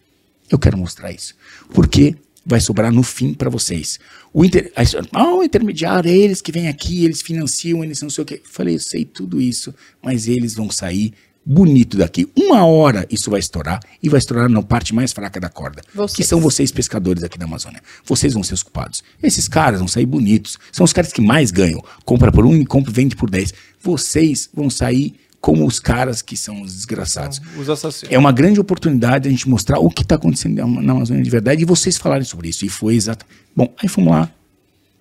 [0.51, 1.35] Eu quero mostrar isso.
[1.73, 3.99] Porque vai sobrar no fim para vocês.
[4.33, 4.73] O inter...
[5.13, 8.41] ah, o intermediário, é eles que vêm aqui, eles financiam, eles não sei o quê.
[8.45, 11.15] Eu falei, eu sei tudo isso, mas eles vão sair
[11.45, 12.27] bonito daqui.
[12.35, 15.83] Uma hora isso vai estourar e vai estourar na parte mais fraca da corda.
[15.95, 16.17] Vocês.
[16.17, 17.83] Que são vocês pescadores aqui da Amazônia.
[18.05, 19.03] Vocês vão ser os culpados.
[19.23, 20.59] Esses caras vão sair bonitos.
[20.73, 21.83] São os caras que mais ganham.
[22.05, 23.53] Compra por um e compra vende por dez.
[23.81, 25.15] Vocês vão sair
[25.45, 27.39] como os caras que são os desgraçados.
[27.59, 28.11] Os assassinos.
[28.11, 31.61] É uma grande oportunidade a gente mostrar o que está acontecendo na Amazônia de verdade
[31.61, 32.65] e vocês falarem sobre isso.
[32.65, 33.27] E foi exato.
[33.55, 34.31] Bom, aí fomos lá.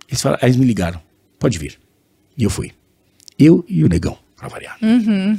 [0.05, 1.01] Eles, falaram, aí eles me ligaram.
[1.39, 1.79] Pode vir.
[2.37, 2.71] E eu fui.
[3.39, 4.77] Eu e o negão, pra variar.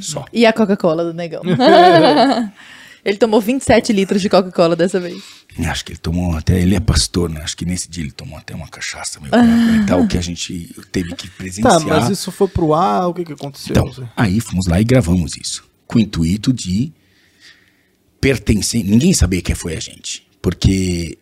[0.01, 0.25] Só.
[0.33, 1.43] E a Coca-Cola do negão.
[3.05, 5.21] ele tomou 27 litros de Coca-Cola dessa vez.
[5.59, 6.59] Acho que ele tomou até.
[6.59, 7.41] Ele é pastor, né?
[7.41, 10.21] Acho que nesse dia ele tomou até uma cachaça meio pra aguentar o que a
[10.21, 11.79] gente teve que presenciar.
[11.79, 13.75] Tá, mas isso foi pro ar, o que que aconteceu?
[13.87, 15.63] Então, aí fomos lá e gravamos isso.
[15.87, 16.91] Com o intuito de
[18.19, 18.83] pertencer.
[18.83, 20.27] Ninguém sabia quem foi a gente.
[20.41, 21.17] Porque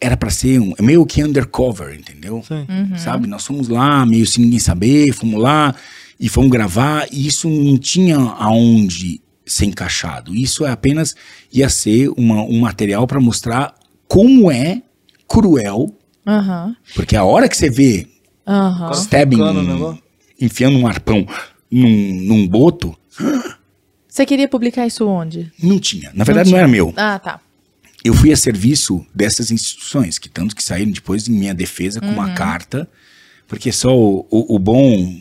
[0.00, 2.44] era pra ser um, meio que undercover, entendeu?
[2.46, 2.96] Sim.
[2.96, 3.26] Sabe?
[3.26, 5.74] Nós fomos lá, meio sem ninguém saber, fomos lá
[6.20, 10.34] e fomos gravar, e isso não tinha aonde ser encaixado.
[10.34, 11.14] Isso é apenas
[11.52, 13.74] ia ser uma, um material pra mostrar
[14.06, 14.82] como é
[15.28, 15.94] cruel,
[16.26, 16.74] Aham.
[16.94, 18.06] porque a hora que você vê
[18.46, 18.90] Aham.
[18.92, 20.02] stabbing, um- negócio.
[20.40, 21.26] enfiando um arpão
[21.70, 22.96] num, num boto,
[24.08, 25.52] Você queria publicar isso onde?
[25.62, 26.10] não tinha.
[26.14, 26.92] Na verdade, não, era meu.
[26.96, 27.40] Ah, tá.
[28.04, 32.06] Eu fui a serviço dessas instituições, que tanto que saíram depois em minha defesa com
[32.06, 32.12] Uhum.
[32.14, 32.88] uma carta,
[33.46, 35.20] porque só o, o, o bom.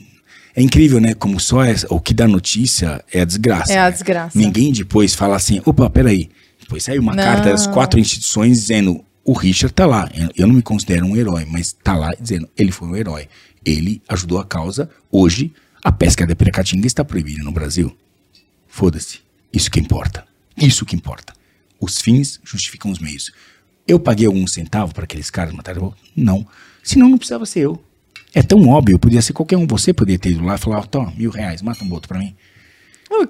[0.58, 1.14] É incrível, né?
[1.14, 3.72] Como só é- o que dá notícia é a desgraça.
[3.72, 3.92] É a né?
[3.92, 4.36] desgraça.
[4.36, 6.32] Ninguém depois fala assim: opa, peraí.
[6.60, 7.24] Depois saiu uma Não.
[7.24, 10.10] carta das quatro instituições dizendo: o Richard tá lá.
[10.36, 13.28] Eu- não me considero um herói, mas tá lá dizendo: ele foi um herói.
[13.64, 14.90] Ele ajudou a causa.
[15.12, 15.54] Hoje,
[15.84, 17.96] a pesca da piracatinga está proibida no Brasil.
[18.68, 19.20] Foda-se.
[19.54, 20.26] Isso que importa.
[20.58, 21.34] Isso que importa.
[21.80, 23.32] Os fins justificam os meios.
[23.88, 25.94] Eu paguei algum centavo para aqueles caras matarem?
[26.16, 26.48] Não.
[26.84, 27.84] Senão não precisava ser eu.
[28.34, 29.66] É tão óbvio, podia ser qualquer um.
[29.68, 32.36] Você poderia ter ido lá e falar, toma, mil reais, mata um boto pra mim.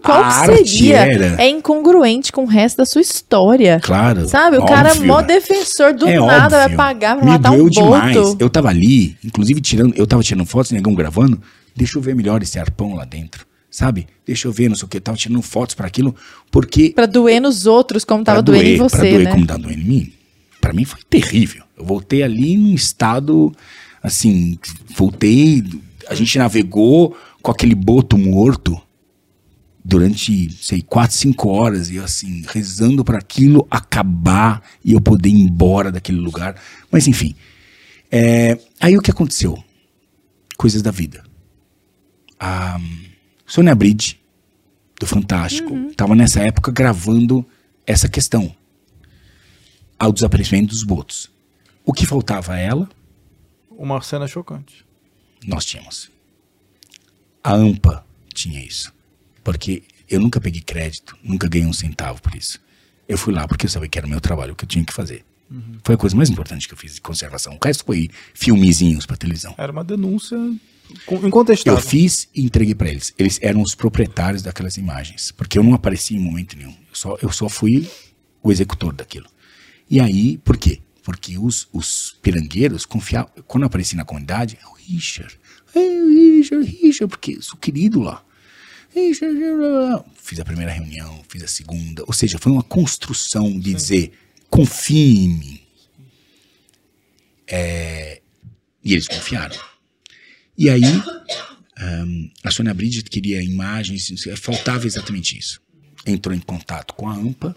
[0.01, 0.97] Qual A que seria?
[0.97, 3.79] era- É incongruente com o resto da sua história.
[3.81, 4.27] Claro.
[4.27, 4.57] Sabe?
[4.57, 5.07] O cara é óbvio.
[5.07, 6.77] mó defensor do É nada, vai óbvio.
[6.77, 8.17] pagar pra Me matar doeu um demais.
[8.17, 8.37] boto.
[8.39, 11.39] Eu tava ali, inclusive tirando, eu tava tirando fotos, negão gravando.
[11.75, 13.45] Deixa eu ver melhor esse arpão lá dentro.
[13.69, 14.07] sabe?
[14.25, 16.15] Deixa eu ver, não sei o que, tava tirando fotos para aquilo,
[16.49, 19.31] porque Pra doer nos outros, como tava pra doendo em doer, pra você, doer né?
[19.31, 20.13] como tá doendo em mim,
[20.59, 21.63] pra mim foi terrível.
[21.77, 23.51] Eu voltei ali num estado,
[24.01, 24.57] assim,
[24.95, 25.63] voltei,
[26.07, 28.81] a gente navegou com aquele boto morto
[29.83, 35.29] durante, sei, quatro, cinco horas, e eu, assim, rezando para aquilo acabar e eu poder
[35.29, 36.55] ir embora daquele lugar.
[36.91, 37.33] Mas, enfim,
[38.11, 39.63] é, aí o que aconteceu?
[40.57, 41.23] Coisas da vida.
[42.37, 42.79] A
[43.45, 44.19] Sônia Bride,
[44.99, 47.45] do Fantástico, estava nessa época gravando
[47.85, 48.53] essa questão
[49.97, 51.31] ao desaparecimento dos botos.
[51.85, 52.89] O que faltava a ela,
[53.77, 54.83] Uma cena chocante.
[55.45, 56.09] nós tínhamos.
[57.43, 58.91] A AMPA tinha isso.
[59.43, 62.59] Porque eu nunca peguei crédito, nunca ganhei um centavo por isso.
[63.07, 64.83] Eu fui lá porque eu sabia que era o meu trabalho, o que eu tinha
[64.83, 65.23] que fazer.
[65.83, 67.53] Foi a coisa mais importante que eu fiz de conservação.
[67.53, 69.55] O resto foi filmezinhos pra televisão.
[69.57, 70.35] Era uma denúncia
[71.23, 71.79] incontestável.
[71.79, 73.13] Eu fiz e entreguei pra eles.
[73.17, 76.71] Eles eram os proprietários daquelas imagens, porque eu não apareci em momento nenhum.
[76.71, 77.89] Eu só, eu só fui
[78.43, 79.27] o executor daquilo.
[79.89, 80.81] E aí, por quê?
[81.07, 83.31] Porque os, os pirangueiros confiavam.
[83.47, 85.39] Quando eu apareci na comunidade, é o Richard.
[85.73, 88.21] É o Richard, Richard, porque sou querido lá.
[88.93, 89.39] Richard,
[90.21, 92.03] Fiz a primeira reunião, fiz a segunda.
[92.05, 94.11] Ou seja, foi uma construção de dizer:
[94.49, 95.61] confie em mim.
[97.47, 98.21] É,
[98.83, 99.55] e eles confiaram.
[100.57, 100.83] E aí,
[101.77, 105.61] Ahn, a Sônia Bridget queria imagens, faltava exatamente isso.
[106.05, 107.55] Entrou em contato com a AMPA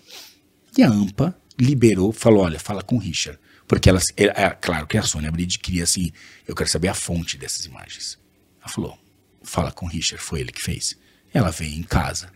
[0.78, 3.38] e a AMPA liberou, falou: olha, fala com o Richard.
[3.66, 6.10] Porque ela, é, é claro que a Sônia Bridget queria assim:
[6.46, 8.18] eu quero saber a fonte dessas imagens.
[8.60, 8.98] Ela falou:
[9.42, 10.96] fala com o Richard, foi ele que fez.
[11.32, 12.32] Ela veio em casa.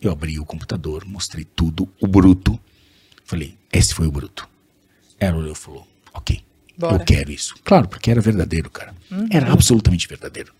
[0.00, 2.58] Eu abri o computador, mostrei tudo, o bruto.
[3.24, 4.48] Falei: esse foi o bruto.
[5.18, 6.42] Ela olhou e falou: ok,
[6.76, 6.96] Bora.
[6.96, 7.54] eu quero isso.
[7.64, 8.94] Claro, porque era verdadeiro, cara.
[9.30, 10.54] Era absolutamente verdadeiro.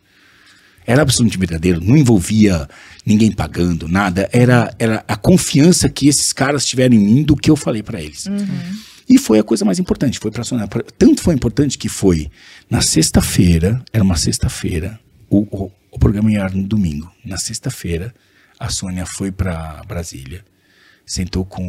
[0.86, 2.68] Era absolutamente verdadeiro, não envolvia
[3.04, 4.28] ninguém pagando, nada.
[4.32, 8.00] Era, era a confiança que esses caras tiveram em mim do que eu falei pra
[8.00, 8.26] eles.
[9.08, 10.30] E foi a coisa mais importante, foi.
[10.30, 10.44] Pra-
[10.98, 12.30] Tanto foi importante que foi
[12.70, 14.98] na sexta-feira, era uma sexta-feira,
[15.30, 17.10] o, o, o programa ia no domingo.
[17.24, 18.14] Na sexta-feira,
[18.58, 20.44] a Sônia foi pra Brasília,
[21.04, 21.62] sentou com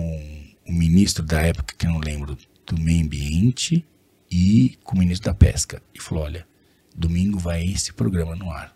[0.68, 3.86] o ministro da época, que eu não lembro, do meio ambiente
[4.30, 5.82] e com o ministro da pesca.
[5.94, 6.46] E falou: olha,
[6.96, 8.76] domingo vai esse programa no ar.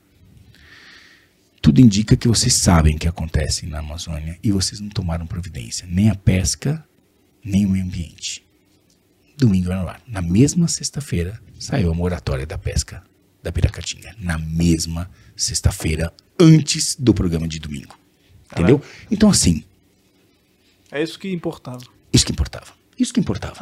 [1.61, 5.88] Tudo indica que vocês sabem o que acontece na Amazônia e vocês não tomaram providência,
[5.89, 6.83] nem a pesca,
[7.43, 8.43] nem o meio ambiente.
[9.38, 10.01] Domingo no ar.
[10.07, 13.03] Na mesma sexta-feira saiu a moratória da pesca
[13.43, 14.15] da Piracatinga.
[14.19, 17.97] Na mesma sexta-feira, antes do programa de domingo.
[18.51, 18.81] Entendeu?
[19.09, 19.63] Então, assim,
[20.91, 21.81] É isso que importava.
[22.11, 22.73] isso que importava.
[22.99, 23.55] Isso que importava.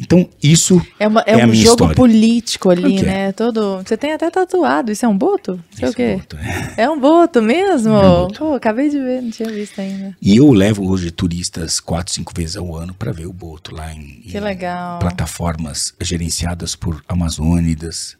[0.00, 1.94] Então, isso É, uma- é É a um minha jogo história.
[1.94, 3.02] político ali, Claro é.
[3.26, 3.32] né?
[3.32, 3.82] Todo.
[3.84, 4.90] Você tem até tatuado.
[4.90, 5.62] Isso é um boto?
[5.72, 6.16] Sei o Isso é quê?
[6.16, 6.74] boto, né?
[6.78, 7.92] É um boto mesmo?
[7.94, 8.38] É um boto.
[8.38, 10.16] Pô, acabei de ver, não tinha visto ainda.
[10.22, 13.92] E eu levo hoje turistas quatro, cinco vezes ao ano para ver o boto lá
[13.92, 14.98] em, Que em legal.
[14.98, 18.16] plataformas gerenciadas por amazônidas,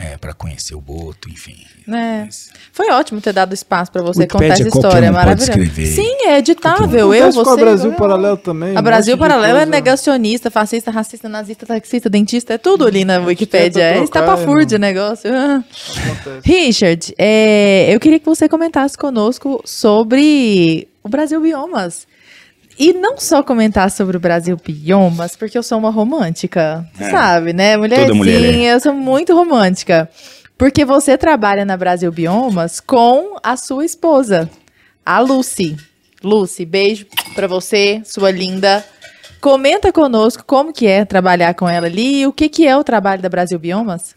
[0.00, 1.56] é, para conhecer o boto, enfim.
[1.86, 2.26] É.
[2.72, 5.10] Foi ótimo ter dado espaço pra você Wikipédia, contar essa história.
[5.10, 5.50] um pode Maravilhosa.
[5.50, 5.86] escrever.
[5.86, 7.14] Sim, é editável.
[7.14, 7.44] Eu, você.
[7.44, 7.94] com a Brasil um.
[7.94, 8.74] Paralelo também.
[8.74, 13.04] A um Brasil de Paralelo é negacionista, fascista, racista, nazista, taxista, dentista, é tudo ali
[13.04, 13.82] na Wikipédia.
[13.82, 14.88] É trocar, estapafúrdia o irmão.
[14.88, 15.30] negócio.
[16.42, 22.06] Richard, é, eu queria que você comentasse conosco sobre o Brasil Biomas.
[22.82, 27.10] E não só comentar sobre o Brasil Biomas, porque eu sou uma romântica, É.
[27.10, 27.76] sabe, né?
[27.76, 28.74] Mulherzinha, mulher é.
[28.74, 30.08] eu sou muito romântica.
[30.56, 34.48] Porque você trabalha na Brasil Biomas com a sua esposa,
[35.04, 35.76] a Lucy.
[36.24, 37.04] Lucy, beijo
[37.34, 38.82] pra você, sua linda.
[39.42, 42.82] Comenta conosco como que é trabalhar com ela ali e o que que é o
[42.82, 44.14] trabalho da Brasil Biomas.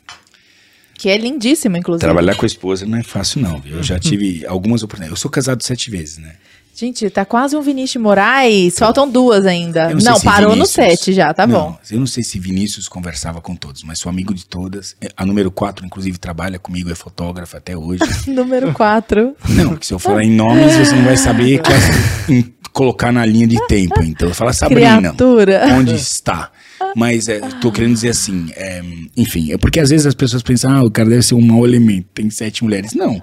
[0.95, 2.06] Que é lindíssimo, inclusive.
[2.06, 3.60] Trabalhar com a esposa não é fácil, não.
[3.60, 3.77] viu?
[3.77, 5.18] Eu já tive algumas oportunidades.
[5.18, 6.35] Eu sou casado sete vezes, né?
[6.76, 8.76] Gente, tá quase um Vinícius Moraes.
[8.80, 9.94] Faltam duas ainda.
[9.94, 11.78] Não, se parou no Vinícius- sete já, tá Não, bom.
[11.91, 14.95] Eu não sei se Vinícius conversava com todos, mas sou amigo de todas.
[15.16, 18.02] A número quatro, inclusive, trabalha comigo, é fotógrafa até hoje.
[18.28, 19.36] Número quatro.
[19.50, 23.24] Não, que se eu falar em nomes, você não vai saber class- em- colocar na
[23.24, 24.02] linha de tempo.
[24.02, 25.68] Então, fala Sabrina, Criatura.
[25.74, 26.50] onde está?
[26.95, 28.82] Mas é, tô querendo dizer assim, é,
[29.16, 31.66] enfim, é porque às vezes as pessoas pensam, ah, o cara deve ser um mau
[31.66, 32.94] elemento, tem sete mulheres.
[32.94, 33.22] Não.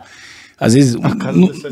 [0.60, 1.10] Às vezes não,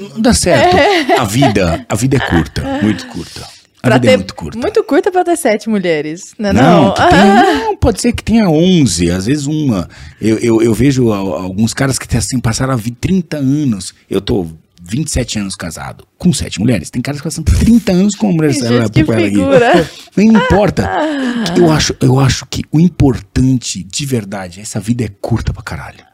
[0.09, 0.75] não dá certo.
[1.21, 3.43] A vida, a vida é curta, muito curta.
[3.81, 4.59] A Pra vida ter é muito curta.
[4.59, 6.53] Muito curta pra ter sete mulheres, né?
[6.53, 9.89] Não, Não, que tenha- não, pode ser que tenha 11, às vezes uma.
[10.21, 13.95] Eu, eu, eu vejo al- alguns caras que assim, passaram a vi- 30 anos.
[14.11, 14.47] Eu tô
[14.83, 16.91] 27 anos casado com sete mulheres.
[16.91, 18.53] Tem caras que passam 30 anos com uma mulher.
[18.53, 19.31] Que ela- gente, que com ela aqui.
[19.37, 19.91] figura.
[20.17, 20.91] Não importa.
[21.57, 26.05] Eu acho, eu acho que o importante, de verdade, essa vida é curta pra caralho.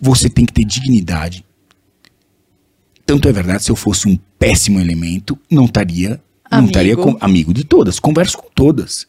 [0.00, 1.44] Você tem que ter dignidade.
[3.04, 6.70] Tanto é verdade, se eu fosse um péssimo elemento, não estaria não Amigo.
[6.70, 8.00] estaria com, amigo de todas.
[8.00, 9.06] Converso com todas.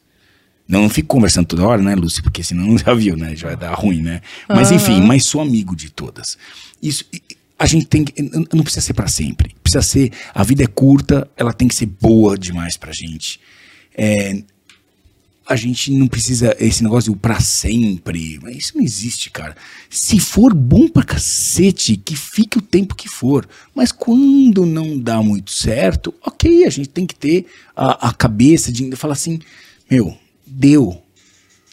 [0.68, 2.22] Não, não fico conversando toda hora, né, Lúcia?
[2.22, 3.36] Porque senão já viu, né?
[3.36, 4.22] Já vai dar ruim, né?
[4.48, 6.38] Mas enfim, mas sou amigo de todas.
[6.82, 7.04] Isso,
[7.58, 8.22] a gente tem que.
[8.54, 9.56] Não precisa ser pra sempre.
[9.64, 10.12] Precisa ser.
[10.36, 13.40] A vida é curta, ela tem que ser boa demais pra gente.
[13.98, 14.44] É,
[15.48, 18.40] a gente não precisa esse negócio de pra sempre.
[18.42, 19.56] Mas Isso não existe, cara.
[19.90, 23.48] Se for bom pra cacete, que fique o tempo que for.
[23.76, 27.46] Mas quando não dá muito certo, ok, a gente tem que ter
[27.76, 29.40] a, a cabeça de falar assim,
[29.90, 31.02] meu, deu.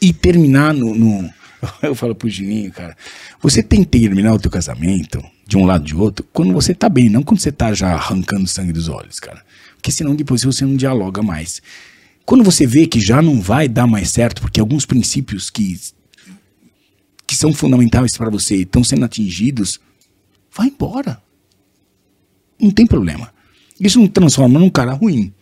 [0.00, 1.32] E terminar no, no-
[1.82, 2.96] Eu falo pro Juninho, cara,
[3.42, 6.88] você tem que terminar o teu casamento de um lado de outro quando você tá
[6.88, 9.44] bem, não quando você tá já arrancando sangue dos olhos, cara.
[9.74, 11.60] Porque senão depois você não dialoga mais.
[12.28, 15.80] Quando você vê que já não vai dar mais certo, porque alguns princípios que,
[17.26, 19.80] que são fundamentais para você estão sendo atingidos,
[20.54, 21.22] vai embora.
[22.60, 23.32] Não tem problema.
[23.80, 25.32] Isso não transforma num cara ruim.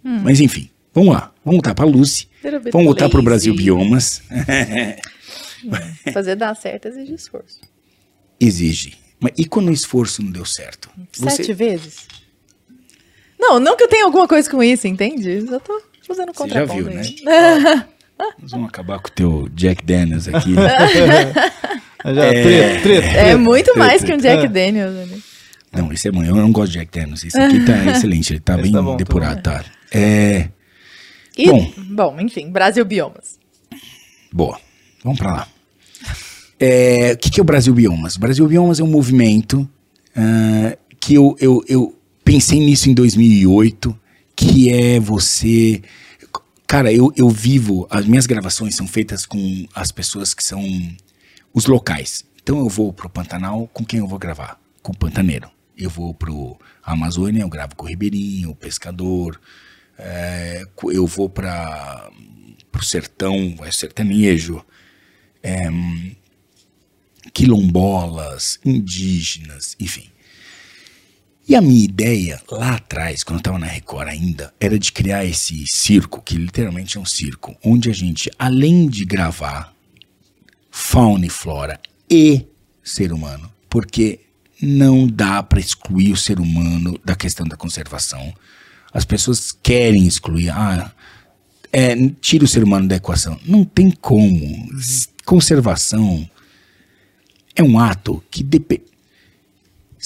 [0.00, 1.34] Mas enfim, vamos lá.
[1.44, 2.28] Vamos voltar para Lucy.
[2.44, 3.52] Little bit Vamos voltar para o Brasil.
[3.56, 4.22] Biomas.
[6.14, 7.58] Fazer dar certo exige esforço.
[8.38, 8.96] Exige.
[9.18, 10.88] Mas e quando o esforço não deu certo?
[11.10, 12.06] Sete vezes?
[13.36, 15.28] Não, não que eu tenha alguma coisa com isso, entende?
[15.28, 17.84] Eu tô fazendo Você já contraponto viu, né?
[18.40, 20.54] Nós vamos acabar com o teu Jack Daniels aqui.
[22.04, 23.06] Já, treta, treta.
[23.06, 24.48] É muito treta, mais que um Jack É.
[24.48, 24.94] Daniels.
[25.08, 25.18] né?
[25.72, 26.22] Não, esse é bom.
[26.22, 27.24] Eu não gosto de Jack Daniels.
[27.24, 28.32] Esse aqui tá excelente.
[28.32, 29.64] Ele tá Esse bem tá bom, tá depurado, tá?
[29.92, 30.48] É.
[31.36, 31.72] E, Bom.
[31.90, 32.20] bom.
[32.20, 33.38] enfim, Brasil Biomas.
[34.32, 34.58] Boa.
[35.04, 35.48] Vamos pra lá.
[36.58, 38.16] É, O que, que é o Brasil Biomas?
[38.16, 39.68] O Brasil Biomas é um movimento
[40.16, 43.98] ah, que eu, eu, eu pensei nisso em 2008,
[44.36, 45.82] que é você...
[46.66, 47.86] Cara, eu, eu vivo...
[47.90, 50.62] As minhas gravações são feitas com as pessoas que são
[51.52, 52.24] os locais.
[52.42, 54.60] Então eu vou pro Pantanal, com quem eu vou gravar?
[54.82, 55.50] Com o Pantaneiro.
[55.76, 59.40] Eu vou pro Amazônia, eu gravo com o Ribeirinho, o Pescador.
[59.98, 62.10] É, eu vou para
[62.70, 64.64] pro sertão, é sertanejo.
[65.42, 65.68] É,
[67.32, 70.10] quilombolas, indígenas, enfim.
[71.48, 75.24] E a minha ideia lá atrás, quando eu estava na Record ainda, era de criar
[75.24, 79.72] esse circo, que literalmente é um circo, onde a gente, além de gravar
[80.72, 82.44] fauna e flora e
[82.82, 84.18] ser humano, porque
[84.60, 88.34] não dá para excluir o ser humano da questão da conservação.
[88.92, 90.92] As pessoas querem excluir, ah,
[91.72, 93.38] é, tira o ser humano da equação.
[93.46, 94.68] Não tem como.
[95.24, 96.28] Conservação
[97.54, 98.95] é um ato que depende.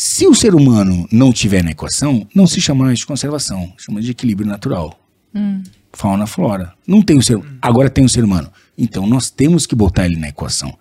[0.03, 4.01] Se o ser humano não tiver na equação, não se chama mais de conservação, chama
[4.01, 4.99] de equilíbrio natural.
[5.93, 6.73] Fauna, flora.
[6.87, 8.51] Não tem o ser Agora tem o ser humano.
[8.79, 10.75] Então nós temos que botar ele na equação.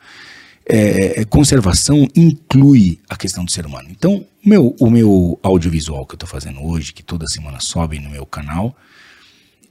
[0.65, 3.89] É, é, conservação inclui a questão do ser humano.
[3.91, 8.09] Então, meu, o meu audiovisual que eu estou fazendo hoje, que toda semana sobe no
[8.09, 8.73] meu canal,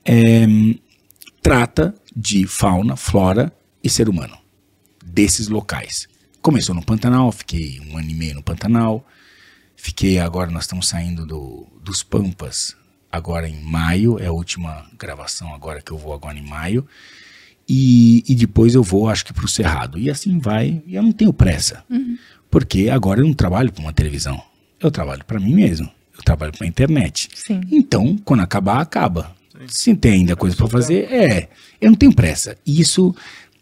[0.05, 0.47] é,
[1.41, 3.51] trata de fauna, flora
[3.83, 4.37] e ser humano
[5.03, 6.07] desses locais.
[6.43, 9.07] Começou no Pantanal, fiquei um ano e meio no Pantanal.
[9.80, 12.76] Fiquei agora, nós estamos saindo do, dos Pampas
[13.10, 16.84] agora em maio, é a última gravação agora que eu vou agora em maio.
[17.66, 19.96] E, e depois eu vou, acho que para o Cerrado.
[19.96, 21.84] E assim vai, e eu não tenho pressa.
[22.50, 24.42] Porque agora eu não trabalho para uma televisão.
[24.80, 25.88] Eu trabalho para mim mesmo.
[26.16, 27.28] Eu trabalho para a internet.
[27.32, 27.60] Sim.
[27.70, 29.36] Então, quando acabar, acaba.
[29.68, 31.48] Se tem ainda coisa para fazer, é.
[31.80, 32.56] Eu não tenho pressa.
[32.66, 33.14] E isso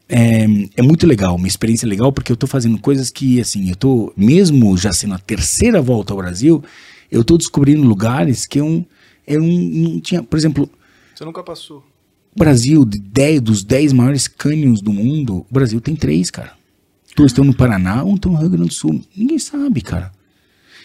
[0.08, 0.44] é,
[0.76, 4.12] é muito legal, uma experiência legal, porque eu tô fazendo coisas que, assim, eu tô,
[4.16, 6.62] mesmo já sendo a terceira volta ao Brasil,
[7.10, 8.86] eu tô descobrindo lugares que eu,
[9.26, 10.22] eu não, não tinha.
[10.22, 10.70] Por exemplo,
[11.14, 11.84] Você nunca passou.
[12.34, 16.52] o Brasil, de 10, dos 10 maiores cânions do mundo, o Brasil tem três, cara.
[17.16, 19.02] Dois estão no Paraná, um estão no Rio Grande do Sul.
[19.16, 20.12] Ninguém sabe, cara.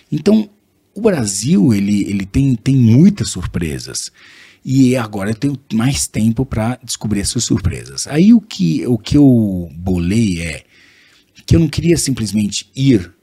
[0.10, 0.50] Então,
[0.96, 4.12] o Brasil, ele, ele tem, tem muitas surpresas.
[4.64, 8.06] E agora eu tenho mais tempo para descobrir essas surpresas.
[8.08, 10.64] Aí o que, o que eu bolei é
[11.46, 13.14] que eu não queria simplesmente ir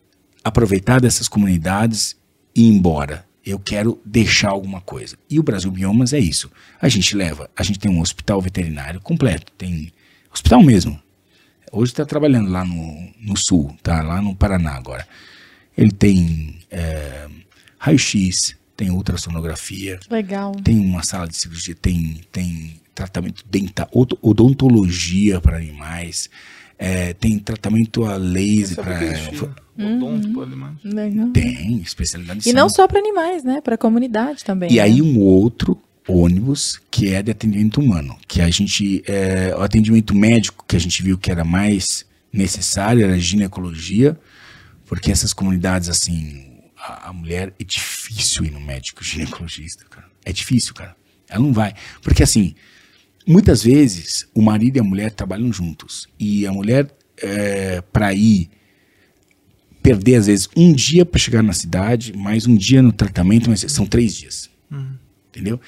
[0.42, 2.16] aproveitar dessas comunidades
[2.54, 3.24] e ir embora.
[3.46, 5.16] Eu quero deixar alguma coisa.
[5.30, 6.50] E o Brasil Biomas é isso.
[6.78, 9.90] A gente leva, a gente tem um hospital veterinário completo, tem
[10.30, 11.00] hospital mesmo.
[11.72, 15.08] Hoje está trabalhando lá no, no sul, tá lá no Paraná agora.
[15.76, 17.26] Ele tem é,
[17.78, 20.52] raio-x, tem ultrassonografia, Legal.
[20.62, 26.30] tem uma sala de cirurgia, tem, tem tratamento dental, odo- odontologia para animais,
[26.78, 29.00] é, tem tratamento a laser para.
[29.76, 30.76] Odonto para animais.
[30.84, 31.28] Legal.
[31.30, 33.60] Tem, especialidade E não só para animais, né?
[33.60, 34.70] Para a comunidade também.
[34.70, 34.82] E né?
[34.82, 35.76] aí um outro
[36.06, 40.80] ônibus que é de atendimento humano, que a gente, é, o atendimento médico que a
[40.80, 44.16] gente viu que era mais necessário era a ginecologia,
[44.86, 46.47] porque essas comunidades assim,
[46.78, 50.06] a, a mulher, é difícil ir no médico ginecologista, cara.
[50.24, 50.96] É difícil, cara.
[51.28, 51.74] Ela não vai.
[52.02, 52.54] Porque assim,
[53.26, 56.08] muitas vezes o marido e a mulher trabalham juntos.
[56.18, 56.90] E a mulher,
[57.20, 58.50] é, para ir
[59.82, 63.60] perder, às vezes, um dia para chegar na cidade, mais um dia no tratamento, mas
[63.68, 64.50] são três dias.
[65.28, 65.60] Entendeu?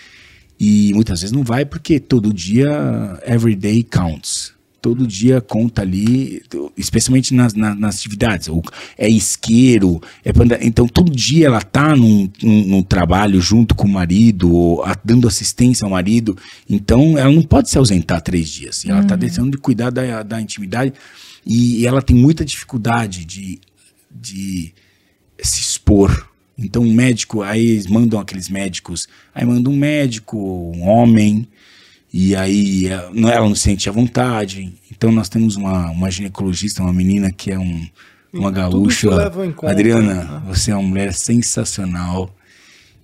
[0.59, 2.69] E muitas vezes não vai porque todo dia,
[3.25, 4.53] every day counts.
[4.83, 6.43] Todo dia conta ali,
[6.77, 8.49] especialmente nas, nas, nas atividades.
[8.97, 13.87] É isqueiro, é panda- então todo dia ela tá num, num, num trabalho junto com
[13.87, 16.37] o marido, ou a- dando assistência ao marido.
[16.69, 18.85] Então ela não pode se ausentar três dias.
[18.87, 20.95] Ela tá deixando de cuidar da, da intimidade
[21.45, 23.61] e ela tem muita dificuldade de,
[24.11, 24.73] de
[25.43, 26.27] se expor.
[26.57, 31.47] Então, um médico, aí eles mandam aqueles médicos, aí manda um médico, um homem,
[32.13, 34.73] e aí eh, não- ela não se sente à vontade.
[34.91, 37.87] Então, nós temos uma, uma ginecologista, uma menina que é um,
[38.33, 39.09] uma gaúcha.
[39.53, 40.43] conta, Adriana, né?
[40.47, 42.35] você é uma mulher sensacional.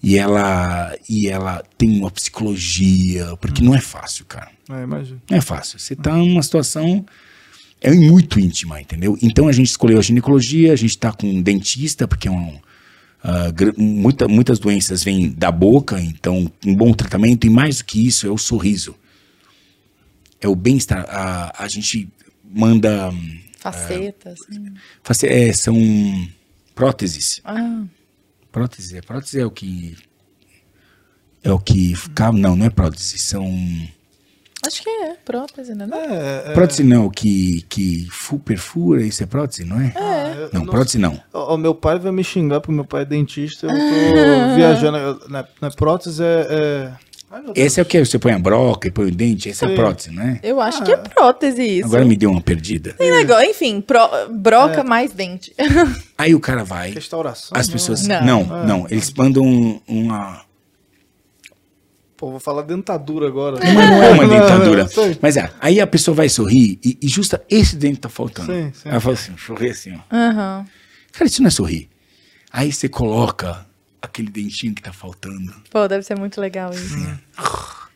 [0.03, 4.51] E ela, e ela tem uma psicologia, porque não é fácil, cara.
[4.71, 5.21] É, imagina.
[5.29, 5.79] Não é fácil.
[5.79, 7.05] Você tá numa situação
[7.81, 9.19] é muito íntima, entendeu?
[9.23, 12.59] Então a gente escolheu a ginecologia, a gente tá com um dentista, porque é um,
[13.53, 18.07] gr- muita- muitas doenças vêm da boca, então um bom tratamento, e mais do que
[18.07, 18.95] isso, é o sorriso.
[20.41, 21.05] É o bem-estar.
[21.09, 22.09] A, a gente
[22.45, 23.13] manda.
[23.59, 24.39] Facetas.
[24.53, 24.75] hum.
[25.03, 25.75] face- é, são
[26.75, 27.41] próteses.
[27.45, 27.85] Ah,
[28.53, 29.97] Prótese, prótese é o que.
[31.43, 31.95] É o que.
[32.35, 33.45] Não, não é prótese, são.
[34.65, 35.87] Acho que é prótese, né?
[35.87, 35.97] não?
[35.99, 39.93] É, é, Prótese não, que, que fu, perfura, isso é prótese, não é?
[40.39, 41.21] eu- Não, eu prótese não.
[41.33, 43.67] Ó, ó, meu pai vai me xingar porque meu pai é dentista.
[43.67, 45.21] Eu tô viajando.
[45.29, 46.47] Na, na prótese é.
[46.51, 46.93] é...
[47.29, 47.43] Ai.
[47.57, 50.11] Esse é o que você põe a broca e põe o dente, essa é prótese,
[50.13, 50.39] não é?
[50.45, 51.87] Eu acho que é prótese isso.
[51.87, 52.93] Agora me deu uma perdida.
[52.95, 55.53] Tem negócio, enfim, pro- broca mais dente.
[56.17, 57.51] Aí o cara vai, Restauração.
[57.59, 57.73] as não.
[57.73, 58.07] pessoas.
[58.07, 58.25] Não.
[58.25, 60.46] Não, não, eles mandam um- uma.
[62.17, 63.59] Pô, vou falar dentadura agora.
[63.63, 64.89] Mas não é uma dentadura.
[65.21, 68.53] Mas é, aí a pessoa vai sorrir e, e justa esse dente tá faltando.
[68.53, 68.89] Sim, sim.
[68.89, 70.17] Ela fala assim, sorri assim, ó.
[70.17, 70.67] Aham.
[71.13, 71.89] Cara, isso não é sorrir.
[72.51, 73.67] Aí você coloca
[74.01, 76.97] aquele dentinho que tá faltando, Pô, deve ser muito legal isso.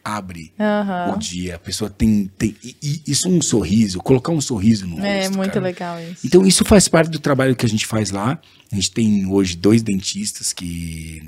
[0.04, 1.14] Abre Aham.
[1.14, 2.30] o dia, a pessoa tem.
[2.38, 5.36] tem e, isso é um sorriso, colocar um sorriso no É rosto.
[5.36, 5.64] muito cara.
[5.64, 6.26] legal isso.
[6.26, 8.38] Então isso faz parte do trabalho que a gente faz lá.
[8.72, 11.20] A gente tem hoje dois dentistas que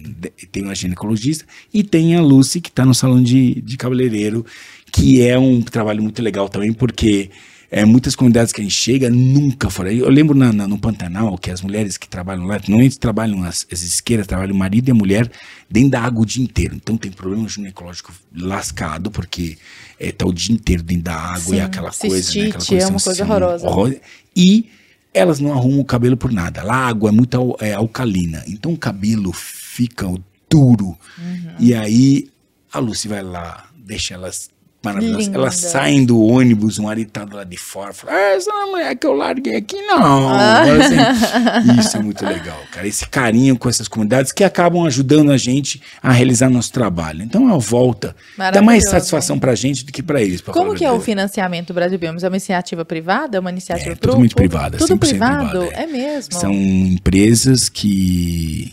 [0.53, 1.45] tem uma ginecologista
[1.75, 4.47] e tem a Lucy que está no salão de, de cabeleireiro,
[4.93, 7.31] que é um trabalho muito legal também, porque
[7.75, 9.91] é, muitas comunidades que a gente chega nunca foram.
[9.91, 13.67] Eu lembro na, na- no Pantanal que as mulheres que trabalham lá, normalmente trabalham, as,
[13.73, 15.31] as isqueiras trabalham o marido e a mulher
[15.71, 16.75] dentro da água o dia inteiro.
[16.77, 19.57] Então tem problema ginecológico lascado, porque
[19.99, 22.35] é, tá o dia inteiro dentro da água Sim, e aquela coisa.
[22.39, 23.67] Né, aquela cistite é uma coisa horrorosa.
[23.67, 23.97] horror-
[24.37, 24.69] e
[25.15, 26.63] elas não arrumam o cabelo por nada.
[26.63, 28.45] Lá a água é muito é, alcalina.
[28.47, 30.07] Então o cabelo fica
[30.51, 30.89] duro.
[31.19, 31.55] Uhum.
[31.59, 32.29] E aí
[32.71, 34.51] a Lucy vai lá, deixa elas
[34.83, 35.27] maravilhosas.
[35.27, 35.39] Linda.
[35.39, 37.93] Elas saem do ônibus, o marido tá do lado de fora.
[37.93, 40.29] Fala, ah, essa não é a mulher que eu larguei aqui, não.
[40.29, 40.63] Ah.
[40.63, 42.87] Assim, isso é muito legal, cara.
[42.87, 47.23] Esse carinho com essas comunidades que acabam ajudando a gente a realizar nosso trabalho.
[47.23, 48.17] Então é uma volta.
[48.37, 50.41] Dá mais satisfação pra gente do que pra eles.
[50.41, 52.25] pra Como que é o financiamento Brasil Biomas?
[52.25, 53.37] É uma iniciativa privada?
[53.37, 55.49] É uma iniciativa É, pro- totalmente pro- privada, Tudo 100% privado?
[55.61, 55.83] privada, é.
[55.83, 56.35] É mesmo.
[56.35, 58.73] São empresas que,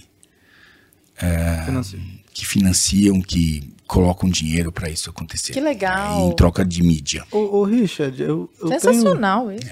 [1.65, 2.05] Financeiro.
[2.33, 5.51] que financiam, que colocam dinheiro para isso acontecer.
[5.51, 6.19] Que legal.
[6.19, 7.25] É, em troca de mídia.
[7.31, 9.65] Ô, ô, Richard, eu, eu tenho, Sensacional isso.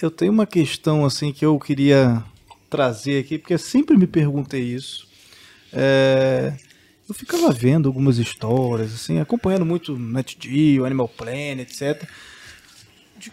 [0.00, 2.22] eu tenho uma questão assim que eu queria
[2.70, 5.08] trazer aqui, porque eu sempre me perguntei isso.
[5.72, 6.54] É,
[7.08, 12.08] eu ficava vendo algumas histórias, assim, acompanhando muito NetGeo, Animal Planet, etc.
[13.18, 13.32] De-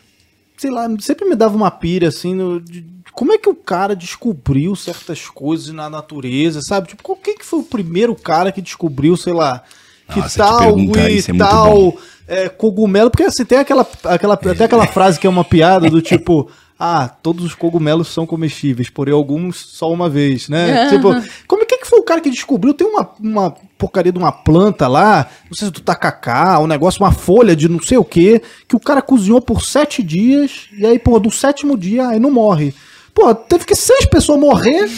[0.57, 3.55] sei lá, sempre me dava uma pira, assim, no- de, de como é que o
[3.55, 6.87] cara descobriu certas coisas na natureza, sabe?
[6.87, 9.63] Tipo, qual- quem que foi o primeiro cara que descobriu, sei lá,
[10.11, 11.95] que Nossa, tal perguntar e isso é tal
[12.27, 16.01] é, cogumelo, porque assim, tem aquela, aquela, até aquela frase que é uma piada do
[16.01, 20.89] tipo, ah, todos os cogumelos são comestíveis, porém alguns só uma vez, né?
[20.89, 21.09] tipo,
[21.45, 22.73] como é que, que foi o cara que descobriu?
[22.73, 27.03] Tem uma, uma porcaria de uma planta lá, não sei se do tacacá, um negócio,
[27.03, 30.85] uma folha de não sei o que, que o cara cozinhou por sete dias, e
[30.85, 32.73] aí, pô, do sétimo dia, aí não morre.
[33.13, 34.89] Pô, teve que seis pessoas morrer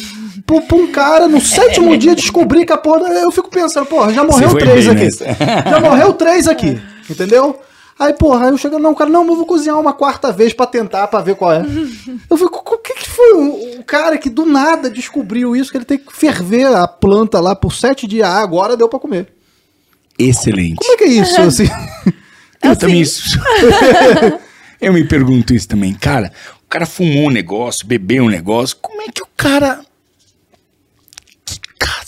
[0.46, 3.08] pra, pra um cara no sétimo dia descobrir que a porra.
[3.14, 5.04] Eu fico pensando, porra, já morreu três bem aqui.
[5.06, 5.26] nessa.
[5.70, 7.60] Já morreu três aqui, entendeu?
[7.98, 10.52] Aí, porra, aí eu chego, não, cara, não, mas eu vou cozinhar uma quarta vez
[10.52, 11.64] pra tentar, pra ver qual é.
[12.30, 15.78] Eu fico, o que que foi o, o cara que do nada descobriu isso, que
[15.78, 19.28] ele tem que ferver a planta lá por sete dias, ah, agora deu pra comer.
[20.18, 20.78] Excelente.
[20.78, 21.70] Como é que é isso, assim?
[22.64, 22.80] Eu Assim.
[22.80, 23.40] também isso.
[24.82, 25.94] eu me pergunto isso também.
[25.94, 26.32] Cara,
[26.66, 28.76] o cara fumou um negócio, bebeu um negócio.
[28.82, 29.82] Como é que o cara.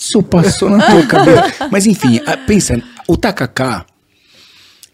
[0.07, 1.67] Isso passou na tua cabeça.
[1.71, 3.85] Mas enfim, a- pensa, o tacacá.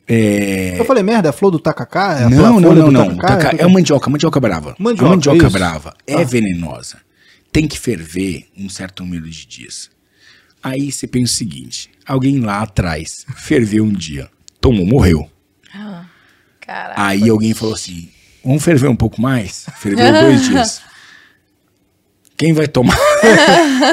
[0.08, 0.80] É...
[0.80, 2.20] Eu falei, merda, é a flor do tacacá?
[2.22, 3.16] É Não, não, não, não.
[3.16, 3.38] tacacá?
[3.52, 4.76] Tacá- É a mandioca, mandioca brava.
[4.80, 5.52] Mandioca, a mandioca isso.
[5.52, 6.24] brava é Ah.
[6.26, 6.98] venenosa.
[7.52, 9.90] Tem que ferver um certo número de dias.
[10.64, 14.30] Aí você pensa o seguinte: alguém lá atrás ferveu um dia,
[14.60, 15.30] tomou, morreu.
[16.60, 16.94] Caraca.
[17.02, 18.10] Aí alguém falou assim:
[18.44, 19.66] vamos ferver um pouco mais?
[19.78, 20.82] Ferveu dois dias.
[22.42, 22.98] Quem vai tomar?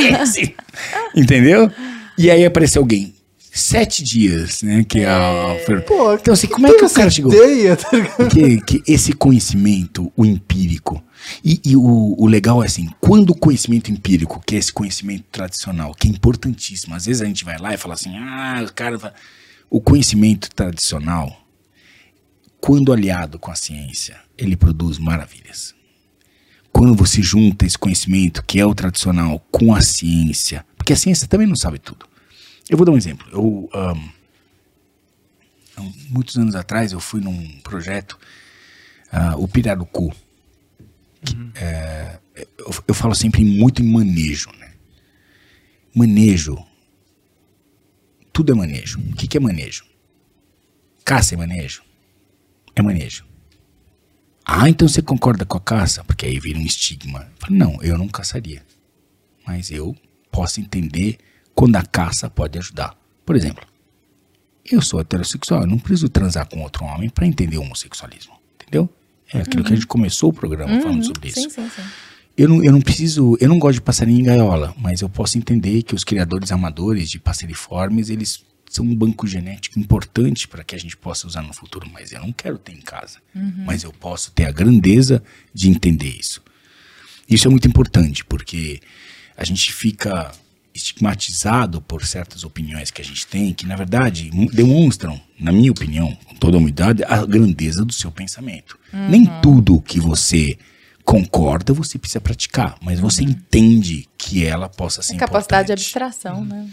[1.15, 1.71] Entendeu?
[2.17, 3.15] E aí apareceu alguém.
[3.53, 4.87] Sete dias, né?
[4.89, 5.55] Que é a.
[5.87, 7.31] Pô, então, assim, como é que o cara chegou?
[7.31, 7.91] Ideia, tá
[8.31, 11.05] que, que esse conhecimento, o empírico,
[11.45, 15.25] e, e o, o legal é assim, quando o conhecimento empírico, que é esse conhecimento
[15.31, 18.73] tradicional, que é importantíssimo, às vezes a gente vai lá e fala assim, ah, o
[18.73, 18.97] cara.
[18.97, 19.13] vai-"
[19.69, 21.37] O conhecimento tradicional,
[22.59, 25.77] quando aliado com a ciência, ele produz maravilhas.
[26.79, 31.27] Quando você junta esse conhecimento, que é o tradicional, com a ciência, porque a ciência
[31.27, 32.07] também não sabe tudo.
[32.71, 33.27] Eu vou dar um exemplo.
[33.33, 33.69] Eu.
[33.73, 33.97] há
[36.09, 38.17] muitos anos atrás eu fui num projeto,
[39.11, 40.15] ah, o Pirarucu.
[41.25, 44.75] que, é, eu, eu falo sempre muito em manejo, né?
[45.93, 46.65] Manejo.
[48.33, 49.01] Tudo é manejo.
[49.01, 49.85] O que, que é manejo?
[51.05, 51.83] Caça é manejo?
[52.77, 53.27] É manejo.
[54.51, 56.03] Ah, então você concorda com a caça?
[56.05, 57.21] Porque aí vira um estigma.
[57.21, 58.65] Eu falo, não, eu não caçaria.
[59.47, 59.95] Mas eu
[60.33, 61.19] posso entender
[61.55, 62.97] quando a caça pode ajudar.
[63.27, 63.63] Por exemplo,
[64.65, 68.33] eu sou heterossexual, eu não preciso transar com outro homem para entender o homossexualismo.
[68.55, 68.89] Entendeu?
[69.31, 71.43] É aquilo que a gente começou o programa falando sobre isso.
[71.43, 71.83] Sim, sim, sim.
[72.35, 75.37] Eu não, eu não preciso, eu não gosto de passarinho em gaiola, mas eu posso
[75.37, 80.75] entender que os criadores amadores de passeriformes, eles são um banco genético importante para que
[80.75, 83.19] a gente possa usar no futuro, mas eu não quero ter em casa.
[83.65, 85.23] Mas eu posso ter a grandeza
[85.53, 86.43] de entender isso.
[87.29, 88.81] Isso é muito importante, porque
[89.37, 90.33] a gente fica
[90.75, 96.15] estigmatizado por certas opiniões que a gente tem, que na verdade demonstram, na minha opinião,
[96.25, 98.79] com toda a humildade, a grandeza do seu pensamento.
[98.93, 100.57] Nem tudo que você
[101.05, 106.05] concorda você precisa praticar, mas você entende que ela possa ser Capacidade de importante.
[106.05, 106.69] abstração, né?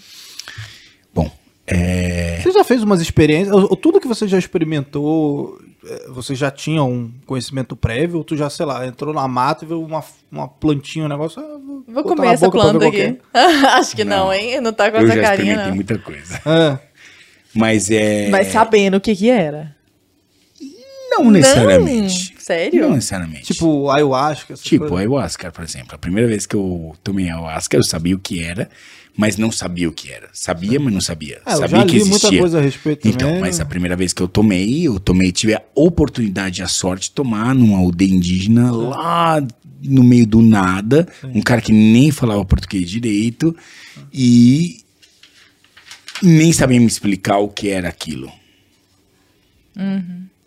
[1.13, 1.31] Bom,
[1.67, 3.55] é, Você já fez umas experiências?
[3.55, 8.17] ou- Tudo que você já experimentou, eh, você já tinha um conhecimento prévio?
[8.17, 11.41] Ou tu já, sei lá, entrou na mata e viu uma, uma plantinha, um negócio?
[11.41, 13.01] ah, Vou comer essa planta aqui.
[13.01, 13.17] é.
[13.77, 14.33] Acho que não, Não.
[14.33, 14.61] hein?
[14.61, 15.75] Não tá com eu essa já carinha, experimentei não.
[15.75, 16.41] muita coisa.
[16.45, 16.79] É.
[17.53, 18.29] Mas é.
[18.29, 19.73] Mas sabendo o que que era.
[21.09, 22.33] Não necessariamente.
[22.33, 22.81] Não, sério?
[22.89, 23.53] Não necessariamente.
[23.53, 24.99] Tipo, ayahuasca, Tipo, coisas.
[24.99, 25.95] ayahuasca, por exemplo.
[25.95, 28.69] A primeira vez que eu tomei ayahuasca, eu sabia o que era,
[29.17, 30.29] mas não sabia o que era.
[30.33, 31.41] Sabia, mas não sabia.
[31.45, 32.29] É, eu sabia já que li existia.
[32.29, 33.41] muita coisa a respeito Então, também.
[33.41, 37.11] mas a primeira vez que eu tomei, eu tomei, tive a oportunidade, a sorte de
[37.11, 39.45] tomar numa aldeia indígena lá
[39.81, 43.55] no meio do nada, um cara que nem falava português direito
[44.11, 44.79] e
[46.23, 48.31] nem sabia me explicar o que era aquilo.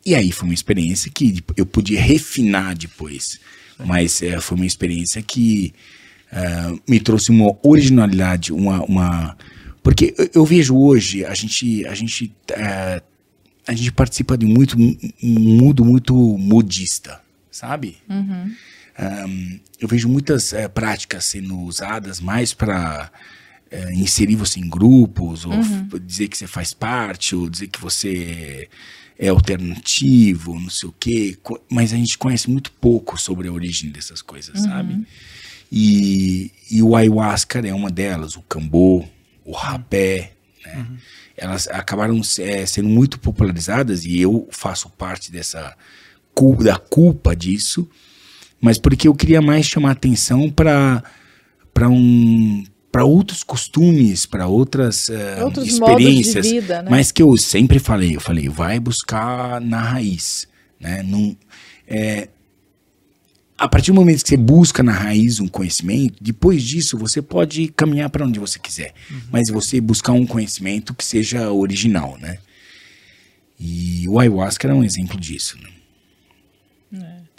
[0.04, 3.38] E aí foi uma experiência que tipo, eu podia refinar depois,
[3.84, 5.72] mas eh, foi uma experiência que
[6.32, 9.36] ah, me trouxe uma originalidade, uma, uma
[9.82, 13.02] porque eu, vejo hoje a gente a gente eh,
[13.66, 17.96] a gente participa de muito um mundo muito modista, sabe?
[18.98, 23.10] Ahn, eu vejo muitas eh, práticas sendo usadas mais para
[23.92, 28.66] inserir você em grupos, ou f- dizer que você faz parte, ou dizer que você
[29.18, 31.36] é alternativo, não sei o quê.
[31.70, 35.06] Mas a gente conhece muito pouco sobre a origem dessas coisas, sabe?
[35.70, 39.04] E, e o ayahuasca é uma delas, o cambô,
[39.44, 40.32] o rapé,
[40.64, 40.86] né?
[41.36, 45.76] Elas acabaram eh, sendo muito popularizadas e eu faço parte dessa
[46.62, 47.88] da culpa disso,
[48.60, 51.02] mas porque eu queria mais chamar atenção para
[51.74, 56.90] para um para outros costumes, para outras eh, Outros de experiências, vida, né?
[56.90, 60.48] mas que eu sempre falei, eu falei, vai buscar na raiz,
[60.80, 61.02] né?
[61.02, 61.36] Não,
[61.86, 62.28] é,
[63.58, 67.68] a partir do momento que você busca na raiz um conhecimento, depois disso você pode
[67.68, 68.94] caminhar para onde você quiser,
[69.32, 72.38] mas você buscar um conhecimento que seja original, né?
[73.58, 75.68] E o ayahuasca era um exemplo disso, né?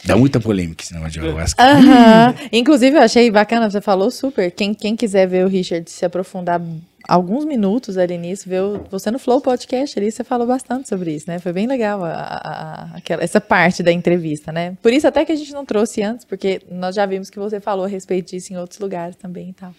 [0.06, 1.62] Dá muita polêmica esse negócio de ayahuasca.
[1.62, 2.36] Aham.
[2.52, 4.52] Inclusive, eu achei bacana, você falou super.
[4.52, 6.62] Quem, quem quiser ver o Richard se aprofundar
[7.10, 11.26] alguns minutos ali nisso, o- você no Flow Podcast ali, você falou bastante sobre isso,
[11.28, 11.40] né?
[11.40, 14.78] Foi bem legal a- a- aquela, essa parte da entrevista, né?
[14.82, 17.60] Por isso até que a gente não trouxe antes, porque nós já vimos que você
[17.60, 19.74] falou a respeito disso em outros lugares também e tal.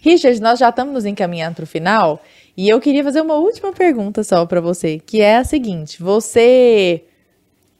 [0.00, 2.22] Richard, nós já estamos nos encaminhando para o final
[2.56, 7.04] e eu queria fazer uma última pergunta só para você, que é a seguinte: você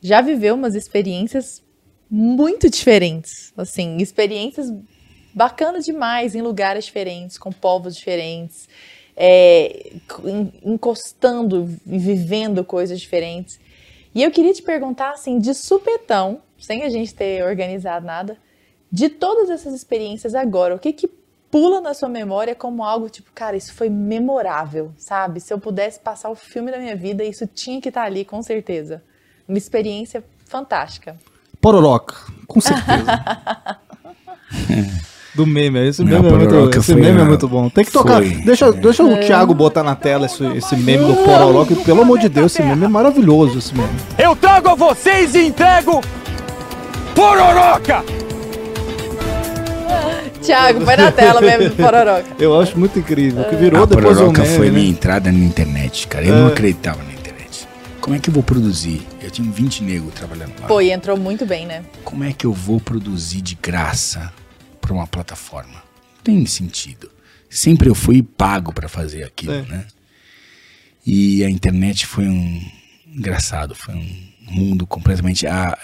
[0.03, 1.63] já viveu umas experiências
[2.11, 4.71] muito diferentes, assim, experiências
[5.37, 8.67] bacana demais em lugares diferentes, com povos diferentes,
[9.15, 9.93] é,
[10.65, 13.61] encostando e vivendo coisas diferentes.
[14.15, 18.39] E eu queria te perguntar, assim, de supetão, sem a gente ter organizado nada,
[18.91, 21.07] de todas essas experiências agora, o que que
[21.51, 25.39] pula na sua memória como algo tipo, cara, isso foi memorável, sabe?
[25.41, 28.43] Se eu pudesse passar o filme da minha vida, isso tinha que estar ali, com
[28.43, 29.03] certeza.
[29.47, 31.15] Uma experiência fantástica.
[31.61, 33.05] Pororoca, com certeza.
[35.37, 37.69] Do meme, esse meme, é muito, esse meme é muito bom.
[37.69, 38.23] Tem que tocar.
[38.23, 41.77] foi, deixa, deixa o Thiago botar na tela esse, esse meme do Pororoca.
[41.77, 43.59] Pelo amor de Deus, esse meme é maravilhoso.
[43.59, 43.91] Esse meme.
[44.19, 46.01] Eu trago a vocês e entrego
[47.15, 48.03] Pororoca!
[50.41, 52.25] Tiago, põe na tela mesmo do Pororoca.
[52.39, 53.45] Eu acho muito incrível.
[53.45, 54.57] Que virou A depois Pororoca meme.
[54.57, 54.73] foi né?
[54.79, 56.25] minha entrada na internet, cara.
[56.25, 56.39] Eu É.
[56.41, 57.69] não acreditava na internet.
[58.01, 59.07] Como é que eu vou produzir?
[59.21, 60.69] Eu tinha 20 negros trabalhando lá.
[60.69, 61.83] Pô, e entrou muito bem, né?
[62.05, 64.33] Como é que eu vou produzir de graça
[64.87, 65.83] para uma plataforma?
[66.17, 67.11] Não tem sentido.
[67.51, 69.63] Sempre eu fui pago para fazer aquilo, É.
[69.63, 69.87] né?
[71.05, 72.63] E a internet foi um
[73.07, 75.77] engraçado, foi um mundo completamente a,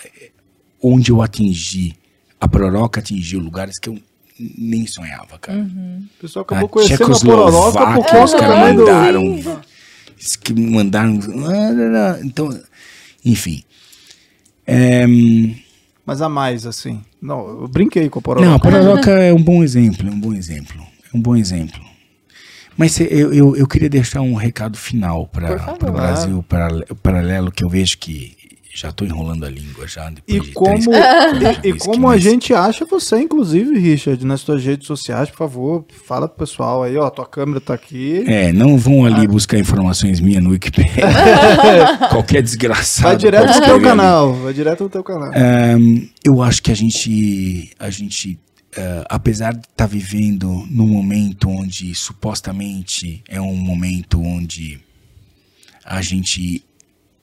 [0.82, 1.94] onde eu atingi,
[2.40, 3.98] a Proroca atingiu lugares que eu
[4.38, 5.58] nem sonhava, cara.
[5.58, 6.06] Uhum.
[6.16, 9.62] O pessoal acabou A conhecendo a Pororoca por Tchecoslováquia, causa os caras mandaram.
[10.40, 11.18] Que mandaram.
[12.24, 12.62] Então,
[13.24, 13.62] enfim.
[14.66, 15.04] É,
[16.04, 17.00] Mas a mais, assim.
[17.20, 18.48] Não, eu brinquei com a Pororoca.
[18.48, 20.82] não, a Pororoca é um bom exemplo, é um bom exemplo.
[21.12, 21.80] É um bom exemplo.
[22.76, 25.54] Mas eu, eu, eu queria deixar um recado final para
[25.88, 28.34] o Brasil parale- paralelo, que eu vejo que
[28.74, 30.10] já estou enrolando a língua já.
[30.26, 34.40] E Depois de como, três, e, e como a gente acha você, inclusive, Richard, nas
[34.40, 38.24] suas redes sociais, por favor, fala pro pessoal aí, ó, tua câmera tá aqui.
[38.26, 39.08] É, não vão Ah.
[39.08, 41.04] ali buscar informações minhas no Wikipedia.
[42.10, 43.08] Qualquer desgraçado.
[43.08, 43.84] Vai direto no teu ali.
[43.84, 45.30] canal, vai direto no teu canal.
[45.34, 48.38] Ahn, eu acho que a gente, a gente
[48.76, 54.80] ah, apesar de estar vivendo num momento onde supostamente é um momento onde
[55.84, 56.64] a gente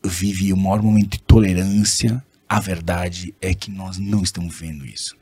[0.03, 5.15] vive o maior momento de tolerância, a verdade é que nós não estamos vendo isso.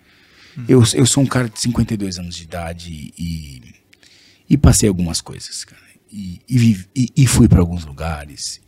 [0.67, 3.61] Eu, eu sou um cara de 52 anos de idade e,
[4.49, 5.81] e passei algumas coisas, cara.
[6.11, 8.59] E, e, e- e fui para alguns lugares,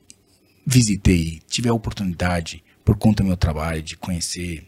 [0.65, 4.67] visitei, tive a oportunidade, por conta do meu trabalho, de conhecer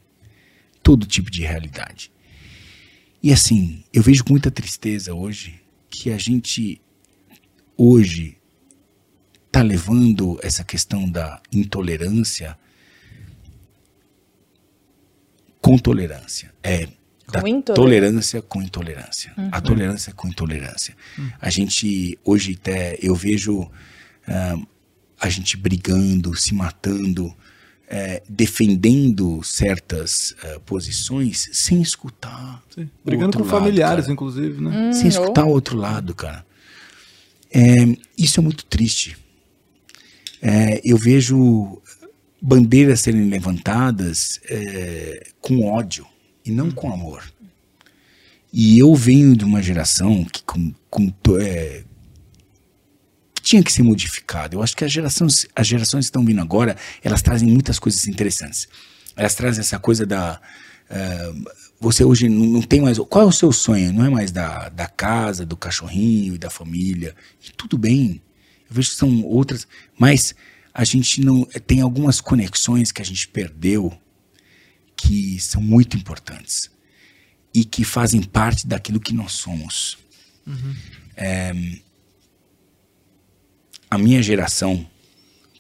[0.82, 2.12] todo tipo de realidade.
[3.22, 5.62] E assim, eu vejo com muita tristeza hoje
[5.92, 6.82] que a gente,
[7.78, 8.38] hoje,
[9.52, 12.58] está levando essa questão da intolerância
[15.60, 16.54] com tolerância.
[16.64, 16.88] É,
[17.30, 17.74] da Com intolerância.
[17.76, 19.34] tolerância com intolerância.
[19.52, 20.96] A tolerância com intolerância.
[21.40, 23.70] A gente, hoje até, eu vejo
[24.28, 24.58] ah,
[25.20, 27.34] a gente brigando, se matando,
[27.88, 32.62] eh, defendendo certas ah, posições sem escutar.
[32.78, 34.14] o Brigando com lado, familiares, cara.
[34.14, 34.92] inclusive, né?
[34.94, 36.46] Sem escutar o outro lado, cara.
[37.54, 37.86] É,
[38.18, 39.18] isso é muito triste.
[40.42, 41.82] É, eu vejo
[42.42, 46.06] bandeiras serem levantadas é, com ódio
[46.44, 47.24] e não com amor.
[48.52, 51.84] E eu venho de uma geração que com, com é,
[53.42, 54.56] tinha que ser modificada.
[54.56, 58.08] Eu acho que as gerações, as gerações que estão vindo agora, elas trazem muitas coisas
[58.08, 58.68] interessantes.
[59.16, 60.42] Elas trazem essa coisa da
[60.92, 61.34] ah,
[61.80, 63.00] você hoje não, não tem mais.
[63.00, 63.94] Qual é o seu sonho?
[63.94, 67.16] Não é mais da, da casa, do cachorrinho e da família.
[67.44, 68.22] E tudo bem.
[68.72, 69.68] Eu vejo que são outras.
[70.00, 70.34] Mas
[70.74, 71.44] a gente não.
[71.68, 73.96] Tem algumas conexões que a gente perdeu
[74.96, 76.72] que são muito importantes
[77.54, 79.98] e que fazem parte daquilo que nós somos.
[81.18, 81.54] É,
[83.90, 84.90] a minha geração,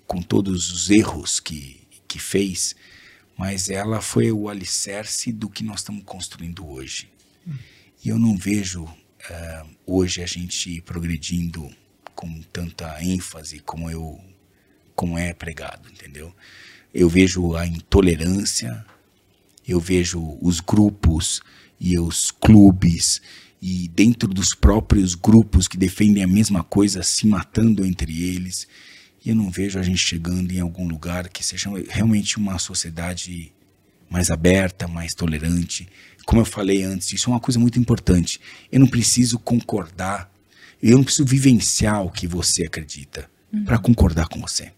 [0.08, 2.76] com todos os erros que, que fez,
[3.38, 7.10] mas ela foi o alicerce do que nós estamos construindo hoje.
[8.04, 8.88] E eu não vejo
[9.30, 11.70] eh, hoje a gente progredindo
[12.16, 14.20] com tanta ênfase como eu
[14.96, 16.34] como é pregado, entendeu?
[16.94, 18.86] Eu vejo a intolerância,
[19.68, 21.42] eu vejo os grupos
[21.80, 23.22] e os clubes
[23.62, 28.68] e dentro dos próprios grupos que defendem a mesma coisa se matando entre eles.
[29.24, 33.54] E eu não vejo a gente chegando em algum lugar que seja realmente uma sociedade
[34.10, 35.88] mais aberta, mais tolerante.
[36.26, 38.42] Como eu falei antes, isso é uma coisa muito importante.
[38.72, 40.32] Eu não preciso concordar,
[40.82, 43.30] eu não preciso vivenciar o que você acredita
[43.66, 44.72] para concordar com você.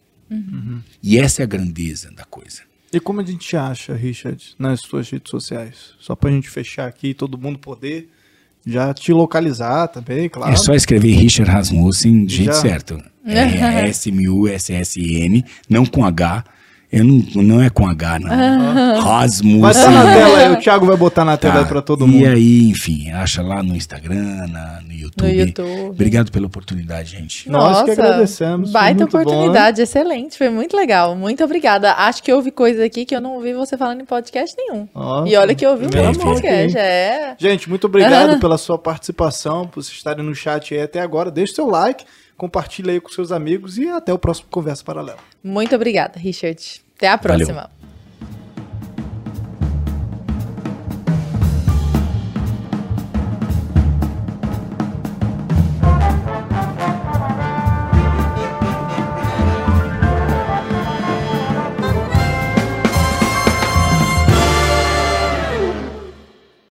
[1.01, 2.61] E essa é a grandeza da coisa.
[2.91, 5.93] E como a gente acha, Richard, nas suas redes sociais?
[5.99, 8.09] Só pra gente fechar aqui e todo mundo poder
[8.65, 10.53] já te localizar também, claro.
[10.53, 12.61] É só escrever Richard Rasmussen do jeito Já.
[12.61, 13.03] certo.
[13.25, 16.45] R-S-M-U-S-S-N, não com H.
[16.93, 19.01] Eu não, não é com H, não.
[19.01, 19.59] Rasmussen.
[19.61, 21.59] Vai estar na tela aí, o Thiago vai botar na tela Tá.
[21.61, 22.27] aí pra todo e mundo.
[22.27, 25.27] aí, enfim, acha lá no Instagram, na- no YouTube.
[25.27, 25.89] No YouTube.
[25.89, 27.49] Obrigado pela oportunidade, gente.
[27.49, 31.15] Nós que agradecemos, Baita muito bom, oportunidade, excelente, foi muito legal.
[31.15, 31.93] Muito obrigada.
[31.93, 34.87] Acho que houve coisa aqui que eu não ouvi você falando em podcast nenhum.
[34.93, 37.35] Nossa, e olha que eu ouvi um de mão podcast, é.
[37.39, 41.31] Gente, muito obrigado pela sua participação, por vocês estarem no chat aí até agora.
[41.31, 42.05] Deixe seu like,
[42.37, 45.19] compartilhe aí com seus amigos e até o próximo Conversa Paralela.
[45.43, 46.81] Muito obrigada, Richard.
[46.97, 47.45] Até a Valeu.
[47.45, 47.72] próxima.